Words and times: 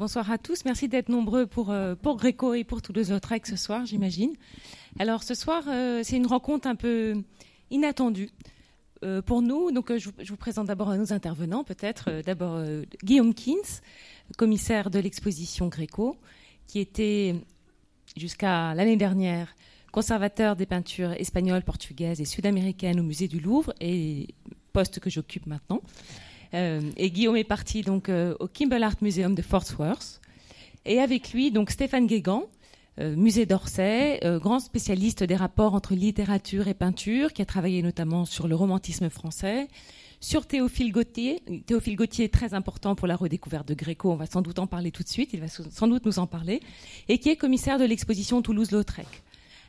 Bonsoir 0.00 0.30
à 0.30 0.38
tous. 0.38 0.64
Merci 0.64 0.88
d'être 0.88 1.10
nombreux 1.10 1.44
pour, 1.44 1.70
euh, 1.70 1.94
pour 1.94 2.16
Gréco 2.16 2.54
et 2.54 2.64
pour 2.64 2.80
Toulouse-Lautrec 2.80 3.46
ce 3.46 3.56
soir, 3.56 3.84
j'imagine. 3.84 4.32
Alors 4.98 5.22
ce 5.22 5.34
soir, 5.34 5.62
euh, 5.68 6.00
c'est 6.02 6.16
une 6.16 6.26
rencontre 6.26 6.66
un 6.66 6.74
peu 6.74 7.22
inattendue 7.70 8.30
euh, 9.04 9.20
pour 9.20 9.42
nous. 9.42 9.72
Donc 9.72 9.94
je, 9.94 10.08
vous 10.08 10.36
présente 10.38 10.68
d'abord 10.68 10.96
nos 10.96 11.12
intervenants, 11.12 11.64
peut-être. 11.64 12.22
d'abord 12.22 12.64
Guillaume 13.04 13.34
Kins, 13.34 13.82
commissaire 14.38 14.88
de 14.88 15.00
l'exposition 15.00 15.68
Gréco, 15.68 16.16
qui 16.66 16.78
était 16.80 17.34
jusqu'à 18.16 18.72
l'année 18.72 18.96
dernière 18.96 19.54
conservateur 19.92 20.56
des 20.56 20.64
peintures 20.64 21.12
espagnoles, 21.12 21.62
portugaises 21.62 22.22
et 22.22 22.24
sud-américaines 22.24 23.00
au 23.00 23.02
musée 23.02 23.28
du 23.28 23.38
Louvre 23.38 23.74
et 23.82 24.28
poste 24.72 24.98
que 24.98 25.10
j'occupe 25.10 25.44
maintenant. 25.44 25.82
Euh, 26.54 26.80
et 26.96 27.10
Guillaume 27.10 27.36
est 27.36 27.44
parti 27.44 27.82
donc 27.82 28.08
euh, 28.08 28.34
au 28.40 28.48
Kimball 28.48 28.82
Art 28.82 28.96
Museum 29.02 29.34
de 29.34 29.42
Fort 29.42 29.64
Worth. 29.78 30.20
Et 30.84 31.00
avec 31.00 31.32
lui, 31.32 31.50
donc 31.50 31.70
Stéphane 31.70 32.06
Guégan, 32.06 32.44
euh, 32.98 33.14
musée 33.14 33.46
d'Orsay, 33.46 34.20
grand 34.40 34.60
spécialiste 34.60 35.22
des 35.22 35.36
rapports 35.36 35.74
entre 35.74 35.94
littérature 35.94 36.68
et 36.68 36.74
peinture, 36.74 37.32
qui 37.32 37.42
a 37.42 37.44
travaillé 37.44 37.82
notamment 37.82 38.24
sur 38.24 38.48
le 38.48 38.54
romantisme 38.54 39.10
français, 39.10 39.68
sur 40.20 40.46
Théophile 40.46 40.90
Gautier. 40.92 41.42
Théophile 41.66 41.96
Gautier 41.96 42.24
est 42.26 42.32
très 42.32 42.54
important 42.54 42.94
pour 42.94 43.06
la 43.06 43.16
redécouverte 43.16 43.68
de 43.68 43.74
Gréco, 43.74 44.10
on 44.10 44.16
va 44.16 44.26
sans 44.26 44.42
doute 44.42 44.58
en 44.58 44.66
parler 44.66 44.90
tout 44.90 45.02
de 45.02 45.08
suite, 45.08 45.30
il 45.32 45.40
va 45.40 45.48
sans 45.48 45.88
doute 45.88 46.06
nous 46.06 46.18
en 46.18 46.26
parler, 46.26 46.60
et 47.08 47.18
qui 47.18 47.28
est 47.28 47.36
commissaire 47.36 47.78
de 47.78 47.84
l'exposition 47.84 48.42
Toulouse-Lautrec. 48.42 49.06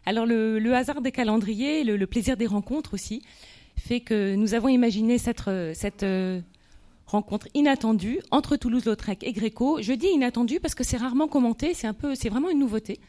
Alors 0.05 0.25
le, 0.25 0.73
hasard 0.73 1.01
des 1.01 1.11
calendriers, 1.11 1.83
le, 1.83 2.07
plaisir 2.07 2.37
des 2.37 2.47
rencontres 2.47 2.93
aussi, 2.93 3.21
fait 3.77 3.99
que 3.99 4.35
nous 4.35 4.53
avons 4.53 4.69
imaginé 4.69 5.17
cette, 5.17 5.43
cette 5.73 6.05
rencontre 7.11 7.47
inattendue 7.53 8.21
entre 8.31 8.55
Toulouse-Lautrec 8.55 9.23
et 9.23 9.33
Gréco. 9.33 9.81
Je 9.81 9.93
dis 9.93 10.07
inattendue 10.07 10.59
parce 10.59 10.75
que 10.75 10.83
c'est 10.83 10.97
rarement 10.97 11.27
commenté, 11.27 11.73
c'est 11.73 11.87
un 11.87 11.93
peu, 11.93 12.15
c'est 12.15 12.29
vraiment 12.29 12.49
une 12.49 12.59
nouveauté. 12.59 12.99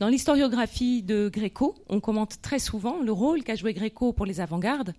Dans 0.00 0.08
l'historiographie 0.08 1.02
de 1.02 1.30
Gréco, 1.32 1.74
on 1.88 2.00
commente 2.00 2.42
très 2.42 2.58
souvent 2.58 3.00
le 3.00 3.12
rôle 3.12 3.42
qu'a 3.44 3.54
joué 3.54 3.72
Gréco 3.72 4.12
pour 4.12 4.26
les 4.26 4.40
avant-gardes 4.40 4.94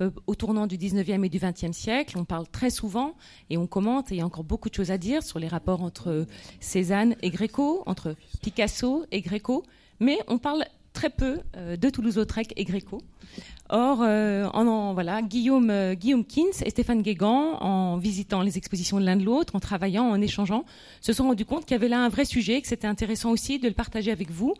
euh, 0.00 0.10
au 0.26 0.34
tournant 0.36 0.66
du 0.66 0.78
19e 0.78 1.24
et 1.24 1.28
du 1.28 1.38
20e 1.38 1.72
siècle. 1.72 2.16
On 2.16 2.24
parle 2.24 2.46
très 2.48 2.70
souvent 2.70 3.14
et 3.50 3.58
on 3.58 3.66
commente, 3.66 4.10
et 4.10 4.14
il 4.14 4.18
y 4.18 4.22
a 4.22 4.26
encore 4.26 4.44
beaucoup 4.44 4.70
de 4.70 4.74
choses 4.74 4.92
à 4.92 4.96
dire 4.96 5.22
sur 5.22 5.38
les 5.38 5.48
rapports 5.48 5.82
entre 5.82 6.24
Cézanne 6.60 7.16
et 7.20 7.30
Gréco, 7.30 7.82
entre 7.86 8.14
Picasso 8.40 9.04
et 9.10 9.20
Gréco, 9.20 9.64
mais 10.00 10.18
on 10.28 10.38
parle 10.38 10.64
très 10.92 11.10
peu 11.10 11.40
euh, 11.56 11.76
de 11.76 11.90
Toulouse-Lautrec 11.90 12.54
et 12.56 12.64
Gréco. 12.64 13.02
Or, 13.70 13.98
euh, 14.02 14.46
en, 14.54 14.94
voilà, 14.94 15.20
Guillaume, 15.22 15.70
euh, 15.70 15.94
Guillaume 15.94 16.24
Kins 16.24 16.62
et 16.64 16.70
Stéphane 16.70 17.02
Guégan, 17.02 17.58
en 17.60 17.98
visitant 17.98 18.42
les 18.42 18.56
expositions 18.56 18.98
de 18.98 19.04
l'un 19.04 19.16
de 19.16 19.24
l'autre, 19.24 19.54
en 19.56 19.60
travaillant, 19.60 20.04
en 20.04 20.20
échangeant, 20.20 20.64
se 21.00 21.12
sont 21.12 21.24
rendus 21.24 21.44
compte 21.44 21.66
qu'il 21.66 21.74
y 21.74 21.78
avait 21.78 21.88
là 21.88 22.00
un 22.02 22.08
vrai 22.08 22.24
sujet, 22.24 22.60
que 22.62 22.68
c'était 22.68 22.86
intéressant 22.86 23.30
aussi 23.30 23.58
de 23.58 23.68
le 23.68 23.74
partager 23.74 24.10
avec 24.10 24.30
vous 24.30 24.54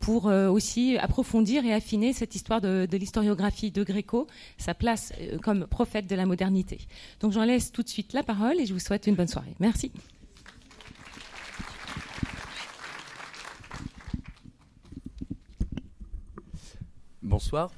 pour 0.00 0.26
aussi 0.26 0.96
approfondir 0.96 1.64
et 1.64 1.72
affiner 1.72 2.12
cette 2.12 2.36
histoire 2.36 2.60
de, 2.60 2.86
de 2.88 2.96
l'historiographie 2.96 3.72
de 3.72 3.82
Gréco, 3.82 4.28
sa 4.56 4.72
place 4.72 5.12
comme 5.42 5.66
prophète 5.66 6.06
de 6.06 6.14
la 6.14 6.24
modernité. 6.24 6.78
Donc 7.18 7.32
j'en 7.32 7.42
laisse 7.42 7.72
tout 7.72 7.82
de 7.82 7.88
suite 7.88 8.12
la 8.12 8.22
parole 8.22 8.60
et 8.60 8.66
je 8.66 8.72
vous 8.72 8.78
souhaite 8.78 9.08
une 9.08 9.16
bonne 9.16 9.26
soirée. 9.26 9.54
Merci. 9.58 9.90
bonsoir. 17.38 17.70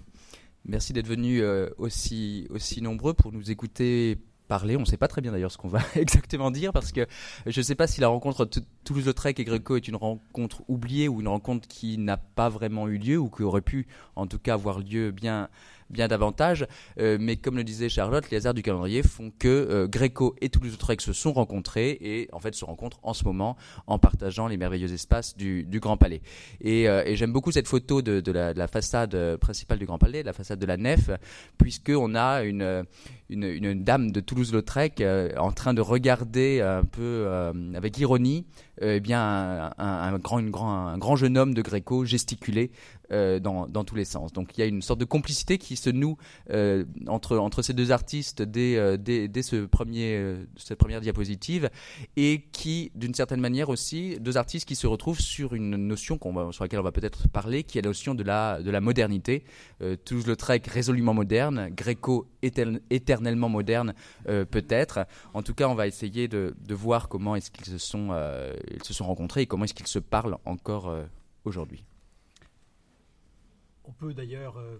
Merci 0.71 0.93
d'être 0.93 1.09
venus 1.09 1.41
euh, 1.43 1.69
aussi, 1.79 2.47
aussi 2.51 2.81
nombreux 2.81 3.13
pour 3.13 3.33
nous 3.33 3.51
écouter 3.51 4.19
parler. 4.47 4.77
On 4.77 4.81
ne 4.81 4.85
sait 4.85 4.97
pas 4.97 5.09
très 5.09 5.21
bien 5.21 5.33
d'ailleurs 5.33 5.51
ce 5.51 5.59
qu'on 5.59 5.67
va 5.67 5.81
exactement 5.97 6.53
dire 6.53 6.73
parce 6.73 6.93
que 6.93 7.09
je 7.45 7.59
ne 7.59 7.65
sais 7.65 7.75
pas 7.75 7.89
si 7.89 8.01
la 8.01 8.07
rencontre 8.07 8.49
Toulouse-Lautrec 8.85 9.41
et 9.41 9.45
Greco 9.45 9.75
est 9.75 9.89
une 9.89 9.97
rencontre 9.97 10.62
oubliée 10.69 11.09
ou 11.09 11.21
une 11.23 11.27
rencontre 11.27 11.67
qui 11.67 11.99
n'a 11.99 12.19
pas 12.19 12.49
vraiment 12.49 12.87
eu 12.87 12.99
lieu 12.99 13.19
ou 13.19 13.29
qui 13.29 13.43
aurait 13.43 13.62
pu 13.62 13.89
en 14.15 14.28
tout 14.28 14.39
cas 14.39 14.55
avoir 14.55 14.78
lieu 14.78 15.11
bien 15.11 15.49
bien 15.91 16.09
davantage. 16.09 16.67
Euh, 16.99 17.19
mais 17.21 17.37
comme 17.37 17.56
le 17.56 17.65
disait 17.65 17.89
Charlotte, 17.89 18.31
les 18.31 18.39
hasards 18.39 18.55
du 18.55 18.62
calendrier 18.62 19.03
font 19.03 19.33
que 19.39 19.49
euh, 19.49 19.87
Gréco 19.87 20.34
et 20.41 20.49
Toulouse-Lautrec 20.49 21.01
se 21.01 21.12
sont 21.12 21.33
rencontrés 21.33 21.99
et 22.01 22.28
en 22.33 22.41
fait 22.41 22.55
se 22.55 22.65
rencontrent 22.65 23.01
en 23.03 23.15
ce 23.15 23.25
moment 23.25 23.56
en 23.87 23.99
partageant 23.99 24.47
les 24.47 24.56
merveilleux 24.56 24.93
espaces 24.93 25.37
du, 25.37 25.67
Grand 25.81 25.97
Palais. 25.97 26.21
Euh, 26.65 27.03
et, 27.06 27.17
j'aime 27.17 27.33
beaucoup 27.33 27.53
cette 27.53 27.67
photo 27.69 28.03
de, 28.03 28.33
la, 28.33 28.69
façade 28.69 29.37
principale 29.37 29.79
du 29.79 29.87
Grand 29.87 29.99
Palais, 29.99 30.23
la 30.23 30.33
façade 30.33 30.59
de 30.59 30.67
la 30.67 30.77
nef, 30.77 31.11
puisqu'on 31.56 32.15
a 32.15 32.43
une, 32.43 32.84
dame 33.31 34.11
de 34.11 34.21
Toulouse-Lautrec 34.21 35.03
en 35.39 35.53
train 35.53 35.73
de 35.73 35.81
regarder 35.81 36.61
un 36.61 36.84
peu 36.84 37.27
avec 37.75 37.99
ironie 37.99 38.47
eh 38.83 39.00
bien 39.00 39.73
un 39.79 40.19
grand 40.19 41.17
jeune 41.17 41.39
homme 41.39 41.55
de 41.55 41.62
Gréco 41.62 42.05
gesticuler 42.05 42.71
euh, 43.12 43.41
dans, 43.41 43.66
tous 43.84 43.97
les 43.97 44.04
sens. 44.04 44.32
Donc 44.32 44.56
il 44.56 44.60
y 44.60 44.62
a 44.62 44.66
une 44.66 44.82
sorte 44.82 45.00
de 45.00 45.04
complicité 45.04 45.59
qui 45.59 45.75
se 45.75 45.91
noue 45.91 46.16
euh, 46.50 46.84
entre, 47.09 47.62
ces 47.62 47.72
deux 47.72 47.91
artistes 47.91 48.43
dès, 48.43 48.76
euh, 48.76 48.97
cette 50.56 50.78
première 50.78 51.00
diapositive 51.00 51.70
et 52.16 52.44
qui, 52.53 52.93
d'une 52.94 53.15
certaine 53.15 53.41
manière 53.41 53.69
aussi, 53.69 54.16
deux 54.20 54.37
artistes 54.37 54.69
qui 54.69 54.76
se 54.76 54.87
retrouvent 54.87 55.20
sur 55.20 55.54
une 55.54 55.76
notion 55.76 56.20
sur 56.53 56.62
laquelle 56.62 56.78
on 56.78 56.84
va 56.84 56.93
peut-être 56.93 57.28
parler, 57.28 57.65
qui 57.65 57.78
est 57.78 57.82
la 57.82 57.88
notion 57.88 58.15
de 58.15 58.22
la, 58.22 58.62
de 58.62 58.70
la 58.70 58.81
modernité. 58.81 59.44
Toulouse-Lautrec 60.04 60.66
résolument 60.69 61.15
moderne, 61.15 61.69
Gréco 61.70 62.28
éternellement 62.43 63.49
moderne 63.49 63.94
peut-être. 64.25 65.06
En 65.34 65.43
tout 65.43 65.54
cas, 65.54 65.69
on 65.69 65.75
va 65.75 65.87
essayer 65.87 66.28
de, 66.28 66.54
voir 66.70 67.09
comment 67.09 67.34
est-ce 67.34 67.50
qu'ils 67.50 67.75
ils 67.75 67.78
se 67.81 68.94
sont 68.94 69.04
rencontrés 69.04 69.43
et 69.43 69.47
comment 69.47 69.65
est-ce 69.65 69.75
qu'ils 69.75 69.87
se 69.88 69.99
parlent 69.99 70.38
encore 70.44 70.94
aujourd'hui. 71.44 71.84
On 73.91 73.93
peut 73.93 74.15
d'ailleurs 74.15 74.56
euh, 74.56 74.78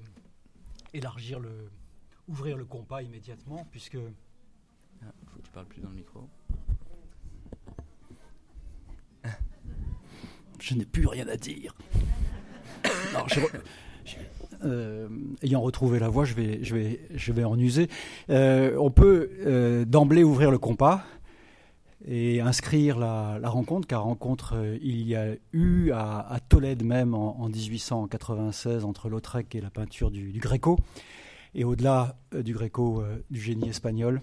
élargir 0.94 1.41
le, 1.41 1.69
ouvrir 2.28 2.56
le 2.56 2.65
compas 2.65 3.03
immédiatement, 3.03 3.66
puisque. 3.72 3.94
Il 3.94 4.00
ah, 5.03 5.06
faut 5.26 5.41
que 5.41 5.47
tu 5.47 5.50
parles 5.50 5.66
plus 5.66 5.81
dans 5.81 5.88
le 5.88 5.97
micro. 5.97 6.28
Je 10.60 10.75
n'ai 10.75 10.84
plus 10.84 11.06
rien 11.06 11.26
à 11.26 11.37
dire. 11.37 11.75
Euh, 14.62 15.09
ayant 15.41 15.62
retrouvé 15.62 15.99
la 15.99 16.10
voix, 16.10 16.26
je 16.26 16.34
vais, 16.34 16.62
je 16.62 16.75
vais, 16.75 17.00
je 17.15 17.32
vais 17.32 17.44
en 17.44 17.59
user. 17.59 17.88
Euh, 18.28 18.76
on 18.76 18.91
peut 18.91 19.87
d'emblée 19.88 20.22
ouvrir 20.22 20.50
le 20.50 20.59
compas 20.59 21.03
et 22.06 22.41
inscrire 22.41 22.99
la, 22.99 23.38
rencontre, 23.44 23.87
car 23.87 24.05
rencontre 24.05 24.55
euh, 24.56 24.78
il 24.83 25.06
y 25.06 25.15
a 25.15 25.34
eu 25.53 25.93
à, 25.93 26.38
Tolède 26.49 26.83
même 26.83 27.15
en, 27.15 27.49
1896 27.49 28.84
entre 28.84 29.09
Lautrec 29.09 29.55
et 29.55 29.61
la 29.61 29.71
peinture 29.71 30.11
du, 30.11 30.33
Gréco, 30.38 30.78
et 31.55 31.65
au-delà 31.65 32.16
euh, 32.34 32.43
du 32.43 32.55
Gréco, 32.55 33.00
euh, 33.00 33.22
du 33.31 33.41
génie 33.41 33.69
espagnol, 33.69 34.22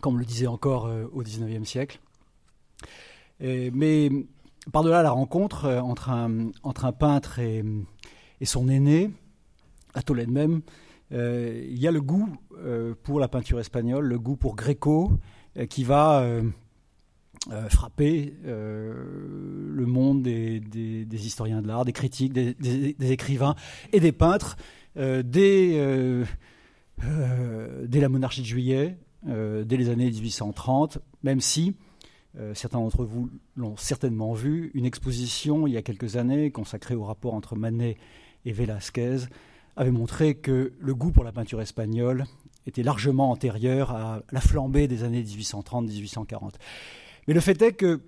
comme 0.00 0.14
on 0.14 0.18
le 0.18 0.24
disait 0.24 0.46
encore 0.46 0.90
au 1.12 1.22
XIXe 1.22 1.68
siècle. 1.68 2.00
mais 3.40 4.10
par-delà 4.72 5.02
la 5.02 5.10
rencontre 5.10 5.68
entre 5.68 6.08
un, 6.08 6.52
entre 6.62 6.86
un 6.86 6.92
peintre 6.92 7.38
et, 7.38 7.62
et, 8.40 8.46
son 8.46 8.70
aîné, 8.70 9.10
à 9.92 10.00
Tolède 10.00 10.30
même, 10.30 10.62
il 11.10 11.76
y 11.76 11.86
a 11.86 11.90
le 11.90 12.00
goût 12.00 12.34
pour 13.02 13.20
la 13.20 13.28
peinture 13.28 13.60
espagnole, 13.60 14.06
le 14.06 14.18
goût 14.18 14.36
pour 14.36 14.56
Gréco, 14.56 15.12
qui 15.68 15.84
va 15.84 16.24
euh, 17.50 17.70
frapper 17.70 18.34
euh, 18.44 18.92
le 19.72 19.86
monde 19.86 20.22
des, 20.22 21.06
historiens 21.10 21.62
de 21.62 21.68
l'art, 21.68 21.86
des 21.86 21.92
critiques, 21.94 22.34
des, 22.34 22.54
écrivains 23.00 23.54
et 23.94 24.00
des 24.00 24.12
peintres 24.12 24.58
euh, 24.98 25.22
dès, 25.22 25.70
dès, 27.86 28.00
la 28.00 28.08
monarchie 28.10 28.42
de 28.42 28.46
juillet, 28.46 28.98
dès 29.24 29.76
les 29.78 29.88
années 29.88 30.10
1830, 30.10 30.98
même 31.22 31.40
si 31.40 31.74
certains 32.52 32.78
d'entre 32.78 33.06
vous 33.06 33.30
l'ont 33.56 33.76
certainement 33.78 34.34
vu, 34.34 34.70
une 34.74 34.84
exposition 34.84 35.66
il 35.66 35.72
y 35.72 35.78
a 35.78 35.82
quelques 35.82 36.16
années 36.16 36.50
consacrée 36.50 36.94
au 36.94 37.04
rapport 37.04 37.32
entre 37.32 37.56
Manet 37.56 37.96
et 38.44 38.52
Velázquez 38.52 39.16
avait 39.76 39.90
montré 39.90 40.34
que 40.34 40.74
le 40.78 40.94
goût 40.94 41.10
pour 41.10 41.24
la 41.24 41.32
peinture 41.32 41.62
espagnole 41.62 42.26
était 42.66 42.82
largement 42.82 43.30
antérieur 43.30 43.92
à 43.92 44.20
la 44.30 44.40
flambée 44.42 44.88
des 44.88 45.04
années 45.04 45.22
1830-1840. 45.22 46.52
Mais 47.28 47.34
le 47.34 47.40
fait 47.40 47.60
est 47.62 47.72
que 47.72 48.00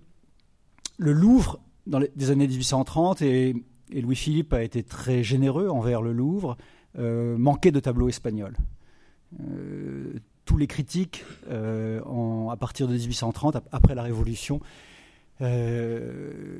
le 0.98 1.12
Louvre, 1.12 1.60
dans 1.86 1.98
les 1.98 2.30
années 2.30 2.46
1830, 2.46 3.22
et, 3.22 3.54
Louis-Philippe 3.92 4.54
a 4.54 4.62
été 4.62 4.82
très 4.82 5.22
généreux 5.22 5.68
envers 5.68 6.00
le 6.00 6.12
Louvre, 6.12 6.56
euh, 6.98 7.36
manquait 7.36 7.72
de 7.72 7.80
tableaux 7.80 8.08
espagnols. 8.08 8.56
Euh, 9.40 10.14
tous 10.46 10.56
les 10.56 10.66
critiques, 10.66 11.24
euh, 11.50 12.00
à 12.48 12.56
partir 12.56 12.88
de 12.88 12.94
1830, 12.94 13.58
après 13.70 13.94
la 13.94 14.02
Révolution, 14.02 14.60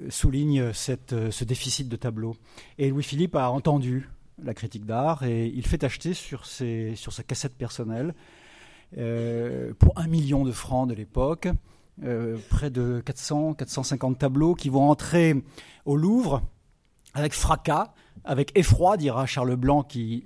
soulignent 0.08 0.72
ce 0.72 1.44
déficit 1.44 1.88
de 1.88 1.96
tableaux. 1.96 2.36
Et 2.78 2.90
Louis-Philippe 2.90 3.36
a 3.36 3.48
entendu 3.50 4.10
la 4.42 4.54
critique 4.54 4.86
d'art 4.86 5.22
et 5.22 5.46
il 5.46 5.64
fait 5.64 5.84
acheter 5.84 6.14
sur 6.14 6.44
sa 6.46 7.22
cassette 7.22 7.54
personnelle, 7.54 8.12
pour 8.92 9.92
un 9.96 10.08
million 10.08 10.44
de 10.44 10.50
francs 10.50 10.88
de 10.88 10.94
l'époque, 10.94 11.48
près 12.48 12.70
de 12.70 13.02
400, 13.04 13.54
450 13.54 14.18
tableaux 14.18 14.54
qui 14.54 14.68
vont 14.68 14.90
entrer 14.90 15.42
au 15.84 15.96
Louvre 15.96 16.42
avec 17.14 17.32
fracas, 17.32 17.92
avec 18.24 18.56
effroi, 18.56 18.96
dira 18.96 19.26
Charles 19.26 19.56
Blanc, 19.56 19.82
qui 19.82 20.24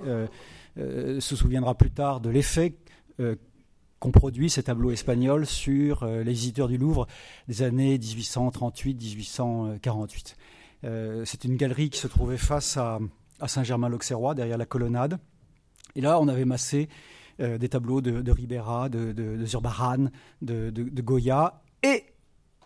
se 0.77 1.37
souviendra 1.37 1.75
plus 1.75 1.91
tard 1.91 2.21
de 2.21 2.31
l'effet 2.31 2.77
qu'ont 3.99 4.11
produit 4.11 4.51
ces 4.51 4.63
tableaux 4.63 4.91
espagnols 4.91 5.47
sur 5.47 6.05
les 6.07 6.33
visiteurs 6.33 6.69
du 6.69 6.79
Louvre 6.79 7.07
des 7.49 7.63
années 7.63 7.99
1838-1848. 7.99 10.35
C'est 11.25 11.45
une 11.45 11.57
galerie 11.57 11.91
qui 11.91 11.99
se 11.99 12.07
trouvait 12.07 12.37
face 12.37 12.77
à, 12.77 13.01
Saint-Germain-l'Auxerrois, 13.47 14.35
derrière 14.35 14.59
la 14.59 14.67
colonnade. 14.67 15.19
Et 15.95 16.01
là, 16.01 16.21
on 16.21 16.29
avait 16.29 16.45
massé 16.45 16.89
des 17.39 17.69
tableaux 17.69 18.01
de, 18.01 18.31
Ribera, 18.31 18.89
de, 18.89 19.13
de, 19.13 19.45
Zurbaran, 19.45 20.07
de, 20.43 20.71
Goya 21.01 21.63
et 21.83 22.05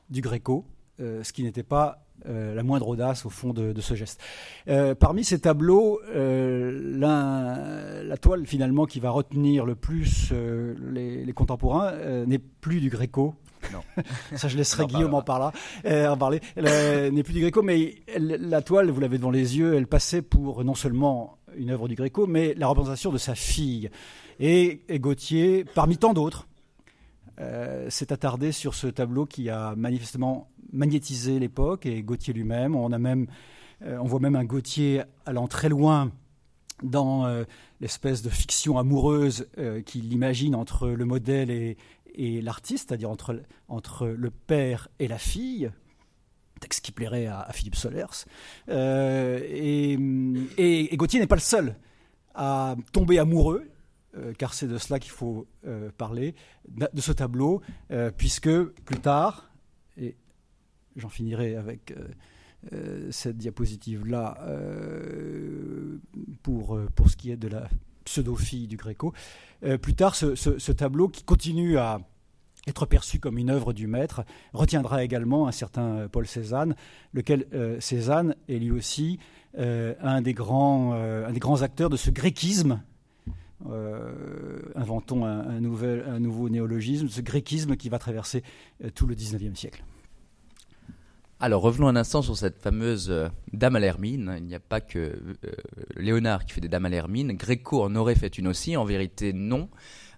du 0.08 0.20
Gréco, 0.20 0.64
ce 0.98 1.32
qui 1.32 1.42
n'était 1.42 1.62
pas 1.62 2.04
la 2.26 2.62
moindre 2.62 2.88
audace 2.88 3.24
au 3.24 3.30
fond 3.30 3.52
de, 3.52 3.80
ce 3.80 3.94
geste. 3.94 4.20
parmi 4.98 5.24
ces 5.24 5.38
tableaux, 5.38 6.00
la 6.12 7.56
toile 8.20 8.46
finalement 8.46 8.86
qui 8.86 9.00
va 9.00 9.10
retenir 9.10 9.64
le 9.64 9.74
plus 9.74 10.32
les, 10.90 11.32
contemporains 11.32 11.92
n'est 12.26 12.38
plus 12.38 12.80
du 12.80 12.90
Gréco. 12.90 13.34
Non. 13.72 13.80
Ça, 14.36 14.48
je 14.48 14.56
laisserai 14.56 14.86
Guillaume 14.86 15.14
en, 15.14 15.22
parler. 15.22 15.56
en 15.86 16.16
parler. 16.16 16.40
n'est 16.56 17.22
plus 17.22 17.34
du 17.34 17.40
Gréco, 17.40 17.62
mais 17.62 17.94
la 18.18 18.62
toile, 18.62 18.90
vous 18.90 19.00
l'avez 19.00 19.18
devant 19.18 19.30
les 19.30 19.56
yeux, 19.58 19.74
elle 19.74 19.86
passait 19.86 20.22
pour 20.22 20.64
non 20.64 20.74
seulement 20.74 21.38
une 21.56 21.70
œuvre 21.70 21.88
du 21.88 21.94
Gréco, 21.94 22.26
mais 22.26 22.54
la 22.54 22.66
représentation 22.68 23.10
de 23.10 23.18
sa 23.18 23.34
fille. 23.34 23.90
Et, 24.38 24.80
Gauthier, 24.94 25.64
parmi 25.74 25.96
tant 25.96 26.12
d'autres, 26.12 26.46
euh, 27.40 27.88
s'est 27.88 28.12
attardé 28.12 28.52
sur 28.52 28.74
ce 28.74 28.86
tableau 28.86 29.24
qui 29.24 29.48
a 29.48 29.74
manifestement 29.74 30.50
magnétisé 30.72 31.38
l'époque 31.38 31.86
et 31.86 32.02
Gauthier 32.02 32.34
lui-même. 32.34 32.76
On, 32.76 32.92
euh, 32.92 33.26
on 33.80 34.04
voit 34.04 34.20
même 34.20 34.36
un 34.36 34.44
Gauthier 34.44 35.02
allant 35.24 35.48
très 35.48 35.70
loin 35.70 36.12
dans 36.82 37.24
euh, 37.24 37.44
l'espèce 37.80 38.20
de 38.20 38.28
fiction 38.28 38.76
amoureuse 38.78 39.48
qu'il 39.86 40.12
imagine 40.12 40.54
entre 40.54 40.88
le 40.88 41.04
modèle 41.06 41.50
et, 41.50 41.76
l'artiste, 42.42 42.88
c'est-à-dire 42.88 43.10
entre, 43.10 43.40
entre 43.68 44.06
le 44.06 44.30
père 44.30 44.88
et 44.98 45.08
la 45.08 45.18
fille, 45.18 45.70
texte 46.60 46.84
qui 46.84 46.92
plairait 46.92 47.26
à, 47.26 47.48
Philippe 47.52 47.76
Solers. 47.76 48.26
et, 48.68 49.98
et, 50.58 50.96
Gauthier 50.96 51.20
n'est 51.20 51.26
pas 51.26 51.36
le 51.36 51.40
seul 51.40 51.76
à 52.34 52.76
tomber 52.92 53.18
amoureux. 53.18 53.64
Euh, 54.16 54.32
car 54.36 54.54
c'est 54.54 54.66
de 54.66 54.76
cela 54.76 54.98
qu'il 54.98 55.12
faut 55.12 55.46
euh, 55.66 55.90
parler, 55.96 56.34
de 56.68 57.00
ce 57.00 57.12
tableau, 57.12 57.60
euh, 57.92 58.10
puisque 58.10 58.50
plus 58.50 58.98
tard, 58.98 59.52
et 59.96 60.16
j'en 60.96 61.08
finirai 61.08 61.54
avec 61.56 61.94
cette 63.10 63.38
diapositive-là 63.38 64.36
pour, 66.42 66.78
pour 66.94 67.08
ce 67.08 67.16
qui 67.16 67.30
est 67.30 67.38
de 67.38 67.48
la 67.48 67.70
pseudo-fille 68.04 68.66
du 68.66 68.76
Gréco, 68.76 69.14
plus 69.80 69.94
tard, 69.94 70.14
ce, 70.14 70.72
tableau 70.72 71.08
qui 71.08 71.24
continue 71.24 71.78
à 71.78 72.00
être 72.66 72.84
perçu 72.84 73.18
comme 73.18 73.38
une 73.38 73.48
œuvre 73.48 73.72
du 73.72 73.86
maître, 73.86 74.24
retiendra 74.52 75.02
également 75.02 75.48
un 75.48 75.52
certain 75.52 76.06
Paul 76.08 76.26
Cézanne, 76.26 76.76
lequel 77.14 77.46
Cézanne 77.80 78.36
est 78.48 78.58
lui 78.58 78.72
aussi 78.72 79.18
un, 79.56 80.20
des 80.20 80.34
grands, 80.34 80.92
un 80.92 81.32
des 81.32 81.40
grands 81.40 81.62
acteurs 81.62 81.88
de 81.88 81.96
ce 81.96 82.10
gréquisme 82.10 82.82
euh, 83.68 84.60
inventons 84.74 85.26
un, 85.26 85.60
nouvel, 85.60 86.04
un, 86.08 86.18
nouveau 86.18 86.48
néologisme, 86.48 87.08
ce 87.08 87.20
gréquisme 87.20 87.76
qui 87.76 87.88
va 87.88 87.98
traverser 87.98 88.42
euh, 88.82 88.90
tout 88.94 89.06
le 89.06 89.14
19e 89.14 89.54
siècle. 89.54 89.84
Alors 91.40 91.62
revenons 91.62 91.88
un 91.88 91.96
instant 91.96 92.22
sur 92.22 92.36
cette 92.36 92.58
fameuse 92.58 93.10
euh, 93.10 93.28
dame 93.52 93.76
à 93.76 93.80
l'hermine. 93.80 94.34
Il 94.38 94.44
n'y 94.44 94.54
a 94.54 94.60
pas 94.60 94.80
que 94.80 95.18
Léonard 95.96 96.44
qui 96.44 96.52
fait 96.52 96.60
des 96.60 96.68
dames 96.68 96.86
à 96.86 96.88
l'hermine. 96.88 97.32
Gréco 97.32 97.82
en 97.82 97.94
aurait 97.96 98.14
fait 98.14 98.38
une 98.38 98.48
aussi. 98.48 98.76
En 98.76 98.84
vérité, 98.84 99.32
non. 99.32 99.68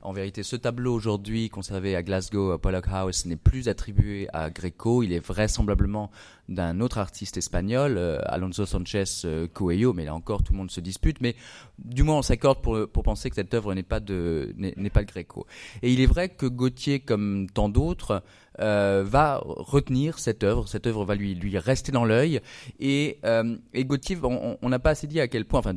En 0.02 0.12
vérité, 0.12 0.42
ce 0.42 0.56
tableau 0.56 0.92
aujourd'hui 0.92 1.48
conservé 1.48 1.94
à 1.94 2.02
Glasgow, 2.02 2.50
à 2.50 2.60
Pollock 2.60 2.86
House, 2.90 3.24
n'est 3.24 3.36
plus 3.36 3.68
attribué 3.68 4.28
à 4.32 4.50
Greco. 4.50 5.04
Il 5.04 5.12
est 5.12 5.24
vraisemblablement 5.24 6.10
d'un 6.54 6.80
autre 6.80 6.98
artiste 6.98 7.36
espagnol, 7.36 7.96
euh, 7.96 8.18
Alonso 8.26 8.66
Sanchez 8.66 9.04
euh, 9.24 9.46
Coelho, 9.52 9.92
mais 9.92 10.04
là 10.04 10.14
encore 10.14 10.42
tout 10.42 10.52
le 10.52 10.58
monde 10.58 10.70
se 10.70 10.80
dispute. 10.80 11.20
Mais 11.20 11.34
du 11.78 12.02
moins 12.02 12.18
on 12.18 12.22
s'accorde 12.22 12.62
pour, 12.62 12.88
pour 12.88 13.02
penser 13.02 13.28
que 13.30 13.36
cette 13.36 13.54
œuvre 13.54 13.74
n'est 13.74 13.82
pas 13.82 14.00
de 14.00 14.54
n'est 14.56 14.90
pas 14.90 15.02
de 15.02 15.08
Greco. 15.08 15.46
Et 15.82 15.92
il 15.92 16.00
est 16.00 16.06
vrai 16.06 16.28
que 16.28 16.46
Gauthier, 16.46 17.00
comme 17.00 17.48
tant 17.50 17.68
d'autres, 17.68 18.22
euh, 18.60 19.02
va 19.06 19.40
retenir 19.42 20.18
cette 20.18 20.44
œuvre. 20.44 20.68
Cette 20.68 20.86
œuvre 20.86 21.06
va 21.06 21.14
lui, 21.14 21.34
lui 21.34 21.56
rester 21.58 21.90
dans 21.90 22.04
l'œil. 22.04 22.40
Et, 22.80 23.18
euh, 23.24 23.56
et 23.72 23.84
Gauthier, 23.86 24.18
on 24.22 24.68
n'a 24.68 24.78
pas 24.78 24.90
assez 24.90 25.06
dit 25.06 25.20
à 25.20 25.28
quel 25.28 25.46
point, 25.46 25.60
enfin, 25.60 25.74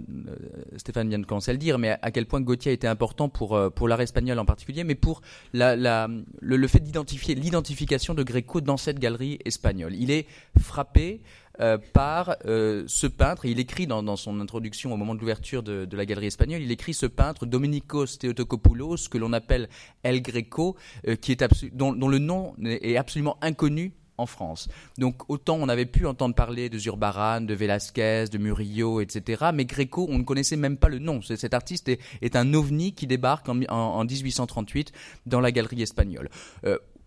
Stéphane 0.75 1.07
vient 1.07 1.19
de 1.19 1.25
commencer 1.25 1.51
à 1.51 1.53
le 1.53 1.57
dire, 1.57 1.79
mais 1.79 1.97
à, 2.01 2.11
quel 2.11 2.25
point 2.25 2.41
Gauthier 2.41 2.71
a 2.71 2.73
été 2.73 2.87
important 2.87 3.29
pour, 3.29 3.59
pour 3.73 3.87
l'art 3.87 4.01
espagnol 4.01 4.37
en 4.39 4.45
particulier, 4.45 4.83
mais 4.83 4.95
pour 4.95 5.21
la, 5.53 6.07
le, 6.41 6.67
fait 6.67 6.81
d'identifier 6.81 7.33
l'identification 7.35 8.13
de 8.13 8.23
Gréco 8.23 8.59
dans 8.59 8.77
cette 8.77 8.99
galerie 8.99 9.39
espagnole. 9.45 9.95
Il 9.95 10.11
est 10.11 10.27
frappé 10.65 11.21
euh, 11.61 11.77
par 11.93 12.35
euh, 12.45 12.83
ce 12.87 13.07
peintre. 13.07 13.45
Il 13.45 13.59
écrit 13.59 13.87
dans, 13.87 14.15
son 14.17 14.41
introduction 14.41 14.91
au 14.93 14.97
moment 14.97 15.15
de 15.15 15.21
l'ouverture 15.21 15.63
de, 15.63 15.87
la 15.95 16.05
galerie 16.05 16.27
espagnole, 16.27 16.61
il 16.61 16.71
écrit 16.71 16.93
ce 16.93 17.05
peintre 17.05 17.45
Dominikos 17.45 18.17
Theotokopoulos, 18.19 19.07
que 19.09 19.17
l'on 19.17 19.31
appelle 19.31 19.69
El 20.03 20.21
Greco, 20.21 20.75
euh, 21.07 21.15
qui 21.15 21.31
est 21.31 21.45
dont, 21.73 21.93
le 21.93 22.19
nom 22.19 22.55
est 22.61 22.97
absolument 22.97 23.37
inconnu 23.41 23.93
en 24.17 24.25
France. 24.25 24.67
Donc 24.97 25.29
autant 25.29 25.55
on 25.55 25.69
avait 25.69 25.85
pu 25.85 26.05
entendre 26.05 26.35
parler 26.35 26.69
de 26.69 26.77
Zurbaran, 26.77 27.41
de 27.41 27.53
Velázquez, 27.53 28.25
de 28.29 28.37
Murillo, 28.37 28.99
etc. 28.99 29.51
Mais 29.53 29.63
Greco, 29.63 30.07
on 30.09 30.17
ne 30.17 30.23
connaissait 30.23 30.57
même 30.57 30.77
pas 30.77 30.89
le 30.89 30.99
nom. 30.99 31.21
Cet 31.21 31.53
artiste 31.53 31.87
est, 31.89 32.35
un 32.35 32.53
ovni 32.53 32.93
qui 32.93 33.07
débarque 33.07 33.47
en, 33.47 34.03
1838 34.03 34.91
dans 35.25 35.39
la 35.39 35.53
galerie 35.53 35.81
espagnole. 35.81 36.29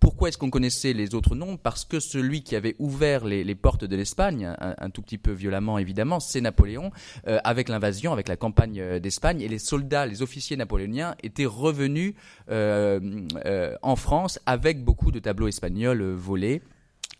Pourquoi 0.08 0.30
est-ce 0.30 0.38
qu'on 0.38 0.48
connaissait 0.48 0.94
les 0.94 1.14
autres 1.14 1.34
noms? 1.34 1.58
Parce 1.58 1.84
que 1.84 2.00
celui 2.00 2.42
qui 2.42 2.56
avait 2.56 2.76
ouvert 2.78 3.26
les, 3.26 3.54
portes 3.54 3.84
de 3.84 3.94
l'Espagne, 3.94 4.54
un, 4.58 4.88
tout 4.88 5.02
petit 5.02 5.18
peu 5.18 5.32
violemment 5.32 5.76
évidemment, 5.76 6.18
c'est 6.18 6.40
Napoléon, 6.40 6.92
euh, 7.26 7.38
avec 7.44 7.68
l'invasion, 7.68 8.14
avec 8.14 8.26
la 8.26 8.36
campagne 8.36 8.80
euh, 8.80 9.00
d'Espagne, 9.00 9.42
et 9.42 9.48
les 9.48 9.58
soldats, 9.58 10.06
les 10.06 10.22
officiers 10.22 10.56
napoléoniens 10.56 11.14
étaient 11.22 11.44
revenus 11.44 12.14
euh, 12.50 13.76
en 13.82 13.96
France 13.96 14.40
avec 14.46 14.82
beaucoup 14.82 15.12
de 15.12 15.18
tableaux 15.18 15.46
espagnols 15.46 16.02
volés. 16.02 16.62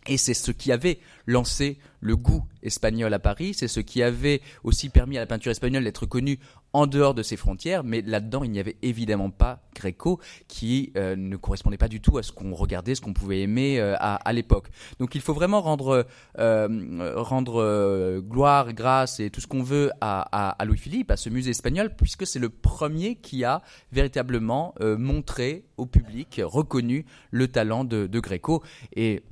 Et 0.07 0.17
c'est 0.17 0.33
ce 0.33 0.49
qui 0.51 0.71
avait 0.71 0.97
lancé 1.27 1.77
le 2.01 2.15
goût 2.15 2.43
espagnol 2.63 3.13
à 3.13 3.19
Paris, 3.19 3.53
c'est 3.53 3.67
ce 3.67 3.81
qui 3.81 4.01
avait 4.01 4.41
aussi 4.63 4.89
permis 4.89 5.17
à 5.17 5.19
la 5.19 5.27
peinture 5.27 5.51
espagnole 5.51 5.83
d'être 5.83 6.07
connue 6.07 6.39
en 6.73 6.87
dehors 6.87 7.13
de 7.13 7.23
ses 7.23 7.37
frontières, 7.37 7.83
mais 7.83 8.01
là-dedans, 8.01 8.43
il 8.43 8.51
n'y 8.51 8.59
avait 8.59 8.77
évidemment 8.81 9.29
pas 9.29 9.61
Gréco 9.73 10.19
qui 10.47 10.91
euh, 10.97 11.15
ne 11.15 11.35
correspondait 11.37 11.77
pas 11.77 11.87
du 11.87 12.01
tout 12.01 12.17
à 12.17 12.23
ce 12.23 12.31
qu'on 12.31 12.53
regardait, 12.53 12.95
ce 12.95 13.01
qu'on 13.01 13.13
pouvait 13.13 13.41
aimer 13.41 13.79
euh, 13.79 13.95
à, 13.99 14.33
l'époque. 14.33 14.69
Donc 14.99 15.15
il 15.15 15.21
faut 15.21 15.33
vraiment 15.33 15.61
rendre, 15.61 16.05
euh, 16.37 18.21
gloire, 18.21 18.73
grâce 18.73 19.19
et 19.19 19.29
tout 19.29 19.41
ce 19.41 19.47
qu'on 19.47 19.63
veut 19.63 19.91
à, 20.01 20.55
Louis-Philippe, 20.63 21.11
à 21.11 21.17
ce 21.17 21.29
musée 21.29 21.51
espagnol, 21.51 21.95
puisque 21.95 22.27
c'est 22.27 22.39
le 22.39 22.49
premier 22.49 23.15
qui 23.15 23.43
a 23.43 23.61
véritablement 23.91 24.75
montré 24.79 25.63
au 25.77 25.85
public, 25.85 26.41
reconnu 26.43 27.05
le 27.31 27.47
talent 27.47 27.83
de, 27.83 28.07
de 28.07 28.19
Gréco. 28.19 28.63
Et 28.95 29.23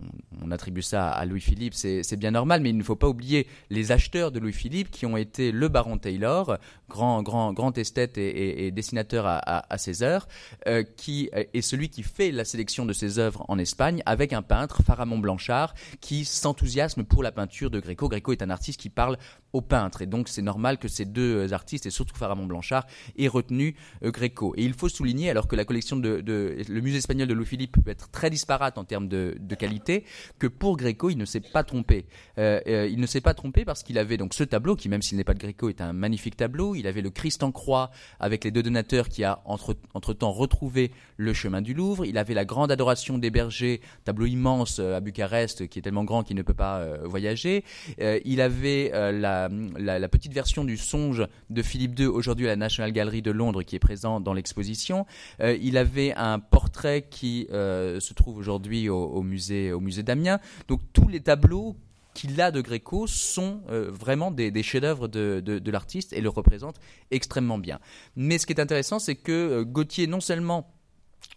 on 0.42 0.52
attribue 0.52 0.82
ça 0.82 1.10
à 1.10 1.26
Louis-Philippe, 1.26 1.74
c'est 1.74 2.18
bien 2.18 2.32
normal, 2.32 2.62
mais 2.62 2.70
il 2.70 2.78
ne 2.78 2.84
faut 2.84 2.96
pas 2.96 3.10
oublier 3.10 3.48
les 3.70 3.92
acheteurs 3.92 4.32
de 4.32 4.40
Louis-Philippe 4.40 4.90
qui 4.90 5.06
ont 5.06 5.18
été 5.18 5.52
le 5.52 5.68
baron 5.68 5.98
Taylor, 5.98 6.58
grand, 6.90 7.22
grand, 7.28 7.52
grand 7.52 7.78
esthète 7.78 8.18
et, 8.18 8.72
dessinateur 8.72 9.26
à, 9.28 9.78
ses 9.78 10.02
heures, 10.02 10.28
euh, 10.68 10.84
qui 10.96 11.30
est 11.34 11.62
celui 11.62 11.90
qui 11.90 12.04
fait 12.04 12.32
la 12.32 12.46
sélection 12.46 12.86
de 12.86 12.94
ses 12.94 13.20
œuvres 13.20 13.44
en 13.50 13.60
Espagne 13.60 14.02
avec 14.06 14.32
un 14.32 14.42
peintre, 14.42 14.82
Faramond 14.82 15.20
Blanchard, 15.20 15.74
qui 16.00 16.24
s'enthousiasme 16.24 17.04
pour 17.04 17.24
la 17.24 17.32
peinture 17.32 17.70
de 17.70 17.80
Gréco. 17.80 18.08
Gréco 18.08 18.32
est 18.32 18.42
un 18.42 18.50
artiste 18.50 18.80
qui 18.80 18.90
parle 18.90 19.18
au. 19.62 20.02
Et 20.02 20.06
donc 20.06 20.30
c'est 20.30 20.42
normal 20.42 20.78
que 20.78 20.88
ces 20.88 21.06
deux 21.06 21.54
artistes, 21.54 21.86
et 21.86 21.90
surtout 21.90 22.16
Faramond 22.16 22.46
Blanchard, 22.46 22.86
aient 23.18 23.28
retenu 23.28 23.76
euh, 24.04 24.12
Gréco. 24.12 24.54
Et 24.58 24.64
il 24.64 24.74
faut 24.74 24.90
souligner, 24.90 25.30
alors 25.30 25.48
que 25.48 25.56
la 25.56 25.66
collection 25.66 25.98
de, 25.98 26.24
le 26.26 26.82
musée 26.82 26.98
espagnol 26.98 27.28
de 27.28 27.34
Louis-Philippe 27.34 27.78
peut 27.84 27.92
être 27.92 28.10
très 28.10 28.30
disparate 28.30 28.78
en 28.78 28.84
termes 28.84 29.08
de, 29.08 29.38
qualité, 29.58 30.04
que 30.40 30.48
pour 30.48 30.78
Gréco, 30.78 31.10
il 31.10 31.18
ne 31.18 31.26
s'est 31.26 31.42
pas 31.42 31.64
trompé. 31.64 32.06
Euh, 32.38 32.60
euh, 32.68 32.88
il 32.88 33.00
ne 33.00 33.08
s'est 33.08 33.22
pas 33.22 33.34
trompé 33.34 33.66
parce 33.66 33.84
qu'il 33.84 33.98
avait 33.98 34.18
donc 34.18 34.34
ce 34.34 34.44
tableau, 34.44 34.76
qui 34.76 34.90
même 34.90 35.02
s'il 35.02 35.18
n'est 35.18 35.24
pas 35.24 35.34
de 35.34 35.40
Gréco, 35.40 35.70
est 35.70 35.82
un 35.82 35.94
magnifique 35.94 36.38
tableau. 36.38 36.76
Il 36.76 36.86
avait 36.88 37.02
le 37.02 37.10
Christ 37.10 37.44
en 37.44 37.52
croix 37.52 37.92
avec 38.20 38.44
les 38.44 38.52
deux 38.52 38.62
donateurs 38.62 39.10
qui 39.10 39.24
a 39.24 39.42
entre, 39.46 39.76
entre 39.94 40.14
temps 40.14 40.32
retrouvé 40.32 40.92
le 41.18 41.34
chemin 41.34 41.62
du 41.62 41.74
Louvre. 41.74 42.06
Il 42.06 42.18
avait 42.18 42.36
la 42.36 42.46
grande 42.46 42.72
adoration 42.72 43.18
des 43.18 43.32
bergers, 43.32 43.82
tableau 44.06 44.28
immense 44.28 44.80
à 44.80 45.00
Bucarest, 45.00 45.68
qui 45.68 45.80
est 45.80 45.82
tellement 45.82 46.04
grand 46.04 46.24
qu'il 46.24 46.36
ne 46.36 46.44
peut 46.44 46.54
pas 46.54 46.86
voyager. 47.04 47.64
il 48.00 48.42
avait 48.42 48.92
la 48.94 49.47
la, 49.78 50.00
la, 50.00 50.10
petite 50.10 50.34
version 50.34 50.64
du 50.64 50.78
songe 50.78 51.28
de 51.50 51.62
Philippe 51.62 52.00
II 52.00 52.08
aujourd'hui 52.08 52.46
à 52.46 52.50
la 52.50 52.56
National 52.56 52.92
Gallery 52.92 53.22
de 53.22 53.32
Londres 53.32 53.64
qui 53.64 53.76
est 53.76 53.80
présent 53.80 54.20
dans 54.20 54.34
l'exposition. 54.34 55.06
il 55.40 55.78
avait 55.78 56.14
un 56.16 56.40
portrait 56.40 57.08
qui 57.10 57.48
se 57.50 58.14
trouve 58.14 58.38
aujourd'hui 58.38 58.90
au, 58.90 59.22
musée, 59.22 59.72
au 59.72 59.80
musée 59.80 60.04
d'Amiens. 60.04 60.40
Donc 60.68 60.82
tous 60.94 61.08
les 61.08 61.20
tableaux 61.20 61.76
qu'il 62.18 62.42
a 62.42 62.50
de 62.50 62.62
Gréco 62.62 63.06
sont 63.06 63.62
euh, 63.70 63.92
vraiment 63.92 64.32
des, 64.32 64.64
chefs-d'œuvre 64.64 65.08
de, 65.08 65.72
l'artiste 65.72 66.14
et 66.14 66.22
le 66.22 66.30
représentent 66.30 66.80
extrêmement 67.12 67.60
bien. 67.60 67.80
Mais 68.16 68.40
ce 68.40 68.48
qui 68.48 68.54
est 68.54 68.60
intéressant, 68.60 68.98
c'est 68.98 69.16
que 69.16 69.32
euh, 69.32 69.64
Gauthier 69.64 70.08
non 70.08 70.20
seulement 70.20 70.74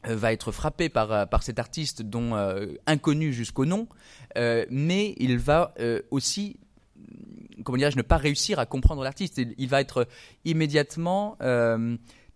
euh, 0.07 0.17
va 0.17 0.33
être 0.33 0.53
frappé 0.53 0.89
par, 0.89 1.29
par 1.29 1.43
cet 1.43 1.59
artiste 1.59 2.01
dont 2.01 2.35
inconnu 2.87 3.33
jusqu'au 3.35 3.67
nom, 3.67 3.89
mais 4.37 5.15
il 5.19 5.39
va 5.39 5.75
aussi 6.11 6.59
comment 7.65 7.79
dirais-je, 7.79 7.97
ne 7.97 8.03
pas 8.03 8.17
réussir 8.17 8.59
à 8.59 8.67
comprendre 8.67 9.03
l'artiste. 9.03 9.41
Il, 9.59 9.69
va 9.69 9.81
être 9.81 10.07
immédiatement 10.45 11.37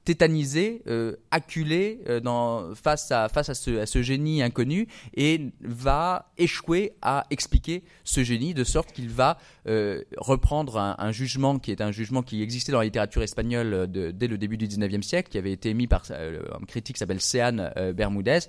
tétanisé, 0.04 0.82
euh, 0.86 1.16
acculé 1.30 2.00
euh, 2.08 2.20
dans, 2.20 2.74
face, 2.74 3.10
à, 3.10 3.28
face 3.28 3.48
à, 3.48 3.54
ce, 3.54 4.02
génie 4.02 4.42
inconnu 4.42 4.86
et 5.16 5.40
va 5.60 6.30
échouer 6.36 6.92
à 7.00 7.26
expliquer 7.30 7.82
ce 8.04 8.22
génie 8.22 8.54
de 8.54 8.64
sorte 8.64 8.92
qu'il 8.92 9.08
va 9.08 9.38
euh, 9.66 10.02
reprendre 10.18 10.76
un, 10.76 11.12
jugement 11.12 11.58
qui 11.58 11.70
est 11.70 11.80
un 11.80 11.90
jugement 11.90 12.22
qui 12.22 12.42
existait 12.42 12.72
dans 12.72 12.78
la 12.78 12.84
littérature 12.84 13.22
espagnole 13.22 13.86
dès 13.90 14.26
le 14.26 14.36
début 14.36 14.56
du 14.56 14.66
19e 14.66 15.02
siècle, 15.02 15.30
qui 15.30 15.38
avait 15.38 15.52
été 15.52 15.70
émis 15.70 15.86
par 15.86 16.02
un 16.10 16.64
critique 16.66 16.96
qui 16.96 17.00
s'appelle 17.00 17.20
Sean 17.20 17.70
Bermudez, 17.94 18.40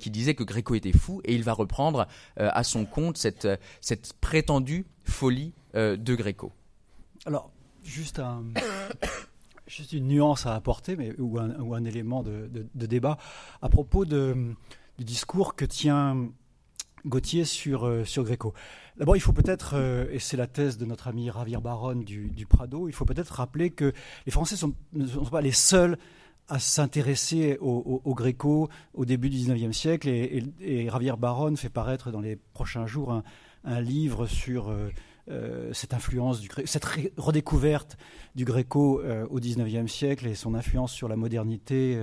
qui 0.00 0.10
disait 0.10 0.34
que 0.34 0.42
Gréco 0.42 0.74
était 0.74 0.96
fou 0.96 1.20
et 1.24 1.34
il 1.34 1.44
va 1.44 1.52
reprendre 1.52 2.08
à 2.36 2.64
son 2.64 2.86
compte 2.86 3.18
cette 3.18 3.48
prétendue 4.20 4.86
folie 5.08 5.52
de 5.74 6.14
Gréco. 6.14 6.52
Alors, 7.26 7.50
juste 7.82 8.18
un 8.18 8.44
juste 9.68 9.92
une 9.92 10.08
nuance 10.08 10.46
à 10.46 10.54
apporter, 10.54 10.96
mais, 10.96 11.14
ou, 11.18 11.38
un, 11.38 11.84
élément 11.84 12.22
de, 12.22 12.48
débat 12.74 13.18
à 13.62 13.68
propos 13.68 14.04
du 14.04 14.56
discours 14.98 15.54
que 15.54 15.64
tient 15.64 16.28
Gauthier 17.06 17.44
sur, 17.44 17.84
euh, 17.84 18.04
Gréco. 18.18 18.54
D'abord, 18.96 19.16
il 19.16 19.20
faut 19.20 19.32
peut-être, 19.32 19.74
euh, 19.74 20.06
et 20.10 20.18
c'est 20.18 20.36
la 20.36 20.48
thèse 20.48 20.78
de 20.78 20.84
notre 20.84 21.06
ami 21.06 21.30
Javier 21.32 21.58
Baron 21.58 21.96
du, 21.96 22.46
Prado, 22.48 22.88
il 22.88 22.92
faut 22.92 23.04
peut-être 23.04 23.34
rappeler 23.34 23.70
que 23.70 23.92
les 24.26 24.32
Français 24.32 24.56
sont, 24.56 24.74
ne 24.94 25.06
sont 25.06 25.24
pas 25.24 25.40
les 25.40 25.52
seuls 25.52 25.98
à 26.48 26.58
s'intéresser 26.58 27.58
au, 27.60 28.14
Gréco 28.14 28.70
au 28.94 29.04
début 29.04 29.28
du 29.28 29.36
XIXe 29.36 29.76
siècle. 29.76 30.08
Et, 30.08 30.42
et, 30.60 30.88
Javier 30.88 31.12
Baron 31.18 31.54
fait 31.56 31.68
paraître 31.68 32.10
dans 32.10 32.22
les 32.22 32.36
prochains 32.36 32.86
jours 32.86 33.12
un, 33.12 33.22
un 33.64 33.80
livre 33.80 34.26
sur 34.26 34.68
euh, 34.68 34.90
euh, 35.30 35.72
cette 35.72 35.94
influence, 35.94 36.40
du, 36.40 36.48
cette 36.64 36.86
redécouverte 37.16 37.96
du 38.34 38.44
Gréco 38.44 39.00
euh, 39.00 39.26
au 39.30 39.40
XIXe 39.40 39.90
siècle 39.90 40.26
et 40.26 40.34
son 40.34 40.54
influence 40.54 40.92
sur 40.92 41.08
la 41.08 41.16
modernité 41.16 41.98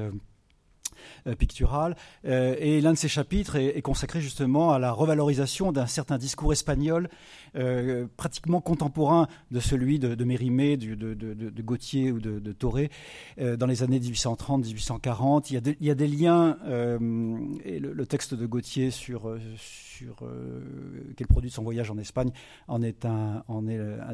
picturale. 1.37 1.95
et 2.23 2.81
l'un 2.81 2.93
de 2.93 2.97
ces 2.97 3.07
chapitres 3.07 3.55
est, 3.55 3.81
consacré 3.81 4.21
justement 4.21 4.71
à 4.71 4.79
la 4.79 4.91
revalorisation 4.91 5.71
d'un 5.71 5.85
certain 5.85 6.17
discours 6.17 6.53
espagnol 6.53 7.09
pratiquement 8.17 8.61
contemporain 8.61 9.27
de 9.51 9.59
celui 9.59 9.99
de, 9.99 10.23
Mérimée, 10.23 10.77
de, 10.77 10.95
de, 10.95 11.61
Gautier 11.61 12.11
ou 12.11 12.19
de, 12.19 12.51
Toré 12.51 12.89
dans 13.37 13.67
les 13.67 13.83
années 13.83 13.99
1830-1840. 13.99 15.47
Il, 15.49 15.85
y 15.85 15.89
a 15.89 15.95
des 15.95 16.07
liens, 16.07 16.57
et 17.63 17.79
le, 17.79 18.05
texte 18.05 18.33
de 18.33 18.45
Gautier 18.45 18.91
sur 18.91 19.29
euh, 20.21 20.61
quel 21.15 21.27
produit 21.27 21.49
de 21.49 21.55
son 21.55 21.63
voyage 21.63 21.89
en 21.91 21.97
Espagne 21.97 22.31
en 22.67 22.81
est 22.81 23.05
un, 23.05 23.43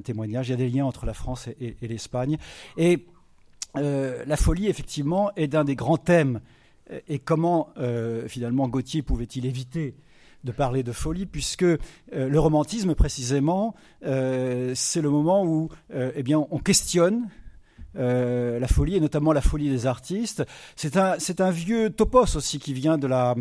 témoignage. 0.04 0.50
Il 0.50 0.52
y 0.52 0.54
a 0.54 0.58
des 0.58 0.70
liens 0.70 0.86
entre 0.86 1.06
la 1.06 1.14
France 1.14 1.48
et, 1.60 1.76
l'Espagne. 1.82 2.38
Et 2.78 3.06
euh, 3.78 4.24
la 4.26 4.38
folie, 4.38 4.68
effectivement, 4.68 5.32
est 5.36 5.48
d'un 5.48 5.64
des 5.64 5.76
grands 5.76 5.98
thèmes. 5.98 6.42
Et 7.08 7.20
comment, 7.20 7.70
euh, 7.78 8.28
finalement, 8.28 8.68
Gauthier 8.68 9.02
pouvait-il 9.02 9.46
éviter 9.46 9.96
de 10.44 10.52
parler 10.52 10.82
de 10.82 10.92
folie, 10.92 11.28
puisque 11.28 11.64
le 12.12 12.40
romantisme, 12.40 12.96
précisément, 12.96 13.76
c'est 14.02 15.02
le 15.02 15.10
moment 15.10 15.46
où 15.46 15.70
eh 15.94 16.36
on 16.36 16.58
questionne 16.58 17.30
euh, 17.98 18.58
la 18.58 18.68
folie, 18.68 18.96
et 18.96 19.00
notamment 19.02 19.34
la 19.34 19.42
folie 19.42 19.70
des 19.70 19.86
artistes. 19.86 20.46
C'est 20.78 20.96
un, 20.96 21.52
vieux 21.52 21.90
topos 21.90 22.38
aussi 22.38 22.58
qui 22.58 22.74
vient 22.74 22.98
de 22.98 23.08
la, 23.08 23.36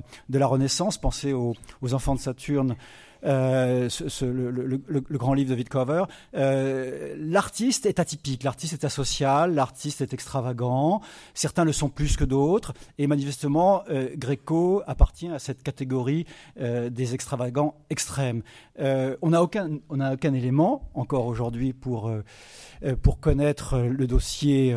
Renaissance. 0.46 0.98
Pensez 0.98 1.32
aux 1.32 1.54
enfants 1.92 2.16
de 2.16 2.20
Saturne 2.20 2.74
euh, 3.24 3.88
le, 4.22 5.18
grand 5.18 5.34
livre 5.34 5.50
de 5.50 5.56
Wittcover, 5.56 6.04
euh, 6.34 7.14
l'artiste 7.18 7.86
est 7.86 7.98
atypique, 7.98 8.42
l'artiste 8.42 8.72
est 8.72 8.84
asocial, 8.84 9.54
l'artiste 9.54 10.00
est 10.00 10.12
extravagant, 10.12 11.00
certains 11.34 11.64
le 11.64 11.72
sont 11.72 11.88
plus 11.88 12.16
que 12.16 12.24
d'autres, 12.24 12.72
et 12.98 13.06
manifestement, 13.06 13.82
euh, 13.90 14.08
Gréco 14.16 14.82
appartient 14.86 15.28
à 15.28 15.38
cette 15.38 15.62
catégorie 15.62 16.26
euh, 16.60 16.90
des 16.90 17.14
extravagants 17.14 17.74
extrêmes. 17.90 18.42
Euh, 18.78 19.16
on 19.22 19.30
n'a 19.30 19.42
aucun, 19.42 19.78
aucun 19.88 20.34
élément 20.34 20.90
encore 20.94 21.26
aujourd'hui 21.26 21.72
pour, 21.72 22.10
pour 23.02 23.20
connaître 23.20 23.78
le 23.78 24.06
dossier 24.06 24.76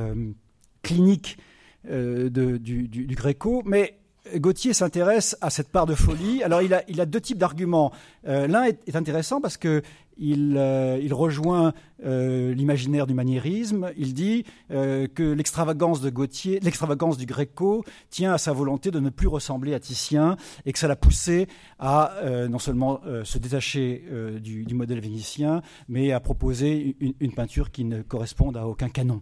clinique 0.82 1.38
du, 1.86 2.60
du, 2.60 2.88
du 2.88 3.16
Gréco, 3.16 3.62
mais 3.66 3.98
Gauthier 4.36 4.74
s'intéresse 4.74 5.36
à 5.42 5.50
cette 5.50 5.70
part 5.70 5.86
de 5.86 5.96
folie. 5.96 6.44
Alors 6.44 6.62
il 6.62 6.74
a, 6.74 7.06
deux 7.06 7.22
types 7.22 7.38
d'arguments. 7.38 7.92
Euh, 8.28 8.48
l'un 8.48 8.64
est, 8.64 8.96
intéressant 8.96 9.42
parce 9.42 9.58
que 9.58 9.82
il, 10.18 10.56
euh, 10.58 11.00
rejoint 11.12 11.74
euh, 12.06 12.54
l'imaginaire 12.54 13.08
du 13.08 13.14
maniérisme. 13.14 13.92
Il 13.98 14.14
dit 14.14 14.46
que 14.70 15.34
l'extravagance 15.34 16.02
de 16.02 16.10
Gauthier, 16.10 16.60
l'extravagance 16.62 17.18
du 17.18 17.26
Gréco, 17.26 17.84
tient 18.10 18.34
à 18.34 18.38
sa 18.38 18.54
volonté 18.54 18.92
de 18.92 19.00
ne 19.00 19.10
plus 19.10 19.28
ressembler 19.28 19.74
à 19.74 19.80
Titien 19.80 20.38
et 20.66 20.74
que 20.74 20.80
ça 20.80 20.88
l'a 20.88 20.96
poussé 20.96 21.48
à 21.80 22.14
non 22.50 22.60
seulement 22.60 23.02
se 23.24 23.38
détacher 23.38 24.04
du, 24.42 24.66
du, 24.66 24.74
modèle 24.74 25.00
vénitien, 25.00 25.62
mais 25.88 26.12
à 26.12 26.20
proposer 26.20 26.96
une, 27.00 27.14
une 27.20 27.34
peinture 27.34 27.72
qui 27.72 27.84
ne 27.84 28.02
corresponde 28.02 28.58
à 28.58 28.68
aucun 28.68 28.90
canon. 28.90 29.22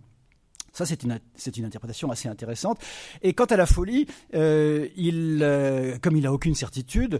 Ça, 0.73 0.85
c'est 0.85 1.03
une, 1.03 1.19
une, 1.57 1.65
interprétation 1.65 2.11
assez 2.11 2.29
intéressante. 2.29 2.79
Et 3.21 3.33
quant 3.33 3.45
à 3.45 3.57
la 3.57 3.65
folie, 3.65 4.07
euh, 4.33 4.87
il, 4.95 5.39
euh, 5.41 5.97
comme 6.01 6.15
il 6.15 6.23
n'a 6.23 6.31
aucune 6.31 6.55
certitude, 6.55 7.19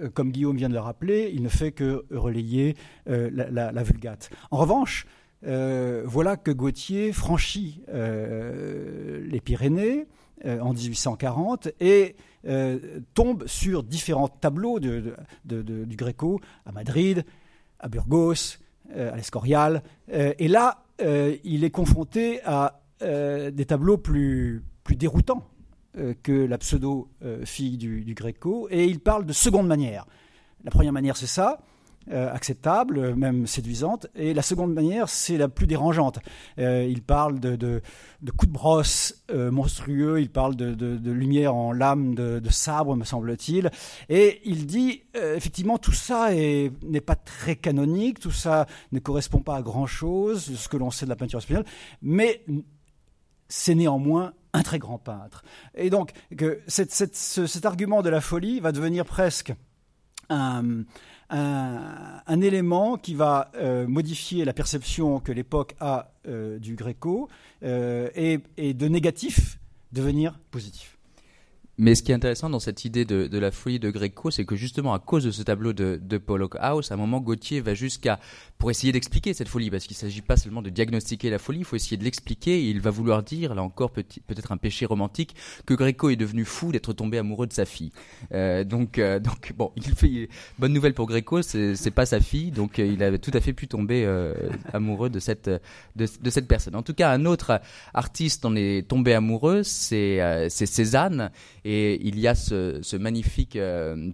euh, 0.00 0.08
comme 0.10 0.32
Guillaume 0.32 0.56
vient 0.56 0.68
de 0.68 0.74
le 0.74 0.80
rappeler, 0.80 1.30
il 1.32 1.42
ne 1.42 1.48
fait 1.48 1.72
que 1.72 2.04
relayer 2.10 2.76
la, 3.06 3.82
vulgate. 3.82 4.30
En 4.50 4.58
revanche, 4.58 5.06
voilà 5.42 6.36
que 6.36 6.50
Gauthier 6.50 7.12
franchit 7.12 7.82
les 7.92 9.40
Pyrénées 9.40 10.06
en 10.44 10.72
1840 10.72 11.68
et 11.80 12.16
tombe 13.14 13.46
sur 13.46 13.84
différents 13.84 14.28
tableaux 14.28 14.80
de, 14.80 15.14
du 15.44 15.96
Gréco 15.96 16.40
à 16.66 16.72
Madrid, 16.72 17.24
à 17.78 17.88
Burgos, 17.88 18.58
à 18.94 19.16
l'Escorial. 19.16 19.82
et 20.10 20.48
là, 20.48 20.84
il 21.44 21.62
est 21.62 21.70
confronté 21.70 22.40
à 22.44 22.80
euh, 23.02 23.52
des 23.52 23.64
tableaux 23.64 23.96
plus, 23.96 24.64
déroutants 24.90 25.46
euh, 25.98 26.14
que 26.22 26.32
la 26.32 26.58
pseudo-fille 26.58 27.76
du, 27.76 28.04
du, 28.04 28.14
Gréco, 28.14 28.66
et 28.70 28.86
il 28.86 28.98
parle 28.98 29.24
de 29.24 29.32
seconde 29.32 29.68
manière. 29.68 30.04
La 30.64 30.72
première 30.72 30.92
manière, 30.92 31.16
c'est 31.16 31.28
ça, 31.28 31.60
euh, 32.10 32.32
acceptable, 32.32 33.14
même 33.14 33.46
séduisante, 33.46 34.08
et 34.16 34.34
la 34.34 34.42
seconde 34.42 34.74
manière, 34.74 35.08
c'est 35.08 35.38
la 35.38 35.48
plus 35.48 35.68
dérangeante. 35.68 36.18
il 36.56 37.00
parle 37.02 37.38
de, 37.38 37.82
coups 38.36 38.48
de 38.48 38.52
brosse 38.52 39.24
monstrueux, 39.32 40.20
il 40.20 40.30
parle 40.30 40.56
de, 40.56 40.74
de 40.74 41.12
lumière 41.12 41.54
en 41.54 41.70
lame 41.70 42.16
de, 42.16 42.50
sabre, 42.50 42.96
me 42.96 43.04
semble-t-il, 43.04 43.70
et 44.08 44.40
il 44.44 44.66
dit, 44.66 45.02
effectivement, 45.14 45.78
tout 45.78 45.92
ça 45.92 46.32
n'est 46.32 47.00
pas 47.00 47.16
très 47.16 47.54
canonique, 47.54 48.18
tout 48.18 48.32
ça 48.32 48.66
ne 48.90 48.98
correspond 48.98 49.40
pas 49.40 49.56
à 49.56 49.62
grand-chose, 49.62 50.56
ce 50.56 50.68
que 50.68 50.76
l'on 50.76 50.90
sait 50.90 51.04
de 51.04 51.10
la 51.10 51.16
peinture 51.16 51.38
espagnole, 51.38 51.66
mais 52.02 52.42
c'est 53.48 53.74
néanmoins 53.74 54.32
un 54.52 54.62
très 54.62 54.78
grand 54.78 54.98
peintre. 54.98 55.44
Et 55.74 55.90
donc, 55.90 56.12
cet 56.66 57.66
argument 57.66 58.02
de 58.02 58.08
la 58.08 58.20
folie 58.20 58.60
va 58.60 58.72
devenir 58.72 59.04
presque 59.04 59.54
un, 60.30 60.84
élément 62.42 62.96
qui 62.96 63.14
va 63.14 63.50
euh, 63.54 63.86
modifier 63.86 64.44
la 64.44 64.52
perception 64.52 65.20
que 65.20 65.32
l'époque 65.32 65.74
a 65.80 66.12
euh, 66.26 66.58
du 66.58 66.74
Gréco 66.74 67.28
euh, 67.62 68.10
et, 68.14 68.74
de 68.74 68.88
négatif 68.88 69.58
devenir 69.92 70.38
positif. 70.50 70.97
Mais 71.78 71.94
ce 71.94 72.02
qui 72.02 72.10
est 72.10 72.14
intéressant 72.14 72.50
dans 72.50 72.58
cette 72.58 72.84
idée 72.84 73.04
de, 73.04 73.38
la 73.38 73.50
folie 73.52 73.78
de 73.78 73.90
Gréco, 73.90 74.30
c'est 74.32 74.44
que 74.44 74.56
justement 74.56 74.94
à 74.94 74.98
cause 74.98 75.24
de 75.24 75.30
ce 75.30 75.42
tableau 75.42 75.72
de, 75.72 76.00
de 76.02 76.18
Pollock 76.18 76.56
House, 76.58 76.90
à 76.90 76.94
un 76.94 76.96
moment 76.96 77.20
Gauthier 77.20 77.60
va 77.60 77.74
jusqu'à 77.74 78.18
pour 78.58 78.72
essayer 78.72 78.92
d'expliquer 78.92 79.34
cette 79.34 79.48
folie, 79.48 79.70
parce 79.70 79.86
qu'il 79.86 79.94
ne 79.94 80.00
s'agit 80.00 80.20
pas 80.20 80.36
seulement 80.36 80.62
de 80.62 80.70
diagnostiquer 80.70 81.30
la 81.30 81.38
folie, 81.38 81.60
il 81.60 81.64
faut 81.64 81.76
essayer 81.76 81.96
de 81.96 82.02
l'expliquer. 82.02 82.68
Il 82.68 82.80
va 82.80 82.90
vouloir 82.90 83.22
dire, 83.22 83.54
là 83.54 83.62
encore 83.62 83.92
peut-être 83.92 84.50
un 84.52 84.56
péché 84.56 84.84
romantique, 84.84 85.36
que 85.64 85.74
Gréco 85.74 86.10
est 86.10 86.16
devenu 86.16 86.44
fou 86.44 86.72
d'être 86.72 86.92
tombé 86.92 87.18
amoureux 87.18 87.46
de 87.46 87.52
sa 87.52 87.64
fille. 87.64 87.92
Euh, 88.32 88.64
donc, 88.64 88.98
euh, 88.98 89.20
donc 89.20 89.52
bon, 89.56 89.70
il 89.76 89.94
fait 89.94 90.28
bonne 90.58 90.72
nouvelle 90.72 90.94
pour 90.94 91.06
Gréco, 91.06 91.40
c'est 91.42 91.90
pas 91.92 92.04
sa 92.04 92.20
fille, 92.20 92.50
donc 92.50 92.78
euh, 92.80 92.86
il 92.86 93.02
avait 93.02 93.18
tout 93.18 93.30
à 93.32 93.40
fait 93.40 93.52
pu 93.52 93.68
tomber 93.68 94.06
amoureux 94.72 95.08
de 95.08 95.20
cette 95.20 95.60
personne. 96.48 96.74
En 96.74 96.82
tout 96.82 96.94
cas, 96.94 97.12
un 97.12 97.26
autre 97.26 97.60
artiste 97.94 98.44
en 98.44 98.56
est 98.56 98.88
tombé 98.88 99.14
amoureux, 99.14 99.62
c'est 99.62 100.48
Cézanne, 100.48 101.30
il 101.68 102.18
y 102.18 102.26
a 102.28 102.34
ce, 102.34 102.96
magnifique 102.96 103.58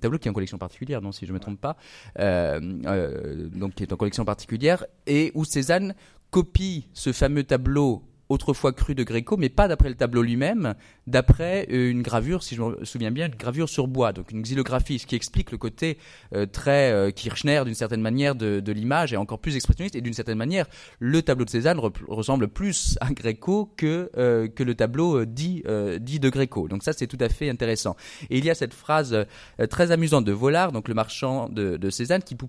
tableau 0.01 0.19
qui 0.19 0.29
est 0.29 0.31
en 0.31 0.35
collection 0.35 0.59
particulière, 0.59 1.03
non, 1.03 1.13
si 1.13 1.27
je 1.27 1.33
me 1.33 1.41
trompe 1.41 1.61
pas, 1.61 1.77
donc 2.17 3.75
qui 3.75 3.83
est 3.83 3.93
en 3.93 3.97
collection 3.97 4.25
particulière 4.25 4.85
et 5.07 5.33
où 5.35 5.45
Cézanne 5.45 5.95
copie 6.31 6.89
ce 6.93 7.13
fameux 7.13 7.45
tableau 7.45 8.03
autrefois 8.29 8.73
cru 8.73 8.95
de 8.95 9.05
Gréco, 9.05 9.37
mais 9.37 9.49
pas 9.49 9.69
d'après 9.69 9.89
le 9.89 9.95
tableau 9.95 10.23
lui-même, 10.23 10.75
d'après 11.07 11.67
euh, 11.71 11.91
une 11.91 12.03
gravure, 12.03 12.43
si 12.43 12.55
je 12.55 12.63
me 12.63 12.85
souviens 12.85 13.11
bien, 13.11 13.27
une 13.27 13.35
gravure 13.35 13.69
sur 13.69 13.89
bois, 13.89 14.13
donc 14.13 14.31
une 14.31 14.43
xylographie, 14.43 14.99
ce 14.99 15.07
qui 15.07 15.17
explique 15.17 15.51
le 15.51 15.59
côté 15.59 15.99
euh, 16.35 16.47
très 16.47 16.93
euh, 16.93 17.11
Kirchner 17.11 17.63
d'une 17.65 17.75
certaine 17.75 18.01
manière 18.01 18.35
de, 18.35 18.61
de 18.61 18.73
l'image 18.73 19.13
et 19.13 19.17
encore 19.17 19.39
plus 19.39 19.57
expressionniste. 19.57 19.95
Et 19.97 20.01
d'une 20.01 20.15
certaine 20.15 20.39
manière, 20.39 20.67
le 20.99 21.23
tableau 21.23 21.45
de 21.45 21.51
Cézanne 21.51 21.81
ressemble 22.09 22.49
plus 22.49 22.97
à 23.01 23.13
Gréco 23.13 23.73
que 23.77 24.11
que 24.55 24.63
le 24.63 24.75
tableau 24.75 25.25
dit 25.25 25.63
dit 26.01 26.21
de 26.21 26.29
Gréco. 26.29 26.69
Donc 26.69 26.83
ça, 26.83 26.93
c'est 26.93 27.07
tout 27.07 27.19
à 27.21 27.29
fait 27.29 27.49
intéressant. 27.49 27.97
Et 28.31 28.39
il 28.39 28.45
y 28.45 28.51
a 28.51 28.55
cette 28.55 28.75
phrase 28.75 29.27
très 29.71 29.91
amusante 29.91 30.25
de 30.25 30.33
Vollard, 30.33 30.73
donc 30.73 30.89
le 30.89 30.95
marchand 30.95 31.49
de, 31.49 31.77
de 31.77 31.91
Cézanne, 31.91 32.23
qui 32.23 32.35
pour, 32.35 32.49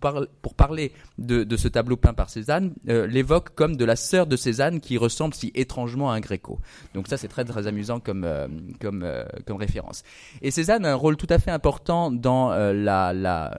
parler 0.55 0.91
de, 1.17 1.43
de, 1.43 1.57
ce 1.57 1.67
tableau 1.67 1.97
peint 1.97 2.13
par 2.13 2.29
Cézanne, 2.29 2.73
l'évoque 2.85 3.53
comme 3.55 3.75
de 3.75 3.85
la 3.85 3.95
sœur 3.95 4.27
de 4.27 4.35
Cézanne 4.35 4.79
qui 4.79 4.97
ressemble 4.97 5.33
si 5.33 5.51
étrangement 5.55 6.11
à 6.11 6.15
un 6.15 6.19
Gréco. 6.19 6.59
Donc 6.93 7.07
ça, 7.07 7.17
c'est 7.17 7.27
très 7.27 7.45
très 7.45 7.67
amusant 7.67 7.99
comme 7.99 8.23
euh, 8.23 8.44
comme, 8.79 9.03
euh, 9.03 9.23
comme 9.45 9.57
référence. 9.57 10.03
Et 10.41 10.51
Cézanne 10.51 10.85
a 10.85 10.91
un 10.91 10.95
rôle 10.95 11.17
tout 11.17 11.27
à 11.29 11.39
fait 11.39 11.51
important 11.51 12.11
dans 12.11 12.51
euh, 12.51 12.73
la, 12.73 13.57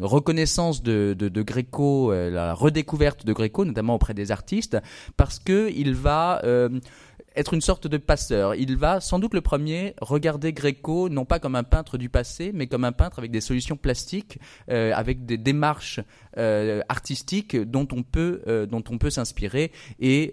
reconnaissance 0.00 0.82
de, 0.82 1.14
de, 1.18 1.28
de 1.28 1.42
Gréco, 1.42 2.12
la 2.12 2.54
redécouverte 2.54 3.24
de 3.24 3.32
Gréco, 3.32 3.64
notamment 3.64 3.94
auprès 3.94 4.14
des 4.14 4.32
artistes, 4.32 4.76
parce 5.16 5.38
que 5.38 5.70
il 5.74 5.94
va 5.94 6.42
être 7.36 7.54
une 7.54 7.60
sorte 7.60 7.86
de 7.86 7.96
passeur. 7.96 8.54
Il 8.54 8.76
va 8.76 9.00
sans 9.00 9.18
doute 9.18 9.34
le 9.34 9.40
premier 9.40 9.94
regarder 10.00 10.52
Gréco 10.52 11.08
non 11.08 11.24
pas 11.24 11.38
comme 11.38 11.56
un 11.56 11.64
peintre 11.64 11.98
du 11.98 12.08
passé, 12.08 12.52
mais 12.54 12.66
comme 12.66 12.84
un 12.84 12.92
peintre 12.92 13.18
avec 13.18 13.30
des 13.30 13.40
solutions 13.40 13.76
plastiques, 13.76 14.38
euh, 14.70 14.92
avec 14.94 15.26
des 15.26 15.36
démarches 15.36 16.00
euh, 16.38 16.80
artistiques 16.88 17.56
dont 17.56 17.88
on 17.92 18.02
peut 18.02 18.42
euh, 18.46 18.66
dont 18.66 18.84
on 18.90 18.98
peut 18.98 19.10
s'inspirer. 19.10 19.72
Et 20.00 20.32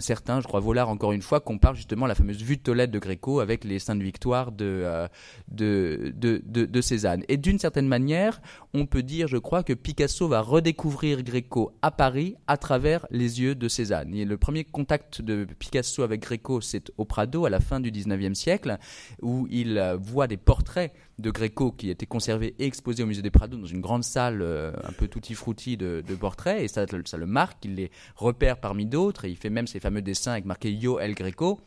certains, 0.00 0.40
je 0.40 0.46
crois 0.46 0.60
Vollard 0.60 0.88
encore 0.88 1.12
une 1.12 1.22
fois, 1.22 1.40
comparent 1.40 1.74
justement 1.74 2.06
la 2.06 2.14
fameuse 2.14 2.42
vue 2.42 2.56
de 2.56 2.62
Tolède 2.62 2.90
de 2.90 2.98
Gréco 2.98 3.40
avec 3.40 3.64
les 3.64 3.78
Saintes 3.78 4.02
Victoires 4.02 4.52
de, 4.52 5.08
de, 5.48 6.12
de 6.16 6.80
Cézanne. 6.80 7.24
Et 7.28 7.36
d'une 7.36 7.58
certaine 7.58 7.86
manière, 7.86 8.40
on 8.74 8.86
peut 8.86 9.02
dire, 9.02 9.28
je 9.28 9.36
crois, 9.36 9.62
que 9.62 9.72
Picasso 9.72 10.28
va 10.28 10.40
redécouvrir 10.40 11.22
Gréco 11.22 11.72
à 11.82 11.90
Paris 11.90 12.36
à 12.46 12.56
travers 12.56 13.06
les 13.10 13.40
yeux 13.40 13.54
de 13.54 13.68
Cézanne. 13.68 14.14
Et 14.14 14.24
le 14.24 14.36
premier 14.36 14.64
contact 14.64 15.22
de 15.22 15.46
Picasso 15.58 15.99
avec 16.02 16.20
Gréco, 16.20 16.60
c'est 16.60 16.90
au 16.98 17.04
Prado 17.04 17.44
à 17.44 17.50
la 17.50 17.60
fin 17.60 17.80
du 17.80 17.90
19e 17.90 18.34
siècle, 18.34 18.78
où 19.22 19.46
il 19.50 19.78
euh, 19.78 19.96
voit 19.96 20.26
des 20.26 20.36
portraits 20.36 20.92
de 21.18 21.30
Gréco 21.30 21.72
qui 21.72 21.90
étaient 21.90 22.06
conservés 22.06 22.54
et 22.58 22.66
exposés 22.66 23.02
au 23.02 23.06
musée 23.06 23.22
des 23.22 23.30
Prado 23.30 23.56
dans 23.56 23.66
une 23.66 23.80
grande 23.80 24.04
salle 24.04 24.42
euh, 24.42 24.72
un 24.84 24.92
peu 24.92 25.08
tutti 25.08 25.34
frutti 25.34 25.76
de, 25.76 26.02
de 26.06 26.14
portraits, 26.14 26.62
et 26.62 26.68
ça, 26.68 26.86
ça 27.04 27.16
le 27.16 27.26
marque, 27.26 27.64
il 27.64 27.74
les 27.74 27.90
repère 28.16 28.58
parmi 28.58 28.86
d'autres, 28.86 29.24
et 29.24 29.30
il 29.30 29.36
fait 29.36 29.50
même 29.50 29.66
ses 29.66 29.80
fameux 29.80 30.02
dessins 30.02 30.32
avec 30.32 30.44
marqué 30.44 30.72
Yo 30.72 30.98
El 30.98 31.14
Greco. 31.14 31.60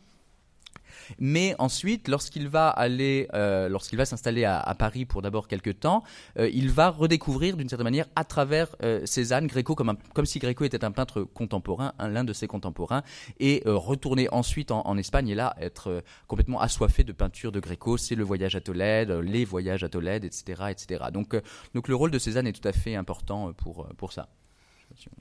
Mais 1.20 1.56
ensuite, 1.60 2.08
lorsqu'il 2.08 2.48
va 2.48 2.70
aller, 2.70 3.28
euh, 3.34 3.70
lorsqu'il 3.70 3.98
va 3.98 4.06
s'installer 4.06 4.46
à, 4.46 4.76
Paris 4.78 5.06
pour 5.06 5.22
d'abord 5.22 5.48
quelques 5.48 5.80
temps, 5.80 6.04
euh, 6.40 6.50
il 6.54 6.70
va 6.70 6.90
redécouvrir 6.90 7.58
d'une 7.58 7.70
certaine 7.70 7.84
manière 7.84 8.08
à 8.16 8.24
travers 8.24 8.76
euh, 8.84 9.06
Cézanne 9.06 9.48
Gréco 9.48 9.76
comme, 9.76 9.98
comme 10.14 10.26
si 10.26 10.40
Gréco 10.40 10.64
était 10.64 10.84
un 10.84 10.92
peintre 10.92 11.24
contemporain, 11.24 11.94
l'un 12.00 12.24
de 12.24 12.34
ses 12.34 12.48
contemporains, 12.48 13.04
et 13.40 13.64
euh, 13.66 13.76
retourner 13.76 14.28
ensuite 14.32 14.72
en, 14.72 14.94
Espagne 14.98 15.30
et 15.30 15.36
là 15.36 15.56
être 15.60 15.90
euh, 15.90 16.02
complètement 16.28 16.62
assoiffé 16.62 17.04
de 17.04 17.12
peinture 17.12 17.52
de 17.52 17.60
Gréco. 17.60 17.98
C'est 17.98 18.16
le 18.16 18.24
voyage 18.24 18.56
à 18.56 18.62
Tolède, 18.62 19.10
les 19.10 19.46
voyages 19.46 19.84
à 19.84 19.90
Tolède, 19.90 20.24
etc., 20.24 20.64
etc. 20.70 21.06
Donc, 21.12 21.36
donc 21.74 21.88
le 21.88 21.96
rôle 21.96 22.12
de 22.12 22.20
Cézanne 22.20 22.48
est 22.48 22.54
tout 22.54 22.68
à 22.68 22.74
fait 22.74 22.96
important 22.96 23.54
pour 23.54 23.88
pour 23.98 24.14
ça. 24.14 24.30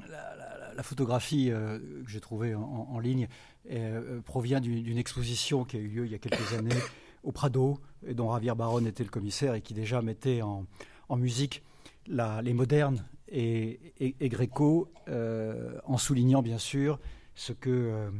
La, 0.09 0.42
la, 0.83 0.89
photographie 0.89 1.51
euh, 1.51 1.79
que 2.05 2.11
j'ai 2.11 2.21
trouvée 2.21 2.55
en, 2.55 2.89
en, 2.91 2.99
ligne 2.99 3.29
euh, 3.71 4.21
provient 4.23 4.61
d'une 4.61 4.99
exposition 4.99 5.65
qui 5.65 5.77
a 5.77 5.81
eu 5.81 5.87
lieu 5.87 6.07
il 6.07 6.13
y 6.13 6.15
a 6.15 6.19
quelques 6.19 6.53
années 6.59 6.81
au 7.23 7.31
Prado, 7.31 7.79
et 8.05 8.15
dont 8.15 8.33
Javier 8.33 8.55
Baron 8.57 8.85
était 8.85 9.05
le 9.05 9.11
commissaire 9.11 9.55
et 9.55 9.63
qui 9.63 9.75
déjà 9.75 10.03
mettait 10.03 10.43
en, 10.43 10.67
en 11.09 11.17
musique 11.17 11.63
la, 12.09 12.43
les 12.43 12.53
modernes 12.53 13.05
et, 13.29 13.95
et, 14.01 14.17
et 14.19 14.29
Gréco, 14.29 14.93
euh, 15.09 15.79
en 15.85 15.99
soulignant 15.99 16.43
bien 16.43 16.59
sûr 16.59 16.99
ce 17.37 17.53
que, 17.53 17.71
euh, 17.71 18.11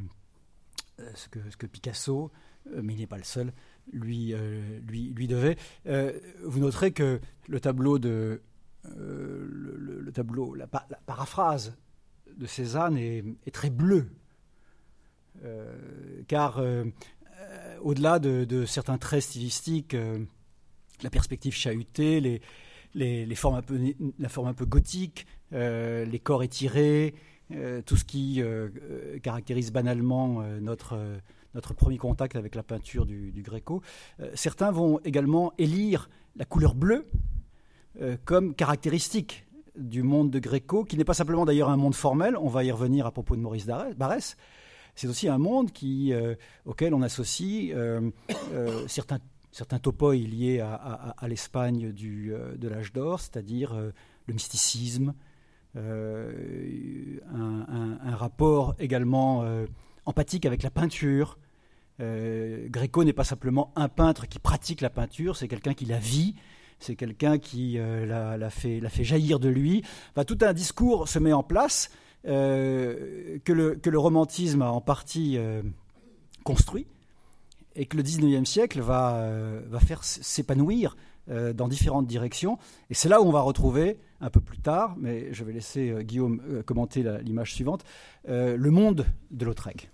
ce 1.17 1.29
que, 1.29 1.41
ce 1.51 1.57
que 1.57 1.67
Picasso, 1.67 2.31
euh, 2.69 2.81
mais 2.81 2.95
il 2.95 3.01
n'est 3.01 3.09
pas 3.09 3.19
le 3.19 3.25
seul, 3.25 3.53
lui, 3.93 4.35
euh, 4.35 4.79
lui, 4.87 5.11
lui 5.11 5.27
devait. 5.27 5.57
vous 5.85 6.61
noterez 6.61 6.93
que 6.93 7.21
le 7.49 7.59
tableau 7.59 7.99
de 7.99 8.41
euh, 8.87 9.47
le, 9.49 10.01
le, 10.01 10.13
tableau, 10.13 10.55
la, 10.55 10.67
la, 10.73 10.99
paraphrase 11.07 11.77
de 12.37 12.47
Cézanne 12.47 12.97
est, 12.97 13.25
très 13.53 13.71
bleue, 13.71 14.09
euh, 15.45 15.75
car 16.29 16.59
euh, 16.59 16.85
au-delà 17.83 18.19
de, 18.19 18.65
certains 18.67 18.99
traits 18.99 19.23
stylistiques, 19.23 19.95
euh, 19.95 20.19
la 21.03 21.11
perspective 21.11 21.55
chahutée, 21.55 22.41
la 22.95 23.37
forme 23.37 23.57
un 23.57 24.55
peu 24.55 24.67
gothique, 24.67 25.27
euh, 25.53 26.05
les 26.05 26.19
corps 26.19 26.43
étirés, 26.43 27.15
tout 27.85 27.99
ce 27.99 28.05
qui 28.05 28.43
caractérise 29.23 29.73
banalement 29.73 30.43
notre 30.61 30.97
premier 31.77 31.99
contact 31.99 32.35
avec 32.37 32.55
la 32.55 32.63
peinture 32.63 33.05
du, 33.05 33.31
du 33.31 33.43
Gréco. 33.43 33.83
certains 34.35 34.71
vont 34.71 35.01
également 35.05 35.53
élire 35.59 36.09
la 36.37 36.47
couleur 36.47 36.75
bleue 36.75 37.05
euh, 38.01 38.17
comme 38.25 38.55
caractéristique 38.55 39.45
du 39.77 40.03
monde 40.03 40.31
de 40.31 40.39
Gréco, 40.39 40.85
qui 40.85 40.97
n'est 40.97 41.05
pas 41.05 41.15
simplement 41.15 41.45
d'ailleurs 41.45 41.71
un 41.71 41.77
monde 41.77 41.95
formel, 41.95 42.37
on 42.37 42.49
va 42.49 42.65
y 42.65 42.71
revenir 42.71 43.07
à 43.07 43.11
propos 43.11 43.37
de 43.37 43.41
Maurice 43.41 43.67
Barrès, 43.67 44.37
c'est 44.95 45.07
aussi 45.07 45.29
un 45.29 45.39
monde 45.39 45.71
euh, 45.85 46.35
auquel 46.65 46.95
on 46.95 47.03
associe 47.03 47.73
euh, 47.75 48.11
euh, 48.53 48.87
certains, 48.89 49.19
certains 49.51 49.79
topoi 49.79 50.17
liés 50.17 50.61
à, 50.61 51.15
l'Espagne 51.29 51.93
de 51.93 52.69
l'âge 52.69 52.93
d'or, 52.93 53.21
c'est-à-dire 53.21 53.75
le 53.75 54.35
mysticisme, 54.35 55.15
un, 55.75 55.81
un, 57.31 58.17
rapport 58.17 58.75
également 58.79 59.45
empathique 60.05 60.47
avec 60.47 60.63
la 60.63 60.71
peinture. 60.71 61.39
Gréco 61.99 63.05
n'est 63.05 63.13
pas 63.13 63.25
simplement 63.25 63.73
un 63.77 63.89
peintre 63.89 64.27
qui 64.27 64.39
pratique 64.39 64.81
la 64.81 64.91
peinture, 64.91 65.37
c'est 65.37 65.49
quelqu'un 65.49 65.75
qui 65.75 65.87
la 65.87 65.99
vit, 65.99 66.35
c'est 66.83 66.97
quelqu'un 66.97 67.39
qui 67.39 67.79
euh, 67.79 68.07
l'a, 68.07 68.51
fait, 68.51 68.81
jaillir 69.05 69.39
de 69.39 69.49
lui. 69.49 69.83
Tout 70.27 70.39
un 70.43 70.53
discours 70.53 71.09
se 71.09 71.19
met 71.19 71.33
en 71.33 71.43
place 71.43 71.91
euh, 72.27 73.39
que, 73.45 73.53
le, 73.53 73.99
romantisme 73.99 74.63
a 74.63 74.71
en 74.71 74.81
partie 74.81 75.37
euh, 75.39 75.63
construit 76.45 76.87
et 77.75 77.87
que 77.87 77.97
le 77.97 78.03
19e 78.03 78.45
siècle 78.45 78.81
va, 78.81 79.31
faire 79.87 80.05
s'épanouir 80.05 80.97
dans 81.29 81.69
différentes 81.69 82.07
directions. 82.07 82.59
Et 82.91 82.95
c'est 82.95 83.09
là 83.09 83.23
où 83.23 83.25
on 83.25 83.33
va 83.33 83.41
retrouver 83.41 83.99
un 84.21 84.29
peu 84.29 84.41
plus 84.41 84.59
tard, 84.59 84.95
mais 84.99 85.33
je 85.33 85.43
vais 85.43 85.53
laisser 85.53 85.95
Guillaume 86.03 86.63
commenter 86.67 87.03
l'image 87.23 87.55
suivante, 87.55 87.85
le 88.27 88.71
monde 88.71 89.07
de 89.31 89.47
Lautrec. 89.47 89.92